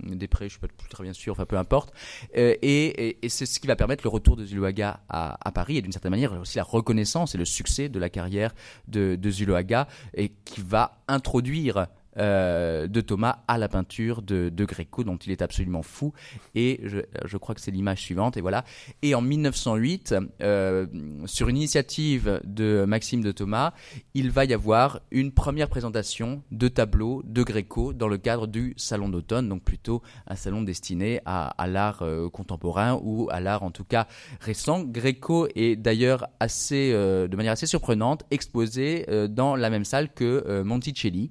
des 0.04 0.28
Prés, 0.28 0.50
je 0.50 0.58
ne 0.58 0.60
suis 0.60 0.60
pas 0.60 0.68
très 0.88 1.04
bien 1.04 1.14
sûr, 1.14 1.32
enfin 1.32 1.48
peu 1.48 1.58
importe. 1.58 1.92
Euh, 2.38 2.54
et, 2.62 3.18
c'est 3.28 3.48
ce 3.48 3.60
qui 3.60 3.66
va 3.66 3.76
permettre 3.76 4.04
le 4.04 4.10
retour 4.10 4.36
de 4.36 4.46
Zuluaga 4.46 5.00
à, 5.10 5.40
à 5.44 5.52
Paris 5.52 5.78
et 5.78 5.82
d'une 5.82 5.92
certaine 5.92 6.12
manière 6.12 6.40
aussi 6.40 6.58
la 6.58 6.64
reconnaissance 6.64 7.34
et 7.34 7.40
le 7.40 7.46
succès 7.46 7.90
de 7.90 7.98
la 7.98 8.10
carrière 8.12 8.54
de, 8.88 9.16
de 9.16 9.32
Zuluaga 9.32 9.88
et 10.14 10.32
qui 10.46 10.62
va 10.62 11.02
introduire 11.08 11.88
euh, 12.18 12.88
de 12.88 13.02
Thomas 13.02 13.40
à 13.48 13.58
la 13.58 13.68
peinture 13.68 14.22
de, 14.22 14.48
de, 14.48 14.66
Gréco, 14.66 15.04
dont 15.04 15.18
il 15.18 15.32
est 15.32 15.42
absolument 15.42 15.84
fou. 15.84 16.14
Et 16.54 16.80
je, 16.86 17.38
crois 17.38 17.54
que 17.56 17.62
c'est 17.62 17.72
l'image 17.72 18.00
suivante. 18.00 18.38
Et 18.38 18.42
voilà. 18.42 18.64
Et 19.02 19.16
en 19.16 19.22
1908, 19.22 20.16
euh, 20.42 20.88
sur 21.26 21.50
une 21.50 21.58
initiative 21.58 22.40
de 22.46 22.86
Maxime 22.88 23.22
de 23.22 23.32
Thomas, 23.34 23.74
il 24.14 24.32
va 24.32 24.46
y 24.46 24.54
avoir 24.54 25.02
une 25.12 25.32
première 25.34 25.68
présentation 25.68 26.42
de 26.52 26.70
tableaux 26.70 27.22
de 27.26 27.44
Gréco 27.44 27.92
dans 27.92 28.08
le 28.08 28.18
cadre 28.18 28.48
du 28.48 28.74
Salon 28.78 29.10
d'automne, 29.10 29.50
donc 29.50 29.64
plutôt 29.64 30.02
un 30.28 30.36
salon 30.36 30.62
destiné 30.62 31.20
à, 31.26 31.54
l'art 31.68 32.02
euh, 32.02 32.30
contemporain 32.30 33.00
ou 33.04 33.28
à 33.30 33.42
l'art 33.42 33.64
en 33.64 33.72
tout 33.72 33.84
cas 33.84 34.08
récent. 34.40 34.84
Gréco 34.84 35.48
est 35.56 35.76
d'ailleurs 35.76 36.28
assez, 36.40 36.92
de 36.94 37.36
manière 37.36 37.54
assez 37.54 37.68
surprenante, 37.68 38.24
exposé 38.32 39.06
dans 39.30 39.56
la 39.56 39.70
même 39.70 39.86
salle 39.86 40.14
que 40.14 40.62
Monticelli. 40.64 41.30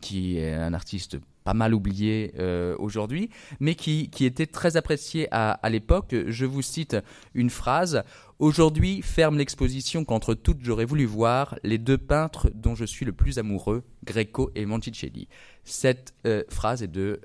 Qui 0.00 0.38
est 0.38 0.54
un 0.54 0.74
artiste 0.74 1.18
pas 1.44 1.54
mal 1.54 1.74
oublié 1.74 2.32
euh, 2.38 2.76
aujourd'hui, 2.78 3.30
mais 3.60 3.74
qui, 3.74 4.08
qui, 4.10 4.24
était 4.24 4.46
très 4.46 4.76
apprécié 4.76 5.28
à, 5.30 5.52
à 5.52 5.70
l'époque. 5.70 6.14
Je 6.26 6.46
vous 6.46 6.62
cite 6.62 6.96
une 7.34 7.50
phrase. 7.50 8.02
Aujourd'hui 8.38 9.02
ferme 9.02 9.38
l'exposition 9.38 10.04
qu'entre 10.04 10.34
toutes 10.34 10.58
j'aurais 10.62 10.84
voulu 10.84 11.04
voir 11.04 11.58
les 11.62 11.78
deux 11.78 11.98
peintres 11.98 12.50
dont 12.54 12.74
je 12.74 12.84
suis 12.84 13.04
le 13.04 13.12
plus 13.12 13.38
amoureux, 13.38 13.84
Greco 14.04 14.50
et 14.54 14.66
Monticelli. 14.66 15.28
Cette 15.64 16.14
euh, 16.26 16.42
phrase 16.48 16.82
est 16.82 16.88
de 16.88 17.20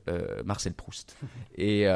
Marcel 0.45 0.73
Proust. 0.73 1.17
Et 1.57 1.87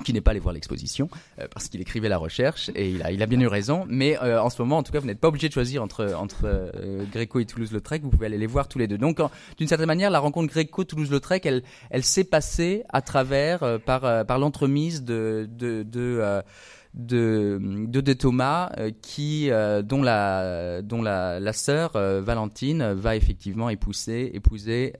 qui 0.00 0.12
n'est 0.12 0.20
pas 0.20 0.32
allé 0.32 0.40
voir 0.40 0.54
l'exposition 0.54 1.08
euh, 1.38 1.46
parce 1.52 1.68
qu'il 1.68 1.80
écrivait 1.80 2.08
la 2.08 2.18
recherche 2.18 2.70
et 2.74 2.90
il 2.90 3.02
a, 3.02 3.12
il 3.12 3.22
a 3.22 3.26
bien 3.26 3.40
eu 3.40 3.46
raison. 3.46 3.86
Mais 3.88 4.18
euh, 4.22 4.42
en 4.42 4.50
ce 4.50 4.60
moment, 4.62 4.78
en 4.78 4.82
tout 4.82 4.92
cas, 4.92 5.00
vous 5.00 5.06
n'êtes 5.06 5.20
pas 5.20 5.28
obligé 5.28 5.48
de 5.48 5.52
choisir 5.52 5.82
entre, 5.82 6.14
entre 6.14 6.44
euh, 6.44 7.04
Gréco 7.12 7.40
et 7.40 7.46
Toulouse-Lautrec. 7.46 8.02
Vous 8.02 8.10
pouvez 8.10 8.26
aller 8.26 8.38
les 8.38 8.46
voir 8.46 8.68
tous 8.68 8.78
les 8.78 8.86
deux. 8.86 8.98
Donc, 8.98 9.18
d'une 9.58 9.68
certaine 9.68 9.86
manière, 9.86 10.10
la 10.10 10.18
rencontre 10.18 10.52
Gréco-Toulouse-Lautrec, 10.52 11.46
elle, 11.46 11.62
elle 11.90 12.04
s'est 12.04 12.24
passée 12.24 12.84
à 12.88 13.02
travers, 13.02 13.80
par, 13.84 14.26
par 14.26 14.38
l'entremise 14.38 15.02
de, 15.02 15.48
de, 15.50 15.82
de 15.82 16.42
de, 16.94 17.58
de, 17.86 18.12
Thomas, 18.12 18.72
qui, 19.00 19.48
dont 19.84 20.02
la, 20.02 20.82
dont 20.82 21.02
la, 21.02 21.52
sœur 21.52 21.92
Valentine 21.92 22.92
va 22.92 23.16
effectivement 23.16 23.70
épouser, 23.70 24.34
épouser, 24.34 24.94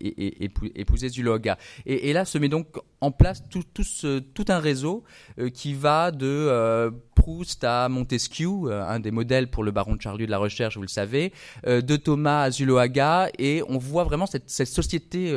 et, 0.00 0.50
épouser 0.74 1.08
Zuloaga. 1.08 1.58
Et, 1.86 2.12
là 2.12 2.24
se 2.24 2.38
met 2.38 2.48
donc 2.48 2.78
en 3.00 3.10
place 3.10 3.42
tout, 3.48 3.64
tout, 3.72 4.44
un 4.48 4.58
réseau 4.58 5.04
qui 5.52 5.74
va 5.74 6.10
de 6.12 6.92
Proust 7.14 7.64
à 7.64 7.88
Montesquieu, 7.88 8.70
un 8.70 9.00
des 9.00 9.10
modèles 9.10 9.50
pour 9.50 9.64
le 9.64 9.72
baron 9.72 9.96
de 9.96 10.00
Charlieu 10.00 10.26
de 10.26 10.30
la 10.30 10.38
recherche, 10.38 10.76
vous 10.76 10.82
le 10.82 10.88
savez, 10.88 11.32
de 11.64 11.96
Thomas 11.96 12.42
à 12.42 12.50
Zuloaga, 12.50 13.30
et 13.38 13.62
on 13.68 13.78
voit 13.78 14.04
vraiment 14.04 14.26
cette 14.26 14.48
société 14.48 15.34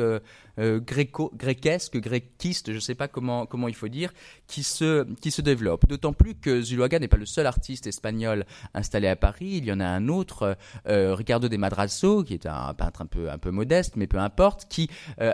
euh, 0.60 0.78
gréco, 0.78 1.32
gréquesque, 1.34 1.96
gréquiste, 1.96 2.70
je 2.70 2.76
ne 2.76 2.80
sais 2.80 2.94
pas 2.94 3.08
comment, 3.08 3.46
il 3.66 3.74
faut 3.74 3.88
dire, 3.88 4.12
qui 4.46 4.62
se, 4.62 5.40
développe. 5.40 5.88
D'autant 5.88 6.12
plus 6.12 6.34
que 6.34 6.60
Zuluaga 6.60 6.98
n'est 6.98 7.08
pas 7.08 7.16
le 7.16 7.26
seul 7.26 7.46
artiste 7.46 7.86
espagnol 7.86 8.44
installé 8.74 9.08
à 9.08 9.16
Paris. 9.16 9.54
Il 9.56 9.64
y 9.64 9.72
en 9.72 9.80
a 9.80 9.86
un 9.86 10.08
autre, 10.08 10.58
euh, 10.86 11.14
Ricardo 11.14 11.48
de 11.48 11.56
Madrazo, 11.56 12.24
qui 12.24 12.34
est 12.34 12.46
un 12.46 12.74
peintre 12.74 13.02
un 13.02 13.06
peu, 13.06 13.50
modeste, 13.50 13.94
mais 13.96 14.06
peu 14.06 14.18
importe, 14.18 14.66
qui 14.68 14.90
euh, 15.20 15.32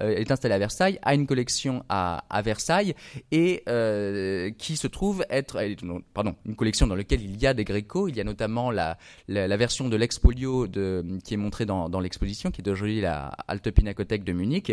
est 0.00 0.30
installé 0.30 0.54
à 0.54 0.58
Versailles, 0.58 0.98
a 1.02 1.14
une 1.14 1.26
collection 1.26 1.84
à, 1.88 2.22
Versailles 2.44 2.94
et 3.32 3.64
qui 4.58 4.76
se 4.76 4.86
trouve 4.86 5.24
être, 5.28 5.60
pardon, 6.14 6.36
une 6.46 6.54
collection 6.54 6.86
dans 6.86 6.94
laquelle 6.94 7.22
il 7.22 7.36
y 7.36 7.46
a 7.46 7.54
des 7.54 7.64
grécos. 7.64 8.08
Il 8.08 8.16
y 8.16 8.20
a 8.20 8.24
notamment 8.24 8.70
la, 8.70 8.96
version 9.28 9.88
de 9.88 9.96
l'expolio 9.96 10.68
qui 11.24 11.34
est 11.34 11.38
montrée 11.38 11.66
dans, 11.66 11.88
dans 11.88 12.00
l'exposition, 12.00 12.52
qui 12.52 12.60
est 12.60 12.64
d'aujourd'hui 12.64 13.00
la 13.00 13.34
Alte 13.48 13.70
Pinacothèque 13.70 14.22
de 14.22 14.32
Munich 14.32 14.67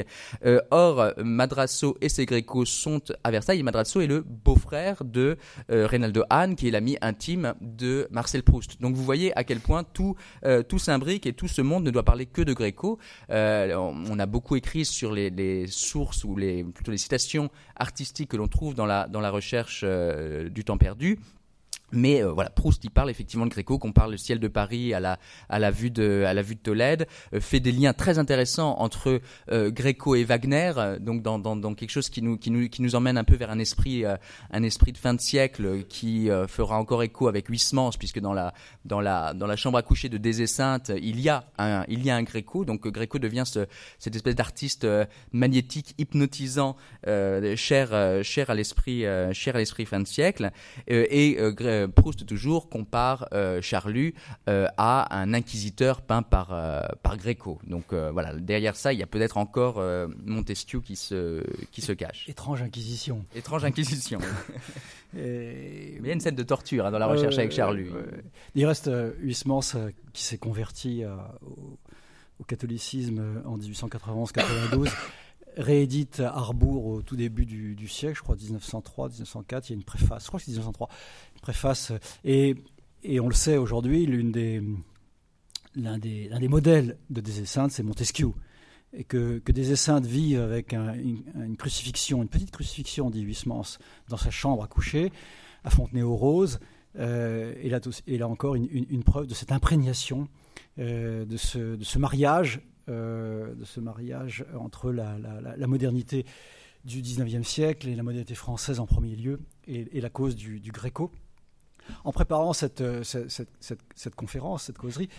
euh, 0.45 0.61
or, 0.71 1.13
Madrasso 1.17 1.97
et 2.01 2.09
ses 2.09 2.25
Grécos 2.25 2.65
sont 2.65 3.01
à 3.23 3.31
Versailles. 3.31 3.59
Et 3.59 3.63
Madrasso 3.63 4.01
est 4.01 4.07
le 4.07 4.21
beau-frère 4.21 5.03
de 5.03 5.37
euh, 5.71 5.87
Reynaldo 5.87 6.23
Hahn, 6.29 6.55
qui 6.55 6.67
est 6.67 6.71
l'ami 6.71 6.97
intime 7.01 7.53
de 7.61 8.07
Marcel 8.11 8.43
Proust. 8.43 8.81
Donc 8.81 8.95
vous 8.95 9.03
voyez 9.03 9.35
à 9.37 9.43
quel 9.43 9.59
point 9.59 9.83
tout, 9.83 10.15
euh, 10.45 10.63
tout 10.63 10.79
s'imbrique 10.79 11.25
et 11.25 11.33
tout 11.33 11.47
ce 11.47 11.61
monde 11.61 11.83
ne 11.83 11.91
doit 11.91 12.03
parler 12.03 12.25
que 12.25 12.41
de 12.41 12.53
Gréco. 12.53 12.99
on 13.29 14.19
a 14.19 14.25
beaucoup 14.25 14.55
écrit 14.55 14.85
sur 14.85 15.11
les, 15.11 15.67
sources 15.67 16.23
ou 16.23 16.35
les, 16.35 16.63
plutôt 16.63 16.91
les 16.91 16.97
citations 16.97 17.49
artistiques 17.75 18.29
que 18.29 18.37
l'on 18.37 18.47
trouve 18.47 18.75
dans 18.75 18.85
la, 18.85 19.07
dans 19.07 19.21
la 19.21 19.29
recherche 19.29 19.83
du 19.83 20.63
temps 20.63 20.77
perdu. 20.77 21.19
Mais 21.95 22.21
euh, 22.21 22.31
voilà, 22.31 22.49
Proust 22.49 22.83
il 22.83 22.91
parle 22.91 23.09
effectivement 23.09 23.45
de 23.45 23.51
Gréco, 23.51 23.79
qu'on 23.79 23.93
parle 23.93 24.11
le 24.11 24.17
ciel 24.17 24.39
de 24.39 24.47
Paris 24.47 24.93
à 24.93 24.99
la 24.99 25.17
à 25.49 25.59
la 25.59 25.71
vue 25.71 25.89
de 25.89 26.23
à 26.27 26.33
la 26.33 26.41
vue 26.41 26.55
de 26.55 26.59
Tolède, 26.59 27.07
euh, 27.33 27.39
fait 27.39 27.59
des 27.59 27.71
liens 27.71 27.93
très 27.93 28.19
intéressants 28.19 28.75
entre 28.79 29.21
euh, 29.51 29.71
Gréco 29.71 30.15
et 30.15 30.23
Wagner, 30.23 30.73
donc 30.99 31.21
dans, 31.21 31.39
dans, 31.39 31.55
dans 31.55 31.73
quelque 31.73 31.89
chose 31.89 32.09
qui 32.09 32.21
nous 32.21 32.37
qui 32.37 32.51
nous 32.51 32.67
qui 32.69 32.81
nous 32.81 32.95
emmène 32.95 33.17
un 33.17 33.23
peu 33.23 33.35
vers 33.35 33.49
un 33.49 33.59
esprit 33.59 34.03
un 34.05 34.63
esprit 34.63 34.91
de 34.91 34.97
fin 34.97 35.13
de 35.13 35.21
siècle 35.21 35.83
qui 35.87 36.29
fera 36.47 36.77
encore 36.77 37.03
écho 37.03 37.27
avec 37.27 37.49
Huysmans 37.49 37.91
puisque 37.97 38.19
dans 38.19 38.33
la 38.33 38.53
dans 38.83 38.99
la 38.99 39.33
dans 39.33 39.47
la 39.47 39.55
chambre 39.55 39.77
à 39.77 39.81
coucher 39.81 40.09
de 40.09 40.17
Désé-Sainte, 40.17 40.91
il 41.01 41.21
y 41.21 41.29
a 41.29 41.45
un 41.57 41.85
il 41.87 42.03
y 42.03 42.09
a 42.09 42.15
un 42.15 42.23
Gréco, 42.23 42.65
donc 42.65 42.87
Gréco 42.87 43.19
devient 43.19 43.43
ce, 43.45 43.65
cette 43.99 44.15
espèce 44.15 44.35
d'artiste 44.35 44.85
magnétique 45.31 45.95
hypnotisant 45.97 46.75
cher 47.55 48.23
cher 48.23 48.49
à 48.49 48.55
l'esprit 48.55 49.05
cher 49.31 49.55
à 49.55 49.59
l'esprit 49.59 49.85
fin 49.85 49.99
de 49.99 50.07
siècle. 50.07 50.51
Et 50.87 51.37
euh, 51.85 51.87
Proust 51.87 52.25
toujours 52.25 52.69
compare 52.69 53.27
euh, 53.33 53.61
Charlus 53.61 54.13
euh, 54.49 54.67
à 54.77 55.17
un 55.17 55.33
inquisiteur 55.33 56.01
peint 56.01 56.21
par, 56.21 56.47
par 57.01 57.17
Gréco. 57.17 57.59
Donc 57.67 57.93
voilà, 57.93 58.33
derrière 58.33 58.75
ça, 58.75 58.93
il 58.93 58.99
y 58.99 59.03
a 59.03 59.07
peut-être 59.07 59.37
encore 59.37 59.81
Montesquieu 60.25 60.81
qui 60.81 60.95
se, 60.95 61.43
qui 61.71 61.81
se 61.81 61.91
cache. 61.91 62.27
Étrange 62.29 62.61
inquisition. 62.61 63.25
Étrange 63.35 63.65
inquisition. 63.65 64.19
il 65.13 66.05
y 66.05 66.09
a 66.09 66.13
une 66.13 66.19
scène 66.19 66.35
de 66.35 66.43
torture 66.43 66.85
hein, 66.85 66.91
dans 66.91 66.99
la 66.99 67.07
recherche 67.07 67.37
avec 67.37 67.51
Charlus. 67.51 67.91
Il 68.55 68.65
reste 68.65 68.89
Huysmans 69.19 69.61
qui 70.13 70.23
s'est 70.23 70.37
converti 70.37 71.03
au, 71.05 72.43
catholicisme 72.43 73.41
en 73.45 73.57
1891-92 73.57 74.89
réédite 75.57 76.19
Arbour 76.19 76.85
au 76.85 77.01
tout 77.01 77.15
début 77.15 77.45
du, 77.45 77.87
siècle, 77.87 78.17
je 78.17 78.23
crois 78.23 78.35
1903, 78.35 79.09
1904. 79.09 79.69
Il 79.69 79.71
y 79.71 79.73
a 79.73 79.77
une 79.77 79.83
préface, 79.83 80.23
je 80.23 80.27
crois 80.27 80.39
que 80.39 80.45
c'est 80.45 80.51
1903, 80.51 80.89
une 81.35 81.41
préface. 81.41 81.91
Et, 82.23 82.55
et 83.03 83.19
on 83.19 83.27
le 83.27 83.33
sait 83.33 83.57
aujourd'hui, 83.57 84.05
l'une 84.05 84.31
des, 84.31 84.61
l'un 85.75 85.97
des, 85.97 86.29
des 86.29 86.47
modèles 86.47 86.97
de 87.09 87.21
Des 87.21 87.45
c'est 87.45 87.83
Montesquieu. 87.83 88.31
Et 88.93 89.03
que, 89.03 89.39
que 89.39 89.51
Des 89.51 89.73
vit 90.07 90.37
avec 90.37 90.73
une, 90.73 91.57
crucifixion, 91.57 92.21
une 92.21 92.29
petite 92.29 92.51
crucifixion, 92.51 93.09
dit 93.09 93.21
Huysmans, 93.21 93.77
dans 94.07 94.17
sa 94.17 94.31
chambre 94.31 94.63
à 94.63 94.67
coucher, 94.67 95.11
à 95.63 95.69
Fontenay-aux-Roses. 95.69 96.59
Euh, 96.97 97.53
et, 97.61 97.69
là, 97.69 97.81
et, 98.07 98.17
là, 98.17 98.29
encore, 98.29 98.55
une, 98.55 98.69
une, 98.71 99.03
preuve 99.03 99.27
de 99.27 99.33
cette 99.33 99.51
imprégnation, 99.51 100.29
euh, 100.79 101.25
de, 101.25 101.35
ce, 101.35 101.75
de 101.75 101.83
ce 101.83 101.99
mariage 101.99 102.57
euh, 102.57 102.74
de 102.87 103.63
ce 103.63 103.79
mariage 103.79 104.45
entre 104.57 104.91
la, 104.91 105.67
modernité 105.67 106.25
du 106.83 107.01
19e 107.01 107.43
siècle 107.43 107.87
et 107.87 107.95
la 107.95 108.03
modernité 108.03 108.35
française 108.35 108.79
en 108.79 108.85
premier 108.85 109.15
lieu, 109.15 109.39
et, 109.67 109.99
la 109.99 110.09
cause 110.09 110.35
du, 110.35 110.71
gréco. 110.71 111.11
En 112.03 112.11
préparant 112.11 112.53
cette, 112.53 112.81
euh, 112.81 113.03
cette, 113.03 114.15
conférence, 114.15 114.63
cette 114.63 114.77
causerie, 114.77 115.09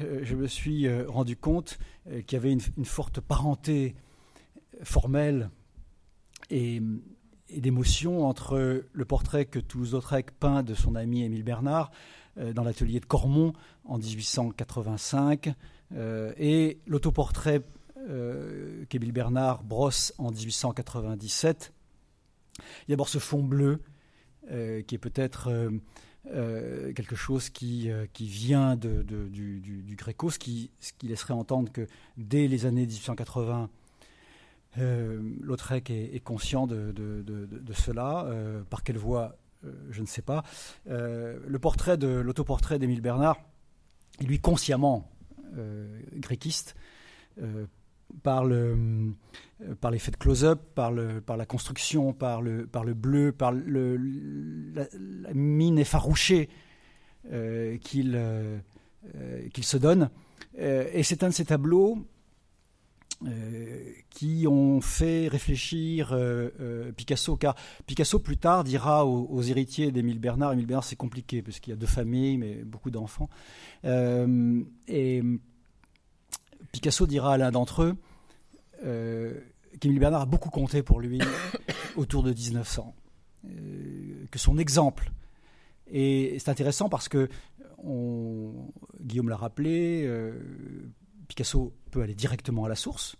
euh, 0.00 0.20
je 0.22 0.34
me 0.34 0.46
suis 0.46 0.86
rendu 1.04 1.36
compte 1.36 1.78
qu'il 2.26 2.32
y 2.32 2.36
avait 2.36 2.52
une, 2.52 2.84
forte 2.84 3.20
parenté 3.20 3.94
formelle 4.82 5.50
et, 6.50 6.82
d'émotion 7.56 8.26
entre 8.26 8.84
le 8.92 9.04
portrait 9.04 9.44
que 9.44 9.58
Toulouse-Lautrec 9.58 10.32
peint 10.32 10.62
de 10.62 10.74
son 10.74 10.96
ami 10.96 11.22
Émile 11.22 11.44
Bernard 11.44 11.92
dans 12.36 12.64
l'atelier 12.64 12.98
de 12.98 13.04
Cormont 13.04 13.52
en 13.84 13.98
1885 13.98 15.48
euh, 15.48 15.52
et 15.94 16.78
l'autoportrait 16.86 17.62
euh, 18.08 18.84
qu'Émile 18.90 19.12
Bernard 19.12 19.62
brosse 19.62 20.12
en 20.18 20.30
1897, 20.30 21.72
il 22.58 22.62
y 22.62 22.92
a 22.92 22.96
d'abord 22.96 23.08
ce 23.08 23.18
fond 23.18 23.42
bleu 23.42 23.80
euh, 24.50 24.82
qui 24.82 24.94
est 24.94 24.98
peut-être 24.98 25.50
quelque 26.94 27.16
chose 27.16 27.50
qui, 27.50 27.90
qui 28.12 28.26
vient 28.26 28.76
du, 28.76 29.60
du, 29.60 29.96
Gréco, 29.96 30.30
ce 30.30 30.38
qui, 30.38 30.70
ce 30.80 30.92
qui, 30.96 31.06
laisserait 31.06 31.34
entendre 31.34 31.70
que 31.70 31.86
dès 32.16 32.48
les 32.48 32.64
années 32.66 32.86
1880, 32.86 33.68
Lautrec 34.76 35.90
est, 35.90 36.24
conscient 36.24 36.66
de, 36.66 36.92
de 36.92 37.72
cela. 37.74 38.26
par 38.70 38.82
quelle 38.82 38.96
voie, 38.96 39.36
je 39.90 40.00
ne 40.00 40.06
sais 40.06 40.22
pas. 40.22 40.44
le 40.86 41.58
portrait 41.58 41.98
de 41.98 42.08
l'autoportrait 42.08 42.78
d'Émile 42.78 43.02
Bernard, 43.02 43.36
lui 44.20 44.40
consciemment 44.40 45.06
euh, 45.06 45.13
gréquiste 46.14 46.74
euh, 47.40 47.66
par, 48.22 48.44
le, 48.44 48.76
euh, 49.62 49.74
par 49.80 49.90
l'effet 49.90 50.10
de 50.10 50.16
close-up, 50.16 50.60
par, 50.74 50.92
le, 50.92 51.20
par 51.20 51.36
la 51.36 51.46
construction, 51.46 52.12
par 52.12 52.42
le, 52.42 52.66
par 52.66 52.84
le 52.84 52.94
bleu, 52.94 53.32
par 53.32 53.50
le, 53.52 53.96
la, 53.96 54.86
mine 55.34 55.78
effarouchée 55.78 56.48
qu'il, 57.80 58.20
qu'il 59.54 59.64
se 59.64 59.76
donne. 59.78 60.10
et 60.58 61.02
c'est 61.02 61.22
un 61.22 61.30
de 61.30 61.34
ces 61.34 61.46
tableaux 61.46 62.06
qui 64.10 64.46
ont 64.48 64.80
fait 64.80 65.28
réfléchir 65.28 66.16
Picasso, 66.96 67.36
car 67.36 67.54
Picasso 67.86 68.18
plus 68.18 68.36
tard 68.36 68.64
dira 68.64 69.06
aux, 69.06 69.42
héritiers 69.42 69.92
d'Émile 69.92 70.18
Bernard, 70.18 70.52
Émile 70.52 70.66
Bernard 70.66 70.84
c'est 70.84 70.96
compliqué 70.96 71.42
parce 71.42 71.60
qu'il 71.60 71.72
y 71.72 71.74
a 71.74 71.78
deux 71.78 71.86
familles 71.86 72.38
mais 72.38 72.54
beaucoup 72.64 72.90
d'enfants, 72.90 73.28
et 73.84 75.22
Picasso 76.72 77.06
dira 77.06 77.34
à 77.34 77.38
l'un 77.38 77.50
d'entre 77.50 77.82
eux 77.82 77.96
euh, 78.84 79.40
qu'Émile 79.80 79.98
Bernard 79.98 80.22
a 80.22 80.26
beaucoup 80.26 80.50
compté 80.50 80.82
pour 80.82 81.00
lui 81.00 81.20
autour 81.96 82.22
de 82.22 82.32
1900, 82.32 82.94
euh, 83.44 83.48
que 84.30 84.38
son 84.38 84.58
exemple. 84.58 85.10
Et 85.90 86.36
c'est 86.38 86.50
intéressant 86.50 86.88
parce 86.88 87.08
que, 87.08 87.28
Guillaume 89.00 89.28
l'a 89.28 89.36
rappelé, 89.36 90.04
euh, 90.06 90.32
Picasso 91.34 91.74
peut 91.90 92.02
aller 92.02 92.14
directement 92.14 92.64
à 92.64 92.68
la 92.68 92.76
source. 92.76 93.16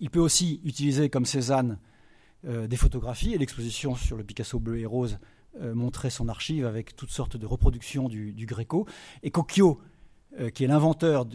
Il 0.00 0.08
peut 0.08 0.20
aussi 0.20 0.60
utiliser 0.64 1.10
comme 1.10 1.26
Cézanne 1.26 1.78
des 2.44 2.76
photographies 2.76 3.34
et 3.34 3.38
l'exposition 3.38 3.96
sur 3.96 4.16
le 4.16 4.24
Picasso 4.24 4.58
bleu 4.58 4.78
et 4.78 4.86
rose 4.86 5.18
montrait 5.60 6.08
son 6.08 6.28
archive 6.28 6.64
avec 6.64 6.94
toutes 6.94 7.10
sortes 7.10 7.36
de 7.36 7.44
reproductions 7.44 8.08
du, 8.08 8.32
du 8.32 8.46
Gréco. 8.46 8.86
Et 9.22 9.30
Cocchio, 9.30 9.80
qui 10.54 10.64
est 10.64 10.68
l'inventeur 10.68 11.26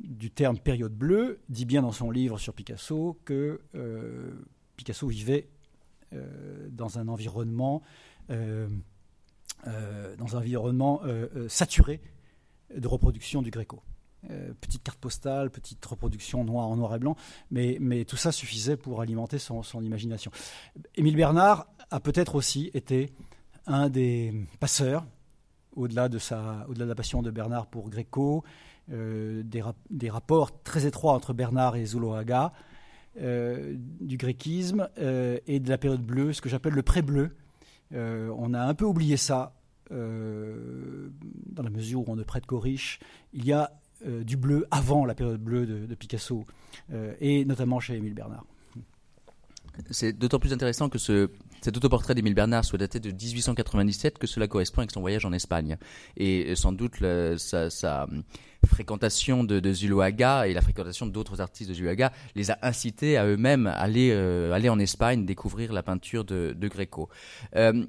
du 0.00 0.30
terme 0.30 0.58
période 0.58 0.94
bleue, 0.94 1.40
dit 1.48 1.64
bien 1.64 1.82
dans 1.82 1.92
son 1.92 2.10
livre 2.10 2.38
sur 2.38 2.54
Picasso 2.54 3.18
que 3.24 3.60
euh, 3.74 4.32
Picasso 4.76 5.06
vivait 5.06 5.48
euh, 6.12 6.68
dans 6.70 6.98
un 6.98 7.08
environnement, 7.08 7.82
euh, 8.30 8.68
dans 9.64 10.36
un 10.36 10.38
environnement 10.38 11.02
saturé 11.48 12.00
de 12.74 12.86
reproduction 12.86 13.42
du 13.42 13.50
Gréco. 13.50 13.82
Petite 14.60 14.82
carte 14.82 14.98
postale, 14.98 15.50
petite 15.50 15.84
reproduction 15.84 16.44
noir 16.44 16.66
en 16.66 16.76
noir 16.76 16.94
et 16.94 16.98
blanc, 16.98 17.16
mais, 17.50 17.78
mais 17.80 18.04
tout 18.04 18.16
ça 18.16 18.32
suffisait 18.32 18.76
pour 18.76 19.00
alimenter 19.00 19.38
son, 19.38 19.62
imagination. 19.82 20.30
Émile 20.96 21.16
Bernard 21.16 21.66
a 21.90 22.00
peut-être 22.00 22.34
aussi 22.34 22.70
été 22.74 23.12
un 23.66 23.88
des 23.88 24.34
passeurs, 24.58 25.06
au-delà 25.74 26.08
de, 26.08 26.18
sa, 26.18 26.66
au-delà 26.68 26.84
de 26.84 26.90
la 26.90 26.94
passion 26.94 27.22
de 27.22 27.30
Bernard 27.30 27.66
pour 27.66 27.88
Gréco, 27.88 28.44
euh, 28.92 29.42
des, 29.44 30.10
rapports 30.10 30.62
très 30.62 30.84
étroits 30.84 31.12
entre 31.12 31.32
Bernard 31.32 31.76
et 31.76 31.84
Zuloaga, 31.84 32.52
euh, 33.20 33.76
du 34.00 34.16
gréquisme 34.16 34.88
euh, 34.98 35.38
et 35.46 35.60
de 35.60 35.68
la 35.68 35.78
période 35.78 36.02
bleue, 36.02 36.32
ce 36.32 36.40
que 36.40 36.48
j'appelle 36.48 36.72
le 36.72 36.82
pré-bleu. 36.82 37.36
on 37.92 38.54
a 38.54 38.60
un 38.60 38.74
peu 38.74 38.84
oublié 38.84 39.16
ça 39.16 39.54
dans 39.90 41.62
la 41.64 41.70
mesure 41.70 42.00
où 42.00 42.04
on 42.12 42.16
ne 42.16 42.22
prête 42.22 42.46
qu'aux 42.46 42.60
riches. 42.60 43.00
Il 43.32 43.44
y 43.44 43.52
a 43.52 43.79
du 44.06 44.36
bleu 44.36 44.66
avant 44.70 45.04
la 45.04 45.14
période 45.14 45.40
bleue 45.40 45.66
de, 45.66 45.94
Picasso, 45.94 46.46
et 47.20 47.44
notamment 47.44 47.80
chez 47.80 47.96
Émile 47.96 48.14
Bernard. 48.14 48.44
C'est 49.90 50.12
d'autant 50.12 50.38
plus 50.38 50.52
intéressant 50.52 50.88
que 50.88 50.98
ce, 50.98 51.30
cet 51.62 51.76
autoportrait 51.76 52.14
d'Émile 52.14 52.34
Bernard 52.34 52.64
soit 52.64 52.78
daté 52.78 53.00
de 53.00 53.10
1897 53.10 54.18
que 54.18 54.26
cela 54.26 54.48
correspond 54.48 54.80
avec 54.80 54.90
son 54.90 55.00
voyage 55.00 55.24
en 55.24 55.32
Espagne. 55.32 55.76
Et 56.16 56.54
sans 56.56 56.72
doute 56.72 56.96
sa, 57.36 58.06
fréquentation 58.66 59.44
de, 59.44 59.60
de 59.60 59.72
Zuluaga 59.72 60.46
et 60.46 60.52
la 60.52 60.60
fréquentation 60.60 61.06
d'autres 61.06 61.40
artistes 61.40 61.70
de 61.70 61.74
Zuluaga 61.74 62.12
les 62.34 62.50
a 62.50 62.58
incités 62.62 63.16
à 63.16 63.26
eux-mêmes 63.26 63.66
aller 63.66 64.10
euh, 64.12 64.52
aller 64.52 64.68
en 64.68 64.78
Espagne 64.78 65.24
découvrir 65.24 65.72
la 65.72 65.82
peinture 65.82 66.24
de, 66.24 66.54
de 66.56 66.68
Gréco. 66.68 67.08
Euh, 67.56 67.84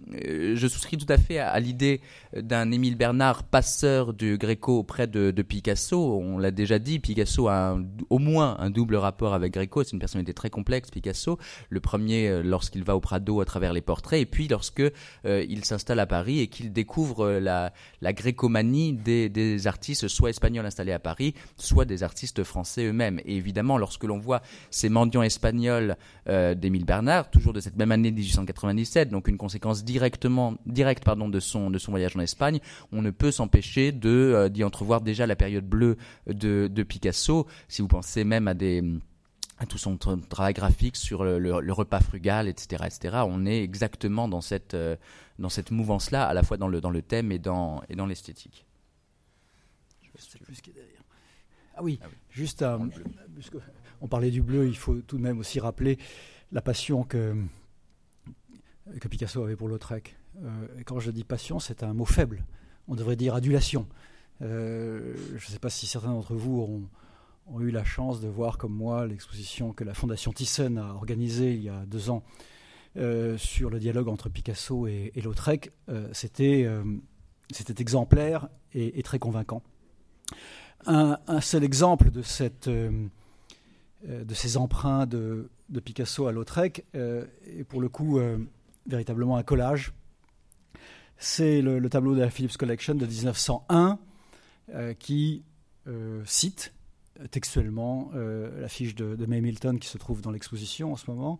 je 0.55 0.67
souscris 0.67 0.97
tout 0.97 1.11
à 1.11 1.17
fait 1.17 1.39
à, 1.39 1.59
l'idée 1.59 2.01
d'un 2.35 2.71
Émile 2.71 2.95
Bernard 2.95 3.43
passeur 3.43 4.13
du 4.13 4.37
Gréco 4.37 4.79
auprès 4.79 5.07
de, 5.07 5.31
de 5.31 5.41
Picasso. 5.41 6.19
On 6.19 6.37
l'a 6.37 6.51
déjà 6.51 6.79
dit, 6.79 6.99
Picasso 6.99 7.47
a 7.47 7.77
au 8.09 8.19
moins 8.19 8.57
un 8.59 8.69
double 8.69 8.95
rapport 8.95 9.33
avec 9.33 9.53
Gréco. 9.53 9.83
C'est 9.83 9.91
une 9.91 9.99
personnalité 9.99 10.33
très 10.33 10.49
complexe, 10.49 10.89
Picasso. 10.89 11.37
Le 11.69 11.79
premier 11.79 12.27
euh, 12.27 12.43
lorsqu'il 12.43 12.83
va 12.83 12.95
au 12.95 12.99
Prado 12.99 13.41
à 13.41 13.45
travers 13.45 13.73
les 13.73 13.81
portraits, 13.81 14.21
et 14.21 14.25
puis 14.25 14.47
lorsque 14.47 14.81
euh, 14.81 15.45
il 15.49 15.65
s'installe 15.65 15.99
à 15.99 16.05
Paris 16.05 16.39
et 16.39 16.47
qu'il 16.47 16.71
découvre 16.71 17.31
la, 17.31 17.73
la 18.01 18.13
grécomanie 18.13 18.93
des 18.93 19.67
artistes, 19.67 20.07
soit 20.07 20.29
espagnols 20.29 20.60
installés 20.65 20.91
à 20.91 20.99
Paris, 20.99 21.33
soit 21.57 21.85
des 21.85 22.03
artistes 22.03 22.43
français 22.43 22.85
eux-mêmes. 22.85 23.19
Et 23.25 23.35
évidemment, 23.35 23.77
lorsque 23.77 24.03
l'on 24.03 24.19
voit 24.19 24.41
ces 24.69 24.89
mendiants 24.89 25.23
espagnols 25.23 25.97
euh, 26.27 26.55
d'Émile 26.55 26.85
Bernard, 26.85 27.29
toujours 27.29 27.53
de 27.53 27.59
cette 27.59 27.77
même 27.77 27.91
année 27.91 28.11
1897, 28.11 29.09
donc 29.09 29.27
une 29.27 29.37
conséquence 29.37 29.83
directement, 29.83 30.55
directe 30.65 31.03
pardon, 31.03 31.29
de, 31.29 31.39
son, 31.39 31.69
de 31.69 31.77
son 31.77 31.91
voyage 31.91 32.15
en 32.15 32.19
Espagne, 32.19 32.59
on 32.91 33.01
ne 33.01 33.11
peut 33.11 33.31
s'empêcher 33.31 33.91
de, 33.91 34.09
euh, 34.09 34.49
d'y 34.49 34.63
entrevoir 34.63 35.01
déjà 35.01 35.27
la 35.27 35.35
période 35.35 35.65
bleue 35.65 35.97
de, 36.27 36.83
Picasso. 36.83 37.47
Si 37.67 37.81
vous 37.81 37.87
pensez 37.87 38.23
même 38.23 38.47
à 38.47 38.53
des 38.53 38.83
à 39.59 39.67
tout 39.67 39.77
son 39.77 39.95
travail 39.95 40.53
graphique 40.53 40.95
sur 40.95 41.23
le, 41.23 41.71
repas 41.71 41.99
frugal, 41.99 42.47
etc., 42.47 42.83
etc. 42.87 43.17
On 43.27 43.45
est 43.45 43.61
exactement 43.61 44.27
dans 44.27 44.41
cette, 44.41 44.73
euh, 44.73 44.95
dans 45.37 45.49
cette 45.49 45.69
mouvance-là, 45.69 46.25
à 46.25 46.33
la 46.33 46.41
fois 46.41 46.57
dans 46.57 46.67
le, 46.67 46.81
dans 46.81 46.89
le 46.89 47.03
thème 47.03 47.31
et 47.31 47.37
dans, 47.37 47.83
et 47.87 47.95
dans 47.95 48.07
l'esthétique. 48.07 48.65
Ah 51.75 51.83
oui, 51.83 51.99
ah 52.03 52.07
juste 52.29 52.65
on 54.01 54.07
parlait 54.07 54.31
du 54.31 54.41
bleu, 54.41 54.67
il 54.67 54.77
faut 54.77 54.95
tout 55.01 55.17
de 55.17 55.21
même 55.21 55.39
aussi 55.39 55.59
rappeler 55.59 55.97
la 56.51 56.61
passion 56.61 57.03
que, 57.03 57.35
que 58.99 59.07
Picasso 59.07 59.41
avait 59.43 59.55
pour 59.55 59.67
Lautrec. 59.67 60.17
Euh, 60.43 60.67
quand 60.85 60.99
je 60.99 61.11
dis 61.11 61.23
passion, 61.23 61.59
c'est 61.59 61.83
un 61.83 61.93
mot 61.93 62.05
faible. 62.05 62.45
On 62.87 62.95
devrait 62.95 63.15
dire 63.15 63.35
adulation. 63.35 63.87
Euh, 64.41 65.15
je 65.29 65.45
ne 65.45 65.51
sais 65.51 65.59
pas 65.59 65.69
si 65.69 65.85
certains 65.85 66.09
d'entre 66.11 66.35
vous 66.35 66.61
ont, 66.61 66.89
ont, 67.53 67.61
eu 67.61 67.69
la 67.69 67.83
chance 67.83 68.21
de 68.21 68.27
voir, 68.27 68.57
comme 68.57 68.73
moi, 68.73 69.05
l'exposition 69.05 69.71
que 69.71 69.83
la 69.83 69.93
Fondation 69.93 70.33
Thyssen 70.33 70.77
a 70.77 70.95
organisée 70.95 71.53
il 71.53 71.61
y 71.61 71.69
a 71.69 71.85
deux 71.85 72.09
ans 72.09 72.23
euh, 72.97 73.37
sur 73.37 73.69
le 73.69 73.79
dialogue 73.79 74.07
entre 74.07 74.29
Picasso 74.29 74.87
et, 74.87 75.11
Lautrec. 75.23 75.71
c'était, 76.11 76.67
c'était 77.51 77.81
exemplaire 77.81 78.49
et, 78.73 79.01
très 79.03 79.19
convaincant 79.19 79.61
un, 80.85 81.41
seul 81.41 81.63
exemple 81.63 82.11
de, 82.11 82.21
euh, 82.67 83.07
euh, 84.07 84.25
ces 84.33 84.57
emprunts 84.57 85.05
de, 85.05 85.49
Picasso 85.83 86.27
à 86.27 86.31
Lautrec 86.31 86.85
euh, 86.95 87.25
est 87.45 87.63
pour 87.63 87.81
le 87.81 87.89
coup 87.89 88.19
véritablement 88.87 89.37
un 89.37 89.43
collage. 89.43 89.93
C'est 91.17 91.61
le, 91.61 91.87
tableau 91.89 92.15
de 92.15 92.21
la 92.21 92.29
Phillips 92.29 92.57
Collection 92.57 92.95
de 92.95 93.05
1901 93.05 93.99
qui 94.99 95.43
cite 96.25 96.73
textuellement 97.29 98.11
l'affiche 98.59 98.95
de, 98.95 99.15
de, 99.15 99.25
May 99.25 99.41
Milton 99.41 99.79
qui 99.79 99.87
se 99.87 99.97
trouve 99.97 100.21
dans 100.21 100.31
l'exposition 100.31 100.93
en 100.93 100.97
ce 100.97 101.09
moment. 101.09 101.39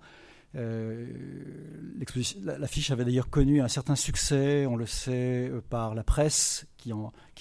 L'affiche 2.43 2.91
avait 2.91 3.06
d'ailleurs 3.06 3.30
connu 3.30 3.62
un 3.62 3.68
certain 3.68 3.95
succès, 3.95 4.66
on 4.66 4.76
le 4.76 4.86
sait, 4.86 5.52
par 5.70 5.95
la 5.95 6.04
presse 6.04 6.68
qui, 6.78 6.91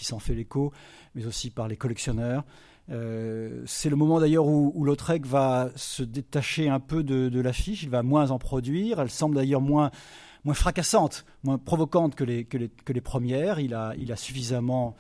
s'en 0.05 0.19
fait 0.19 0.35
l'écho 0.35 0.73
mais 1.15 1.27
aussi 1.27 1.51
par 1.51 1.69
les 1.69 1.77
collectionneurs. 1.77 2.45
Euh, 2.91 3.63
c'est 3.67 3.89
le 3.89 3.97
moment 3.97 4.21
d'ailleurs 4.21 4.47
où, 4.47 4.85
Lautrec 4.85 5.27
va 5.27 5.71
se 5.77 6.03
détacher 6.03 6.69
un 6.69 6.81
peu 6.81 7.03
de, 7.03 7.41
l'affiche, 7.41 7.83
il 7.83 7.91
va 7.91 8.03
moins 8.03 8.31
en 8.31 8.39
produire, 8.39 9.01
elle 9.01 9.11
semble 9.11 9.37
d'ailleurs 9.37 9.61
moins, 9.61 9.91
fracassante, 10.53 11.25
moins 11.45 11.59
provocante 11.59 12.15
que 12.15 12.25
les, 12.25 13.01
premières. 13.01 13.61
Il 13.61 13.75
a, 13.75 14.17
suffisamment 14.17 14.97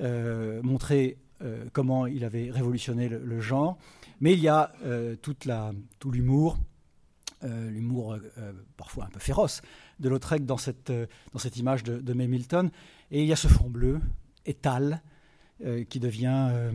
euh, 0.00 0.60
montré 0.62 1.18
euh, 1.42 1.64
comment 1.72 2.06
il 2.06 2.24
avait 2.24 2.50
révolutionné 2.50 3.08
le, 3.08 3.40
genre, 3.40 3.78
mais 4.20 4.32
il 4.34 4.40
y 4.40 4.48
a 4.48 4.72
la, 5.46 5.72
tout 5.98 6.10
l'humour, 6.10 6.58
l'humour 7.42 8.16
parfois 8.76 9.06
un 9.06 9.08
peu 9.08 9.20
féroce 9.20 9.62
de 9.98 10.08
Lautrec 10.08 10.44
dans 10.44 10.56
cette, 10.56 10.92
dans 11.32 11.38
cette 11.38 11.56
image 11.56 11.82
de, 11.82 11.98
de 11.98 12.12
Milton, 12.12 12.70
et 13.10 13.22
il 13.22 13.26
y 13.26 13.32
a 13.32 13.36
ce 13.36 13.48
fond 13.48 13.70
bleu, 13.70 14.00
étal, 14.46 15.02
euh, 15.62 15.84
qui 15.84 16.00
devient 16.00 16.48
euh, 16.52 16.72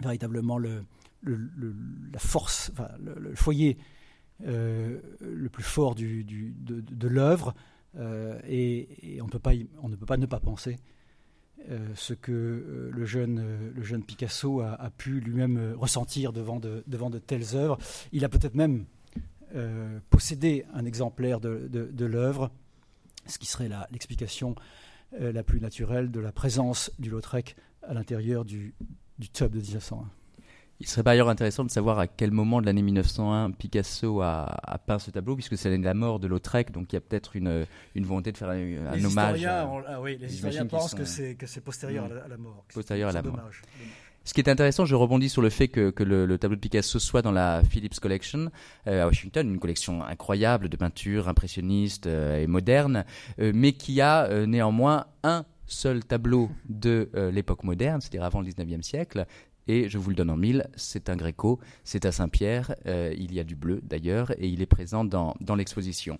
véritablement 0.00 0.58
le, 0.58 0.84
la 1.24 2.18
force, 2.18 2.72
le, 3.00 3.32
foyer 3.36 3.78
euh, 4.44 4.98
le 5.20 5.48
plus 5.48 5.62
fort 5.62 5.94
du, 5.94 6.24
de, 6.24 7.08
l'œuvre. 7.08 7.54
Et, 8.48 9.20
on, 9.20 9.26
ne 9.26 9.30
peut 9.30 9.38
pas 9.38 10.16
ne 10.16 10.26
pas 10.26 10.40
penser 10.40 10.78
ce 11.94 12.12
que 12.12 12.90
le, 12.92 13.04
jeune, 13.04 13.70
le 13.72 13.82
jeune 13.84 14.02
Picasso 14.02 14.62
a, 14.62 14.90
pu 14.90 15.20
lui-même 15.20 15.74
ressentir 15.76 16.32
devant 16.32 16.58
de, 16.58 16.82
devant 16.88 17.08
de 17.08 17.18
telles 17.20 17.54
œuvres. 17.54 17.78
Il 18.10 18.24
a 18.24 18.28
peut-être 18.28 18.56
même 18.56 18.86
possédé 20.10 20.64
un 20.74 20.84
exemplaire 20.84 21.40
de, 21.40 21.68
de 21.70 22.04
l'œuvre, 22.06 22.50
ce 23.26 23.38
qui 23.38 23.46
serait 23.46 23.68
l'explication 23.90 24.54
la 25.18 25.42
plus 25.42 25.60
naturelle 25.60 26.10
de 26.10 26.20
la 26.20 26.32
présence 26.32 26.90
du 26.98 27.10
Lautrec 27.10 27.56
à 27.82 27.94
l'intérieur 27.94 28.44
du, 28.44 28.74
du 29.18 29.28
tub 29.28 29.52
de 29.52 29.60
1901. 29.60 30.08
Il 30.82 30.88
serait 30.88 31.04
par 31.04 31.12
ailleurs 31.12 31.28
intéressant 31.28 31.64
de 31.64 31.70
savoir 31.70 32.00
à 32.00 32.08
quel 32.08 32.32
moment 32.32 32.60
de 32.60 32.66
l'année 32.66 32.82
1901 32.82 33.52
Picasso 33.52 34.20
a, 34.20 34.80
peint 34.84 34.98
ce 34.98 35.12
tableau, 35.12 35.36
puisque 35.36 35.56
c'est 35.56 35.68
l'année 35.70 35.82
de 35.82 35.86
la 35.86 35.94
mort 35.94 36.18
de 36.18 36.26
Lautrec, 36.26 36.72
donc 36.72 36.92
il 36.92 36.96
y 36.96 36.98
a 36.98 37.00
peut-être 37.00 37.36
une, 37.36 37.66
une, 37.94 38.04
volonté 38.04 38.32
de 38.32 38.36
faire 38.36 38.48
un, 38.48 38.56
les 38.56 39.06
hommage. 39.06 39.38
Historiens, 39.38 39.70
ah 39.86 40.00
oui, 40.00 40.18
les 40.18 40.34
historiens 40.34 40.66
pensent 40.66 40.96
que 40.96 41.04
c'est 41.04 41.60
postérieur 41.64 42.06
à, 42.06 42.26
la, 42.26 42.36
mort. 42.36 42.64
Postérieur 42.74 43.10
à 43.10 43.12
la 43.12 43.22
mort. 43.22 43.38
Ce 44.24 44.34
qui 44.34 44.40
est 44.40 44.48
intéressant, 44.48 44.84
je 44.84 44.94
rebondis 44.94 45.28
sur 45.28 45.42
le 45.42 45.50
fait 45.50 45.68
que, 45.68 46.02
le, 46.02 46.38
tableau 46.38 46.54
de 46.54 46.60
Picasso 46.60 46.98
soit 46.98 47.22
dans 47.22 47.32
la 47.32 47.62
Phillips 47.68 47.98
Collection 47.98 48.50
euh, 48.86 49.02
à 49.02 49.06
Washington, 49.06 49.48
une 49.48 49.58
collection 49.58 50.04
incroyable 50.04 50.68
de 50.68 50.76
peintures 50.76 51.28
impressionnistes 51.28 52.06
euh, 52.06 52.40
et 52.40 52.46
modernes, 52.46 53.04
euh, 53.40 53.50
mais 53.52 53.72
qui 53.72 54.00
a 54.00 54.46
néanmoins 54.46 55.06
un 55.24 55.44
seul 55.66 56.04
tableau 56.04 56.50
de 56.68 57.10
l'époque 57.32 57.64
moderne, 57.64 58.00
c'est-à-dire 58.00 58.24
avant 58.24 58.40
le 58.40 58.46
19e 58.46 58.82
siècle, 58.82 59.26
et 59.68 59.88
je 59.88 59.96
vous 59.96 60.10
le 60.10 60.16
donne 60.16 60.30
en 60.30 60.36
mille, 60.36 60.68
c'est 60.76 61.08
un 61.08 61.16
Gréco, 61.16 61.60
c'est 61.84 62.04
à 62.04 62.12
Saint-Pierre, 62.12 62.74
il 62.84 63.32
y 63.32 63.40
a 63.40 63.44
du 63.44 63.54
bleu 63.54 63.80
d'ailleurs, 63.82 64.32
et 64.32 64.48
il 64.48 64.60
est 64.60 64.66
présent 64.66 65.04
dans 65.04 65.54
l'exposition. 65.56 66.18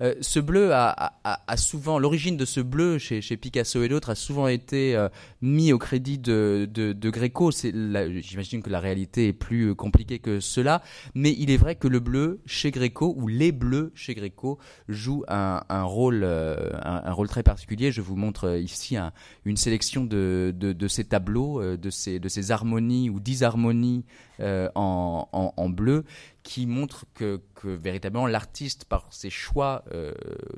Euh, 0.00 0.14
ce 0.20 0.40
bleu 0.40 0.70
a, 0.72 1.12
souvent, 1.56 1.98
l'origine 1.98 2.36
de 2.36 2.44
ce 2.44 2.60
bleu 2.60 2.98
chez, 2.98 3.20
Picasso 3.36 3.82
et 3.82 3.88
d'autres 3.88 4.10
a 4.10 4.14
souvent 4.14 4.48
été 4.48 4.96
euh, 4.96 5.08
mis 5.42 5.72
au 5.72 5.78
crédit 5.78 6.18
de, 6.18 6.68
de, 6.72 7.10
Gréco. 7.10 7.50
J'imagine 7.52 8.62
que 8.62 8.70
la 8.70 8.80
réalité 8.80 9.28
est 9.28 9.32
plus 9.32 9.74
compliquée 9.74 10.18
que 10.18 10.40
cela, 10.40 10.82
mais 11.14 11.34
il 11.38 11.50
est 11.50 11.56
vrai 11.56 11.76
que 11.76 11.88
le 11.88 12.00
bleu 12.00 12.40
chez 12.46 12.70
Gréco, 12.70 13.14
ou 13.16 13.28
les 13.28 13.52
bleus 13.52 13.92
chez 13.94 14.14
Gréco, 14.14 14.58
jouent 14.88 15.24
un, 15.28 15.82
rôle, 15.82 16.24
un, 16.24 17.12
rôle 17.12 17.28
très 17.28 17.42
particulier. 17.42 17.92
Je 17.92 18.00
vous 18.00 18.16
montre 18.16 18.58
ici 18.58 18.96
une 19.44 19.56
sélection 19.56 20.04
de, 20.04 20.86
ces 20.88 21.04
tableaux, 21.04 21.76
de 21.76 21.90
ces, 21.90 22.50
harmonies 22.50 23.10
ou 23.10 23.20
disharmonies 23.20 24.04
en, 24.40 25.68
bleu 25.68 26.04
qui 26.44 26.66
montrent 26.66 27.06
que, 27.14 27.40
véritablement 27.64 28.28
l'artiste, 28.28 28.84
par 28.84 29.12
ses 29.12 29.30
choix 29.30 29.84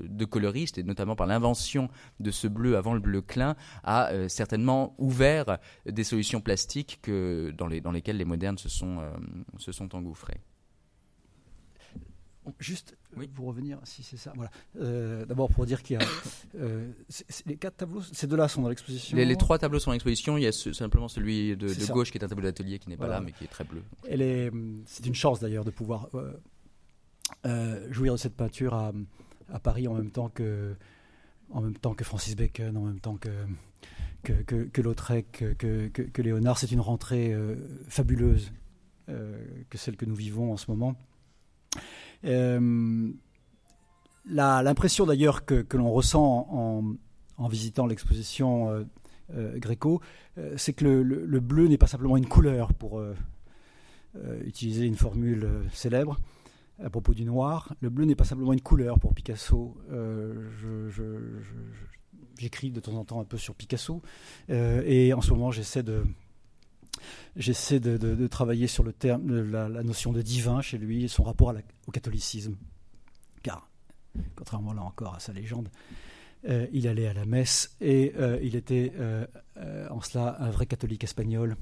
de 0.02 0.24
coloriste 0.26 0.76
et 0.76 0.82
notamment 0.82 1.16
par 1.16 1.26
l'invention 1.26 1.88
de 2.20 2.30
ce 2.30 2.48
bleu 2.48 2.76
avant 2.76 2.92
le 2.92 3.00
bleu 3.00 3.22
clin, 3.22 3.56
a 3.84 4.28
certainement 4.28 4.94
ouvert 4.98 5.58
des 5.86 6.04
solutions 6.04 6.42
plastiques 6.42 6.98
que, 7.00 7.54
dans, 7.56 7.68
les, 7.68 7.80
dans 7.80 7.92
lesquelles 7.92 8.18
les 8.18 8.24
modernes 8.24 8.58
se 8.58 8.68
sont, 8.68 9.00
se 9.58 9.72
sont 9.72 9.94
engouffrés. 9.94 10.40
Juste 12.60 12.96
oui. 13.16 13.28
pour 13.28 13.46
revenir, 13.46 13.78
si 13.84 14.02
c'est 14.02 14.16
ça. 14.16 14.32
Voilà. 14.34 14.50
Euh, 14.80 15.24
d'abord 15.26 15.50
pour 15.50 15.66
dire 15.66 15.82
qu'il 15.82 15.98
y 15.98 16.02
a 16.02 16.06
euh, 16.56 16.90
les 17.46 17.56
quatre 17.56 17.78
tableaux, 17.78 18.02
ces 18.02 18.26
deux-là 18.26 18.48
sont 18.48 18.62
dans 18.62 18.68
l'exposition. 18.68 19.16
Les, 19.16 19.36
trois 19.36 19.58
tableaux 19.58 19.78
sont 19.78 19.90
dans 19.90 19.94
l'exposition. 19.94 20.36
Il 20.36 20.44
y 20.44 20.46
a 20.46 20.52
simplement 20.52 21.08
celui 21.08 21.56
de, 21.56 21.92
gauche 21.92 22.10
qui 22.10 22.18
est 22.18 22.24
un 22.24 22.28
tableau 22.28 22.44
d'atelier 22.44 22.78
qui 22.78 22.88
n'est 22.88 22.96
pas 22.96 23.08
là, 23.08 23.20
mais 23.20 23.32
qui 23.32 23.44
est 23.44 23.48
très 23.48 23.64
bleu. 23.64 23.82
c'est 24.86 25.06
une 25.06 25.14
chance 25.14 25.40
d'ailleurs 25.40 25.64
de 25.64 25.70
pouvoir 25.70 26.08
euh, 27.44 27.92
jouir 27.92 28.12
de 28.12 28.18
cette 28.18 28.36
peinture 28.36 28.74
à, 28.74 28.92
à, 29.52 29.58
Paris 29.58 29.88
en 29.88 29.94
même 29.94 30.10
temps 30.10 30.28
que 30.28 30.74
en 31.50 31.60
même 31.60 31.76
temps 31.76 31.94
que 31.94 32.04
Francis 32.04 32.36
Bacon, 32.36 32.76
en 32.76 32.82
même 32.82 33.00
temps 33.00 33.16
que 33.16 33.30
que, 34.22 34.32
que, 34.32 34.64
que 34.64 34.82
Lautrec, 34.82 35.44
que, 35.56 35.88
que, 35.88 36.22
Léonard. 36.22 36.58
C'est 36.58 36.72
une 36.72 36.80
rentrée 36.80 37.32
fabuleuse 37.88 38.52
que 39.06 39.78
celle 39.78 39.96
que 39.96 40.04
nous 40.04 40.16
vivons 40.16 40.52
en 40.52 40.56
ce 40.56 40.68
moment. 40.70 40.96
Euh, 42.24 43.12
l'impression 44.26 45.06
d'ailleurs 45.06 45.44
que, 45.44 45.64
l'on 45.76 45.90
ressent 45.90 46.48
en, 47.38 47.48
visitant 47.48 47.86
l'exposition 47.86 48.70
euh, 48.70 48.84
euh, 49.34 49.58
Gréco, 49.58 50.00
c'est 50.56 50.72
que 50.72 50.84
le, 50.84 51.40
bleu 51.40 51.68
n'est 51.68 51.78
pas 51.78 51.86
simplement 51.86 52.16
une 52.16 52.26
couleur, 52.26 52.72
pour 52.74 53.02
utiliser 54.44 54.86
une 54.86 54.96
formule 54.96 55.48
célèbre 55.72 56.18
à 56.82 56.90
propos 56.90 57.14
du 57.14 57.24
noir. 57.24 57.74
Le 57.80 57.90
bleu 57.90 58.04
n'est 58.04 58.14
pas 58.14 58.24
simplement 58.24 58.52
une 58.52 58.60
couleur 58.60 58.98
pour 58.98 59.14
Picasso. 59.14 59.76
J'écris 62.38 62.70
de 62.70 62.80
temps 62.80 62.94
en 62.94 63.04
temps 63.04 63.20
un 63.20 63.24
peu 63.24 63.38
sur 63.38 63.54
Picasso 63.54 64.02
et 64.48 65.12
en 65.14 65.20
ce 65.22 65.30
moment 65.30 65.50
j'essaie 65.50 65.82
de 65.82 66.04
J'essaie 67.36 67.80
de, 67.80 68.26
travailler 68.26 68.66
sur 68.66 68.82
le 68.82 68.92
terme, 68.92 69.50
la, 69.50 69.82
notion 69.82 70.12
de 70.12 70.22
divin 70.22 70.60
chez 70.60 70.78
lui 70.78 71.04
et 71.04 71.08
son 71.08 71.22
rapport 71.22 71.54
au 71.86 71.90
catholicisme. 71.90 72.56
Car, 73.42 73.68
contrairement 74.34 74.72
là 74.72 74.82
encore 74.82 75.14
à 75.14 75.20
sa 75.20 75.32
légende, 75.32 75.68
euh, 76.48 76.66
il 76.72 76.86
allait 76.86 77.08
à 77.08 77.12
la 77.12 77.24
messe 77.24 77.74
et 77.80 78.12
euh, 78.16 78.38
il 78.42 78.56
était 78.56 78.92
euh, 78.98 79.26
en 79.90 80.00
cela 80.00 80.36
un 80.40 80.50
vrai 80.50 80.66
catholique 80.66 81.04
espagnol, 81.04 81.56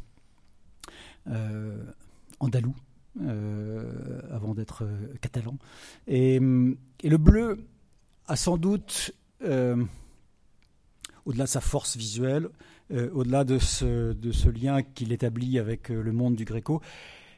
andalou, 2.40 2.74
avant 4.30 4.54
d'être 4.54 4.86
catalan. 5.20 5.56
Et, 6.06 6.36
et, 6.36 7.08
le 7.08 7.16
bleu 7.16 7.66
a 8.26 8.36
sans 8.36 8.58
doute, 8.58 9.12
au-delà 9.40 11.44
de 11.44 11.48
sa 11.48 11.60
force 11.60 11.96
visuelle, 11.96 12.48
euh, 12.94 13.10
au-delà 13.12 13.44
de 13.44 13.58
ce, 13.58 14.12
de 14.12 14.30
ce, 14.30 14.48
lien 14.48 14.82
qu'il 14.82 15.12
établit 15.12 15.58
avec 15.58 15.90
euh, 15.90 16.00
le 16.00 16.12
monde 16.12 16.36
du 16.36 16.44
Gréco, 16.44 16.80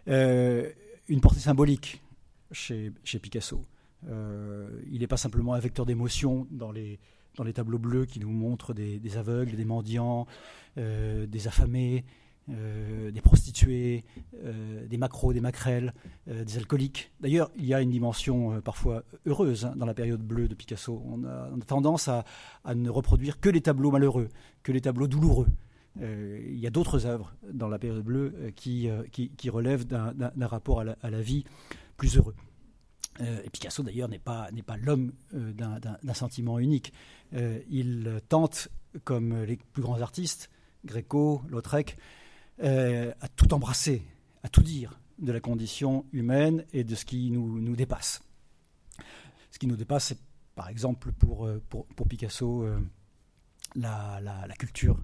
euh, 0.08 0.70
une 1.08 1.20
portée 1.20 1.40
symbolique 1.40 2.02
chez, 2.52 2.92
chez 3.04 3.18
Picasso. 3.18 3.62
il 4.06 5.00
n'est 5.00 5.06
pas 5.06 5.16
simplement 5.16 5.54
un 5.54 5.58
vecteur 5.58 5.86
d'émotion 5.86 6.46
dans 6.50 6.72
les, 6.72 6.98
dans 7.36 7.44
les 7.44 7.52
tableaux 7.52 7.78
bleus 7.78 8.04
qui 8.04 8.20
nous 8.20 8.30
montrent 8.30 8.74
des, 8.74 8.98
des 8.98 9.16
aveugles, 9.16 9.56
des 9.56 9.64
mendiants, 9.64 10.26
des 10.76 11.48
affamés, 11.48 12.04
euh, 12.48 13.10
des 13.10 13.20
prostituées, 13.20 14.04
euh, 14.44 14.86
des 14.86 14.98
macros, 14.98 15.32
des 15.32 15.40
maquerelles, 15.40 15.92
euh, 16.28 16.44
des 16.44 16.58
alcooliques. 16.58 17.10
D'ailleurs, 17.20 17.50
il 17.56 17.64
y 17.64 17.74
a 17.74 17.80
une 17.80 17.90
dimension 17.90 18.60
parfois 18.60 19.02
heureuse 19.26 19.64
hein, 19.64 19.74
dans 19.74 19.84
la 19.84 19.94
période 19.94 20.22
bleue 20.22 20.46
de 20.46 20.54
Picasso. 20.54 21.02
On 21.06 21.24
a, 21.24 21.50
tendance 21.66 22.06
à, 22.06 22.24
ne 22.72 22.88
reproduire 22.88 23.40
que 23.40 23.48
les 23.48 23.62
tableaux 23.62 23.90
malheureux, 23.90 24.28
que 24.62 24.70
les 24.70 24.80
tableaux 24.80 25.08
douloureux. 25.08 25.48
il 26.00 26.58
y 26.58 26.68
a 26.68 26.70
d'autres 26.70 27.04
œuvres 27.04 27.34
dans 27.52 27.66
la 27.66 27.80
période 27.80 28.04
bleue 28.04 28.52
qui, 28.54 28.88
relèvent 29.48 29.84
d'un 29.86 30.46
rapport 30.46 30.82
à 30.82 31.10
la, 31.10 31.20
vie 31.20 31.42
plus 31.96 32.16
heureux. 32.16 32.36
et 33.18 33.50
Picasso, 33.50 33.82
d'ailleurs, 33.82 34.08
n'est 34.08 34.20
pas, 34.20 34.50
pas 34.64 34.76
l'homme 34.76 35.12
d'un 35.32 36.14
sentiment 36.14 36.60
unique. 36.60 36.92
il 37.32 38.20
tente, 38.28 38.68
comme 39.02 39.42
les 39.42 39.58
plus 39.72 39.82
grands 39.82 40.00
artistes, 40.00 40.48
Gréco, 40.84 41.42
Lautrec, 41.48 41.96
euh, 42.62 43.12
à 43.20 43.28
tout 43.28 43.52
embrasser, 43.52 44.02
à 44.42 44.48
tout 44.48 44.62
dire 44.62 44.98
de 45.18 45.30
la 45.30 45.40
condition 45.40 46.06
humaine 46.12 46.64
et 46.72 46.84
de 46.84 46.94
ce 46.94 47.04
qui 47.04 47.30
nous, 47.30 47.60
nous 47.60 47.76
dépasse. 47.76 48.22
Ce 49.50 49.58
qui 49.58 49.66
nous 49.66 49.76
dépasse, 49.76 50.06
c'est 50.06 50.18
par 50.54 50.70
exemple 50.70 51.12
pour, 51.12 51.46
euh, 51.46 51.62
pour, 51.68 51.86
Picasso 52.08 52.62
euh, 52.62 52.80
la, 53.74 54.20
la, 54.22 54.54
culture 54.54 54.98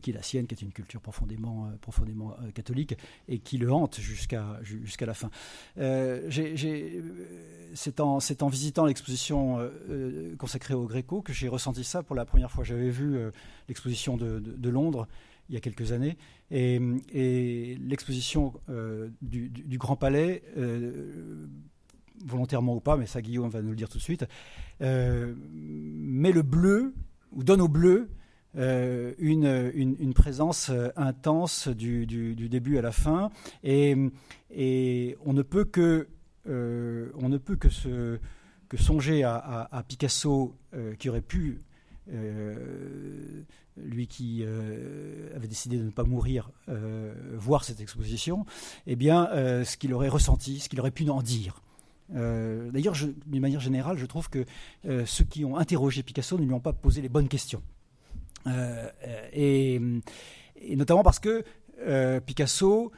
qui 0.00 0.12
est 0.12 0.14
la 0.14 0.22
sienne, 0.22 0.46
qui 0.46 0.54
est 0.54 0.62
une 0.62 0.72
culture 0.72 1.02
profondément, 1.02 1.70
profondément 1.82 2.34
catholique 2.54 2.96
et 3.28 3.38
qui 3.38 3.58
le 3.58 3.70
hante 3.70 4.00
jusqu'à 4.00 4.58
jusqu'à 4.62 5.04
la 5.04 5.12
fin. 5.12 5.30
c'est 7.74 8.00
en, 8.00 8.18
en, 8.18 8.48
visitant 8.48 8.86
l'exposition 8.86 9.58
consacrée 10.38 10.72
au 10.72 10.86
Gréco 10.86 11.20
que 11.20 11.34
j'ai 11.34 11.48
ressenti 11.48 11.84
ça 11.84 12.02
pour 12.02 12.16
la 12.16 12.24
première 12.24 12.50
fois. 12.50 12.64
J'avais 12.64 12.88
vu 12.88 13.18
l'exposition 13.68 14.16
de, 14.16 14.38
de, 14.38 14.68
Londres 14.70 15.06
il 15.48 15.54
y 15.54 15.58
a 15.58 15.60
quelques 15.60 15.92
années. 15.92 16.16
Et, 16.50 17.78
l'exposition 17.80 18.52
euh, 18.68 19.08
du, 19.22 19.78
Grand 19.78 19.96
Palais, 19.96 20.42
euh, 20.56 21.46
volontairement 22.24 22.74
ou 22.74 22.80
pas, 22.80 22.96
mais 22.96 23.06
ça 23.06 23.22
Guillaume 23.22 23.50
va 23.50 23.62
nous 23.62 23.70
le 23.70 23.76
dire 23.76 23.88
tout 23.88 23.98
de 23.98 24.02
suite, 24.02 24.26
euh, 24.82 25.34
met 25.38 26.32
le 26.32 26.42
bleu, 26.42 26.94
ou 27.32 27.42
donne 27.42 27.60
au 27.60 27.68
bleu, 27.68 28.08
une, 28.56 30.12
présence 30.14 30.70
intense 30.94 31.68
du, 31.68 32.06
début 32.36 32.78
à 32.78 32.82
la 32.82 32.92
fin. 32.92 33.30
Et, 33.64 33.96
on 35.24 35.32
ne 35.32 35.42
peut 35.42 35.64
que, 35.64 36.08
on 36.46 37.28
ne 37.28 37.38
peut 37.38 37.56
que 37.56 37.68
songer 38.76 39.24
à 39.24 39.84
Picasso 39.88 40.54
qui 40.98 41.08
aurait 41.08 41.20
pu 41.20 41.58
lui 43.76 44.06
qui 44.06 44.42
euh, 44.42 45.34
avait 45.34 45.48
décidé 45.48 45.76
de 45.78 45.84
ne 45.84 45.90
pas 45.90 46.04
mourir, 46.04 46.50
euh, 46.68 47.12
voir 47.36 47.64
cette 47.64 47.80
exposition, 47.80 48.46
eh 48.86 48.96
bien, 48.96 49.28
euh, 49.32 49.64
ce 49.64 49.76
qu'il 49.76 49.92
aurait 49.94 50.08
ressenti, 50.08 50.60
ce 50.60 50.68
qu'il 50.68 50.80
aurait 50.80 50.90
pu 50.90 51.08
en 51.10 51.22
dire. 51.22 51.60
D'ailleurs, 52.10 52.94
d'une 53.26 53.40
manière 53.40 53.60
générale, 53.60 53.96
je 53.96 54.04
trouve 54.04 54.28
que 54.28 54.44
ceux 55.06 55.24
qui 55.24 55.42
ont 55.46 55.56
interrogé 55.56 56.02
Picasso 56.02 56.36
ne 56.36 56.44
lui 56.44 56.52
ont 56.52 56.60
pas 56.60 56.74
posé 56.74 57.00
les 57.00 57.08
bonnes 57.08 57.28
questions. 57.28 57.62
Et, 59.32 59.80
notamment 60.76 61.02
parce 61.02 61.18
que 61.18 61.42
Picasso 62.20 62.92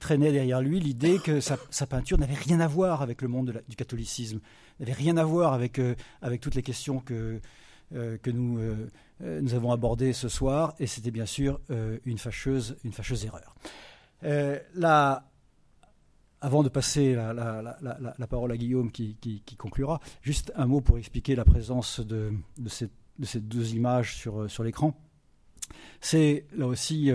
traînait 0.00 0.32
derrière 0.32 0.60
lui 0.60 0.80
l'idée 0.80 1.18
que 1.24 1.38
sa, 1.40 1.56
peinture 1.88 2.18
n'avait 2.18 2.34
rien 2.34 2.58
à 2.58 2.66
voir 2.66 3.02
avec 3.02 3.22
le 3.22 3.28
monde 3.28 3.62
du 3.68 3.76
catholicisme, 3.76 4.40
n'avait 4.80 4.92
rien 4.92 5.16
à 5.16 5.24
voir 5.24 5.54
avec, 5.54 5.80
avec 6.22 6.40
toutes 6.40 6.56
les 6.56 6.64
questions 6.64 6.98
que, 6.98 7.40
que 7.92 8.30
nous 8.30 8.58
euh, 9.22 9.40
nous 9.40 9.54
avons 9.54 9.72
abordé 9.72 10.12
ce 10.12 10.28
soir, 10.28 10.74
et 10.78 10.86
c'était 10.86 11.10
bien 11.10 11.26
sûr 11.26 11.60
euh, 11.70 11.98
une, 12.04 12.18
fâcheuse, 12.18 12.76
une 12.84 12.92
fâcheuse 12.92 13.24
erreur. 13.24 13.54
Euh, 14.24 14.58
avant 16.42 16.62
de 16.62 16.70
passer 16.70 17.14
la, 17.14 18.26
parole 18.28 18.52
à 18.52 18.56
Guillaume 18.56 18.90
qui, 18.90 19.44
conclura, 19.58 20.00
juste 20.22 20.52
un 20.56 20.64
mot 20.64 20.80
pour 20.80 20.96
expliquer 20.96 21.34
la 21.34 21.44
présence 21.44 22.00
de, 22.00 22.32
ces, 22.66 22.88
deux 23.40 23.74
images 23.74 24.16
sur, 24.16 24.50
sur 24.50 24.64
l'écran. 24.64 24.98
C'est 26.00 26.46
là 26.56 26.66
aussi 26.66 27.10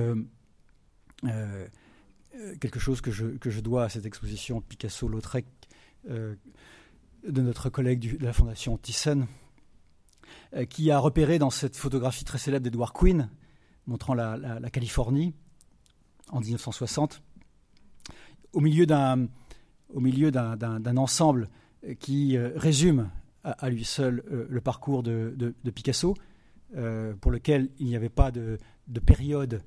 quelque 2.61 2.79
chose 2.79 3.01
que 3.01 3.09
je, 3.09 3.25
que 3.25 3.49
je, 3.49 3.61
dois 3.61 3.85
à 3.85 3.89
cette 3.89 4.05
exposition 4.05 4.61
Picasso-Lautrec 4.61 5.47
de 6.07 6.37
notre 7.41 7.71
collègue 7.71 8.19
de 8.19 8.23
la 8.23 8.33
Fondation 8.33 8.77
Thyssen, 8.77 9.21
euh, 9.21 9.44
qui 10.69 10.91
a 10.91 10.99
repéré 10.99 11.37
dans 11.39 11.49
cette 11.49 11.75
photographie 11.75 12.23
très 12.23 12.37
célèbre 12.37 12.63
d'Edward 12.63 12.93
Quinn, 12.93 13.29
montrant 13.87 14.13
la, 14.13 14.59
Californie 14.71 15.33
en 16.29 16.39
1960, 16.39 17.21
au 18.53 18.61
milieu 18.61 18.85
d'un 18.85 19.27
ensemble 20.97 21.49
qui 21.99 22.37
euh, 22.37 22.51
résume 22.55 23.09
à, 23.43 23.69
lui 23.69 23.83
seul 23.83 24.23
euh, 24.31 24.47
le 24.49 24.61
parcours 24.61 25.03
de, 25.03 25.53
Picasso, 25.73 26.15
pour 27.21 27.31
lequel 27.31 27.69
il 27.79 27.87
n'y 27.87 27.95
avait 27.95 28.09
pas 28.09 28.31
de, 28.31 28.57
période 29.05 29.61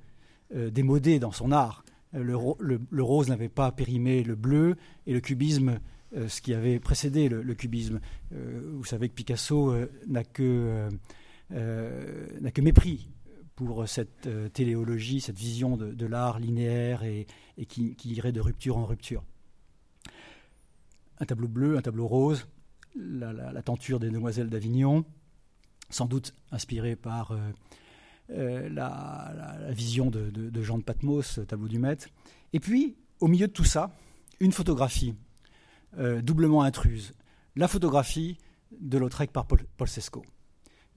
démodée 0.53 1.19
dans 1.19 1.33
son 1.33 1.53
art. 1.53 1.85
Le, 2.13 3.03
rose 3.03 3.29
n'avait 3.29 3.49
pas 3.49 3.71
périmé 3.71 4.23
le 4.23 4.35
bleu 4.35 4.77
et 5.07 5.13
le 5.13 5.21
cubisme 5.21 5.69
euh, 5.69 5.79
ce 6.17 6.41
qui 6.41 6.55
avait 6.55 6.81
précédé 6.81 7.29
le, 7.29 7.55
cubisme. 7.55 8.01
Euh, 8.33 8.73
vous 8.75 8.85
savez 8.85 9.09
que 9.09 9.15
Picasso 9.15 9.71
euh, 9.71 9.91
n'a 10.07 10.25
que, 10.25 10.89
n'a 11.51 12.51
que 12.51 12.61
mépris 12.61 13.11
pour 13.57 13.89
cette 13.89 14.29
téléologie, 14.53 15.21
cette 15.21 15.39
vision 15.39 15.77
de, 15.77 16.07
l'art 16.07 16.39
linéaire 16.39 17.03
et, 17.03 17.27
qui, 17.67 17.97
irait 18.05 18.33
de 18.33 18.41
rupture 18.41 18.77
en 18.77 18.87
rupture. 18.87 19.25
Un 21.19 21.27
tableau 21.27 21.49
bleu, 21.49 21.77
un 21.77 21.83
tableau 21.83 22.07
rose, 22.07 22.47
la, 22.95 23.63
tenture 23.63 23.99
des 23.99 24.11
demoiselles 24.11 24.49
d'Avignon, 24.49 25.05
sans 25.91 26.07
doute 26.07 26.35
inspiré 26.53 26.95
par 26.95 27.37
la, 28.29 29.57
vision 29.71 30.09
de, 30.09 30.63
Jean 30.63 30.79
de 30.79 30.85
Patmos, 30.85 31.41
tableau 31.49 31.67
du 31.67 31.81
maître. 31.81 32.07
Et 32.53 32.61
puis, 32.61 32.97
au 33.19 33.27
milieu 33.27 33.49
de 33.49 33.53
tout 33.53 33.65
ça, 33.65 33.91
une 34.39 34.53
photographie 34.53 35.17
doublement 35.97 36.63
intruse. 36.63 37.13
La 37.57 37.69
photographie 37.69 38.39
de 38.81 38.99
Lautrec 38.99 39.33
par 39.33 39.47
Paul. 39.47 39.67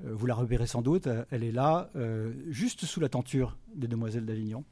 Euh, 0.05 0.13
vous 0.13 0.25
la 0.25 0.35
repérez 0.35 0.67
sans 0.67 0.81
doute, 0.81 1.07
euh, 1.07 1.25
elle 1.31 1.43
est 1.43 1.51
là, 1.51 1.89
euh, 1.95 2.33
juste 2.49 2.85
sous 2.85 2.99
la 2.99 3.09
tenture 3.09 3.57
des 3.75 3.87
Demoiselles 3.87 4.25
d'Avignon, 4.25 4.63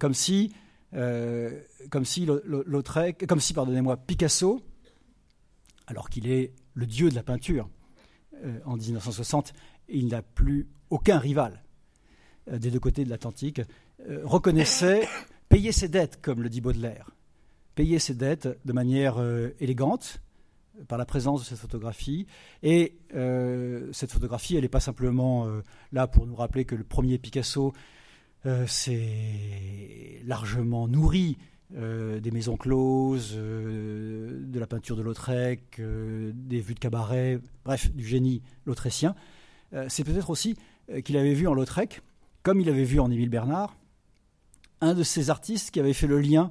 comme 0.00 0.14
si, 0.14 0.52
comme 0.92 2.04
si 2.04 2.26
Lautrec, 2.26 3.24
comme 3.28 3.38
si, 3.38 3.54
pardonnez-moi, 3.54 3.96
Picasso, 3.98 4.60
alors 5.86 6.10
qu'il 6.10 6.28
est 6.28 6.54
le 6.74 6.86
dieu 6.86 7.08
de 7.08 7.14
la 7.14 7.22
peinture 7.22 7.68
en 8.64 8.76
1960, 8.76 9.52
il 9.88 10.08
n'a 10.08 10.22
plus 10.22 10.66
aucun 10.88 11.20
rival 11.20 11.62
des 12.50 12.72
deux 12.72 12.80
côtés 12.80 13.04
de 13.04 13.10
l'Atlantique, 13.10 13.60
reconnaissait 14.24 15.06
payer 15.48 15.70
ses 15.70 15.86
dettes, 15.86 16.20
comme 16.20 16.42
le 16.42 16.48
dit 16.48 16.60
Baudelaire, 16.60 17.10
payer 17.80 17.98
ses 17.98 18.14
dettes 18.14 18.58
de 18.66 18.72
manière 18.74 19.16
élégante, 19.58 20.20
par 20.88 20.98
la 20.98 21.04
présence 21.04 21.40
de 21.40 21.46
cette 21.46 21.58
photographie. 21.58 22.26
Et 22.62 22.98
euh, 23.14 23.88
cette 23.92 24.12
photographie, 24.12 24.56
elle 24.56 24.62
n'est 24.62 24.68
pas 24.68 24.80
simplement 24.80 25.46
euh, 25.46 25.62
là 25.90 26.06
pour 26.06 26.26
nous 26.26 26.34
rappeler 26.34 26.64
que 26.64 26.74
le 26.74 26.84
premier 26.84 27.18
Picasso 27.18 27.72
euh, 28.46 28.66
s'est 28.66 30.22
largement 30.26 30.88
nourri 30.88 31.38
des 31.72 32.32
maisons 32.32 32.56
closes, 32.56 33.36
de 33.36 34.58
la 34.58 34.66
peinture 34.66 34.96
de 34.96 35.02
Lautrec, 35.02 35.80
des 35.80 36.60
vues 36.60 36.74
de 36.74 36.80
cabaret, 36.80 37.38
bref, 37.64 37.92
du 37.92 38.04
génie 38.04 38.42
lautrécien. 38.66 39.14
C'est 39.86 40.02
peut-être 40.02 40.30
aussi 40.30 40.56
qu'il 41.04 41.16
avait 41.16 41.32
vu 41.32 41.46
en 41.46 41.54
Lautrec, 41.54 42.02
comme 42.42 42.60
il 42.60 42.68
avait 42.68 42.82
vu 42.82 42.98
en 42.98 43.08
Émile 43.08 43.28
Bernard, 43.28 43.76
un 44.80 44.94
de 44.94 45.04
ces 45.04 45.30
artistes 45.30 45.70
qui 45.70 45.78
avait 45.78 45.92
fait 45.92 46.08
le 46.08 46.18
lien 46.18 46.50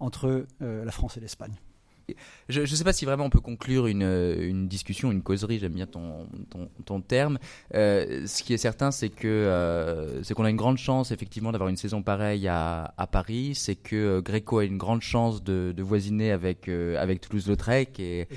entre 0.00 0.46
la 0.60 0.92
France 0.92 1.16
et 1.16 1.20
l'Espagne. 1.20 1.54
Je 2.50 2.60
ne 2.60 2.66
sais 2.66 2.84
pas 2.84 2.92
si 2.92 3.06
vraiment 3.06 3.24
on 3.24 3.30
peut 3.30 3.40
conclure 3.40 3.86
une, 3.86 4.02
une 4.02 4.68
discussion, 4.68 5.10
une 5.10 5.22
causerie, 5.22 5.58
j'aime 5.58 5.72
bien 5.72 5.86
ton, 5.86 6.28
ton, 6.50 6.68
ton 6.84 7.00
terme. 7.00 7.38
Euh, 7.74 8.26
ce 8.26 8.42
qui 8.42 8.52
est 8.52 8.58
certain, 8.58 8.90
c'est 8.90 9.08
que 9.08 9.26
euh, 9.26 10.22
c'est 10.22 10.34
qu'on 10.34 10.44
a 10.44 10.50
une 10.50 10.56
grande 10.56 10.76
chance 10.76 11.12
effectivement 11.12 11.50
d'avoir 11.52 11.70
une 11.70 11.78
saison 11.78 12.02
pareille 12.02 12.46
à, 12.46 12.92
à 12.98 13.06
Paris. 13.06 13.54
C'est 13.54 13.76
que 13.76 13.96
euh, 13.96 14.20
Gréco 14.20 14.58
a 14.58 14.64
une 14.64 14.76
grande 14.76 15.00
chance 15.00 15.42
de, 15.42 15.72
de 15.74 15.82
voisiner 15.82 16.30
avec, 16.30 16.68
avec 16.68 17.22
Toulouse-Lautrec 17.22 17.98
et, 18.00 18.28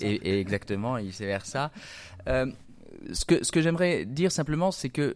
et, 0.00 0.14
et, 0.14 0.40
exactement, 0.40 0.98
et 0.98 1.04
vice 1.04 1.20
versa. 1.20 1.70
ce 2.26 3.24
que, 3.24 3.44
ce 3.44 3.52
que 3.52 3.60
j'aimerais 3.60 4.04
dire 4.04 4.32
simplement, 4.32 4.72
c'est 4.72 4.90
que 4.90 5.14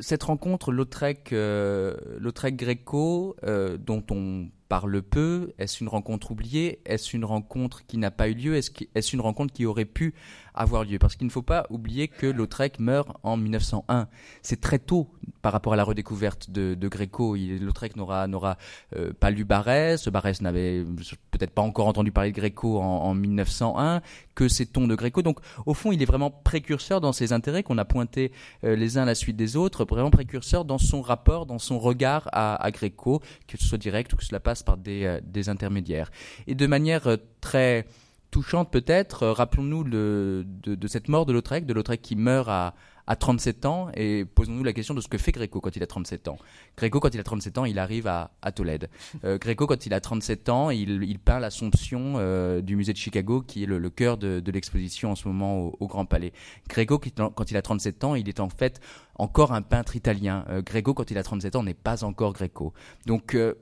cette 0.00 0.24
rencontre 0.24 0.72
Lautrec-Gréco, 0.72 3.36
dont 3.78 4.04
on 4.10 4.48
parle 4.74 5.02
peu 5.02 5.52
Est-ce 5.60 5.84
une 5.84 5.88
rencontre 5.88 6.32
oubliée? 6.32 6.80
Est-ce 6.84 7.14
une 7.14 7.24
rencontre 7.24 7.86
qui 7.86 7.96
n'a 7.96 8.10
pas 8.10 8.28
eu 8.28 8.34
lieu? 8.34 8.56
Est-ce 8.56 9.12
une 9.14 9.20
rencontre 9.20 9.52
qui 9.52 9.66
aurait 9.66 9.84
pu 9.84 10.14
avoir 10.54 10.84
lieu. 10.84 10.98
Parce 10.98 11.16
qu'il 11.16 11.26
ne 11.26 11.32
faut 11.32 11.42
pas 11.42 11.66
oublier 11.70 12.08
que 12.08 12.26
Lautrec 12.26 12.78
meurt 12.78 13.08
en 13.22 13.36
1901. 13.36 14.08
C'est 14.42 14.60
très 14.60 14.78
tôt 14.78 15.10
par 15.42 15.52
rapport 15.52 15.72
à 15.72 15.76
la 15.76 15.84
redécouverte 15.84 16.50
de, 16.50 16.74
de 16.74 16.88
Gréco. 16.88 17.36
Lautrec 17.36 17.96
n'aura 17.96 18.56
euh, 18.96 19.12
pas 19.12 19.30
lu 19.30 19.44
Barès. 19.44 20.08
Barès 20.08 20.40
n'avait 20.40 20.84
peut-être 21.30 21.50
pas 21.50 21.62
encore 21.62 21.86
entendu 21.86 22.12
parler 22.12 22.30
de 22.30 22.36
Gréco 22.36 22.78
en, 22.78 22.84
en 22.84 23.14
1901. 23.14 24.00
Que 24.34 24.48
sait-on 24.48 24.86
de 24.86 24.94
Gréco? 24.94 25.22
Donc, 25.22 25.40
au 25.66 25.74
fond, 25.74 25.92
il 25.92 26.02
est 26.02 26.06
vraiment 26.06 26.30
précurseur 26.30 27.00
dans 27.00 27.12
ses 27.12 27.32
intérêts 27.32 27.62
qu'on 27.62 27.78
a 27.78 27.84
pointés 27.84 28.32
euh, 28.64 28.76
les 28.76 28.98
uns 28.98 29.02
à 29.02 29.06
la 29.06 29.14
suite 29.14 29.36
des 29.36 29.56
autres. 29.56 29.84
Vraiment 29.84 30.10
précurseur 30.10 30.64
dans 30.64 30.78
son 30.78 31.02
rapport, 31.02 31.46
dans 31.46 31.58
son 31.58 31.78
regard 31.78 32.28
à, 32.32 32.62
à 32.62 32.70
Gréco, 32.70 33.20
que 33.46 33.58
ce 33.58 33.64
soit 33.64 33.78
direct 33.78 34.12
ou 34.12 34.16
que 34.16 34.24
cela 34.24 34.40
passe 34.40 34.62
par 34.62 34.76
des, 34.76 35.04
euh, 35.04 35.20
des 35.22 35.48
intermédiaires. 35.48 36.10
Et 36.46 36.54
de 36.54 36.66
manière 36.66 37.16
très 37.40 37.86
touchante 38.34 38.72
peut-être. 38.72 39.22
Euh, 39.22 39.32
rappelons-nous 39.32 39.84
de, 39.84 40.44
de, 40.64 40.88
cette 40.88 41.06
mort 41.06 41.24
de 41.24 41.32
Lautrec, 41.32 41.66
de 41.66 41.72
Lautrec 41.72 42.02
qui 42.02 42.16
meurt 42.16 42.48
à, 42.48 42.74
à 43.06 43.14
37 43.14 43.64
ans, 43.64 43.90
et 43.94 44.24
posons-nous 44.24 44.64
la 44.64 44.72
question 44.72 44.92
de 44.92 45.00
ce 45.00 45.06
que 45.06 45.18
fait 45.18 45.30
Gréco 45.30 45.60
quand 45.60 45.76
il 45.76 45.82
a 45.84 45.86
37 45.86 46.26
ans. 46.26 46.36
Gréco, 46.76 46.98
quand 46.98 47.14
il 47.14 47.20
a 47.20 47.22
37 47.22 47.58
ans, 47.58 47.64
il 47.64 47.78
arrive 47.78 48.08
à, 48.08 48.32
à 48.42 48.50
Tolède. 48.50 48.90
Euh, 49.24 49.38
Gréco, 49.38 49.68
quand 49.68 49.86
il 49.86 49.94
a 49.94 50.00
37 50.00 50.48
ans, 50.48 50.70
il, 50.70 51.04
il 51.04 51.20
peint 51.20 51.38
l'Assomption 51.38 52.14
euh, 52.16 52.60
du 52.60 52.74
musée 52.74 52.92
de 52.92 52.98
Chicago, 52.98 53.40
qui 53.40 53.62
est 53.62 53.66
le, 53.66 53.78
le 53.78 53.90
cœur 53.90 54.16
de, 54.16 54.40
de 54.40 54.50
l'exposition 54.50 55.12
en 55.12 55.14
ce 55.14 55.28
moment 55.28 55.60
au, 55.60 55.76
au, 55.78 55.86
Grand 55.86 56.04
Palais. 56.04 56.32
Gréco, 56.68 56.98
quand 56.98 57.50
il 57.52 57.56
a 57.56 57.62
37 57.62 58.02
ans, 58.02 58.16
il 58.16 58.28
est 58.28 58.40
en 58.40 58.48
fait 58.48 58.80
encore 59.14 59.52
un 59.52 59.62
peintre 59.62 59.94
italien. 59.94 60.44
Euh, 60.48 60.60
Gréco, 60.60 60.92
quand 60.92 61.12
il 61.12 61.18
a 61.18 61.22
37 61.22 61.54
ans, 61.54 61.62
n'est 61.62 61.72
pas 61.72 62.02
encore 62.02 62.32
Gréco. 62.32 62.72
Donc, 63.06 63.36
euh, 63.36 63.54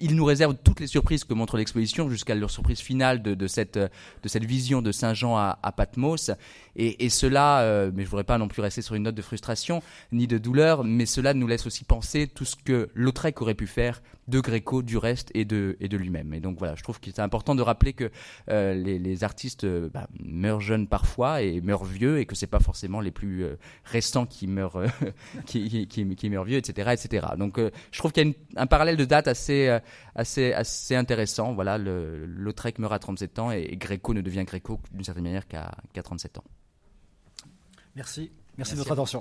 il 0.00 0.16
nous 0.16 0.24
réserve 0.24 0.56
toutes 0.62 0.80
les 0.80 0.86
surprises 0.86 1.24
que 1.24 1.34
montre 1.34 1.56
l'exposition 1.56 2.08
jusqu'à 2.10 2.34
leur 2.34 2.50
surprise 2.50 2.80
finale 2.80 3.22
de, 3.22 3.34
de, 3.34 3.46
cette, 3.46 3.78
de 3.78 4.28
cette 4.28 4.44
vision 4.44 4.82
de 4.82 4.90
Saint-Jean 4.90 5.36
à, 5.36 5.58
à, 5.62 5.72
Patmos. 5.72 6.30
Et, 6.76 7.04
et 7.04 7.10
cela, 7.10 7.60
euh, 7.60 7.90
mais 7.94 8.04
je 8.04 8.08
voudrais 8.08 8.24
pas 8.24 8.38
non 8.38 8.48
plus 8.48 8.60
rester 8.60 8.82
sur 8.82 8.96
une 8.96 9.04
note 9.04 9.14
de 9.14 9.22
frustration 9.22 9.82
ni 10.10 10.26
de 10.26 10.38
douleur, 10.38 10.82
mais 10.82 11.06
cela 11.06 11.32
nous 11.32 11.46
laisse 11.46 11.66
aussi 11.66 11.84
penser 11.84 12.26
tout 12.26 12.44
ce 12.44 12.56
que 12.56 12.88
Lautrec 12.94 13.40
aurait 13.40 13.54
pu 13.54 13.66
faire 13.66 14.02
de 14.28 14.40
Gréco, 14.40 14.82
du 14.82 14.96
reste 14.96 15.30
et 15.34 15.44
de, 15.44 15.76
et 15.80 15.88
de 15.88 15.96
lui-même. 15.96 16.32
Et 16.34 16.40
donc 16.40 16.58
voilà, 16.58 16.74
je 16.74 16.82
trouve 16.82 17.00
qu'il 17.00 17.12
est 17.12 17.20
important 17.20 17.54
de 17.54 17.62
rappeler 17.62 17.92
que 17.92 18.10
euh, 18.48 18.74
les, 18.74 18.98
les, 18.98 19.24
artistes 19.24 19.64
euh, 19.64 19.90
bah, 19.92 20.08
meurent 20.18 20.60
jeunes 20.60 20.86
parfois 20.86 21.42
et 21.42 21.60
meurent 21.60 21.84
vieux 21.84 22.18
et 22.18 22.26
que 22.26 22.34
c'est 22.34 22.46
pas 22.46 22.60
forcément 22.60 23.00
les 23.00 23.10
plus 23.10 23.44
euh, 23.44 23.56
restants 23.84 24.26
qui 24.26 24.46
meurent, 24.46 24.76
euh, 24.76 24.88
qui, 25.46 25.86
qui, 25.86 26.16
qui, 26.16 26.30
meurent 26.30 26.44
vieux, 26.44 26.58
etc., 26.58 26.90
etc. 26.92 27.26
Donc 27.38 27.58
je 27.58 27.98
trouve 27.98 28.12
qu'il 28.12 28.22
y 28.22 28.26
a 28.26 28.28
une, 28.28 28.34
un 28.56 28.66
parallèle 28.66 28.96
de 28.96 29.04
date 29.04 29.28
assez, 29.28 29.78
assez, 30.14 30.52
assez 30.52 30.96
intéressant. 30.96 31.54
Voilà, 31.54 31.78
le, 31.78 32.26
Lautrec 32.26 32.78
meurt 32.78 32.92
à 32.92 32.98
37 32.98 33.38
ans 33.38 33.50
et, 33.50 33.76
Gréco 33.76 34.14
ne 34.14 34.20
devient 34.20 34.44
Gréco 34.44 34.80
d'une 34.92 35.04
certaine 35.04 35.24
manière 35.24 35.46
qu'à 35.46 35.72
qu 35.92 36.00
37 36.00 36.38
ans. 36.38 36.44
Merci. 37.96 38.20
Merci, 38.20 38.32
Merci 38.56 38.72
de 38.74 38.78
votre 38.78 38.92
attention. 38.92 39.20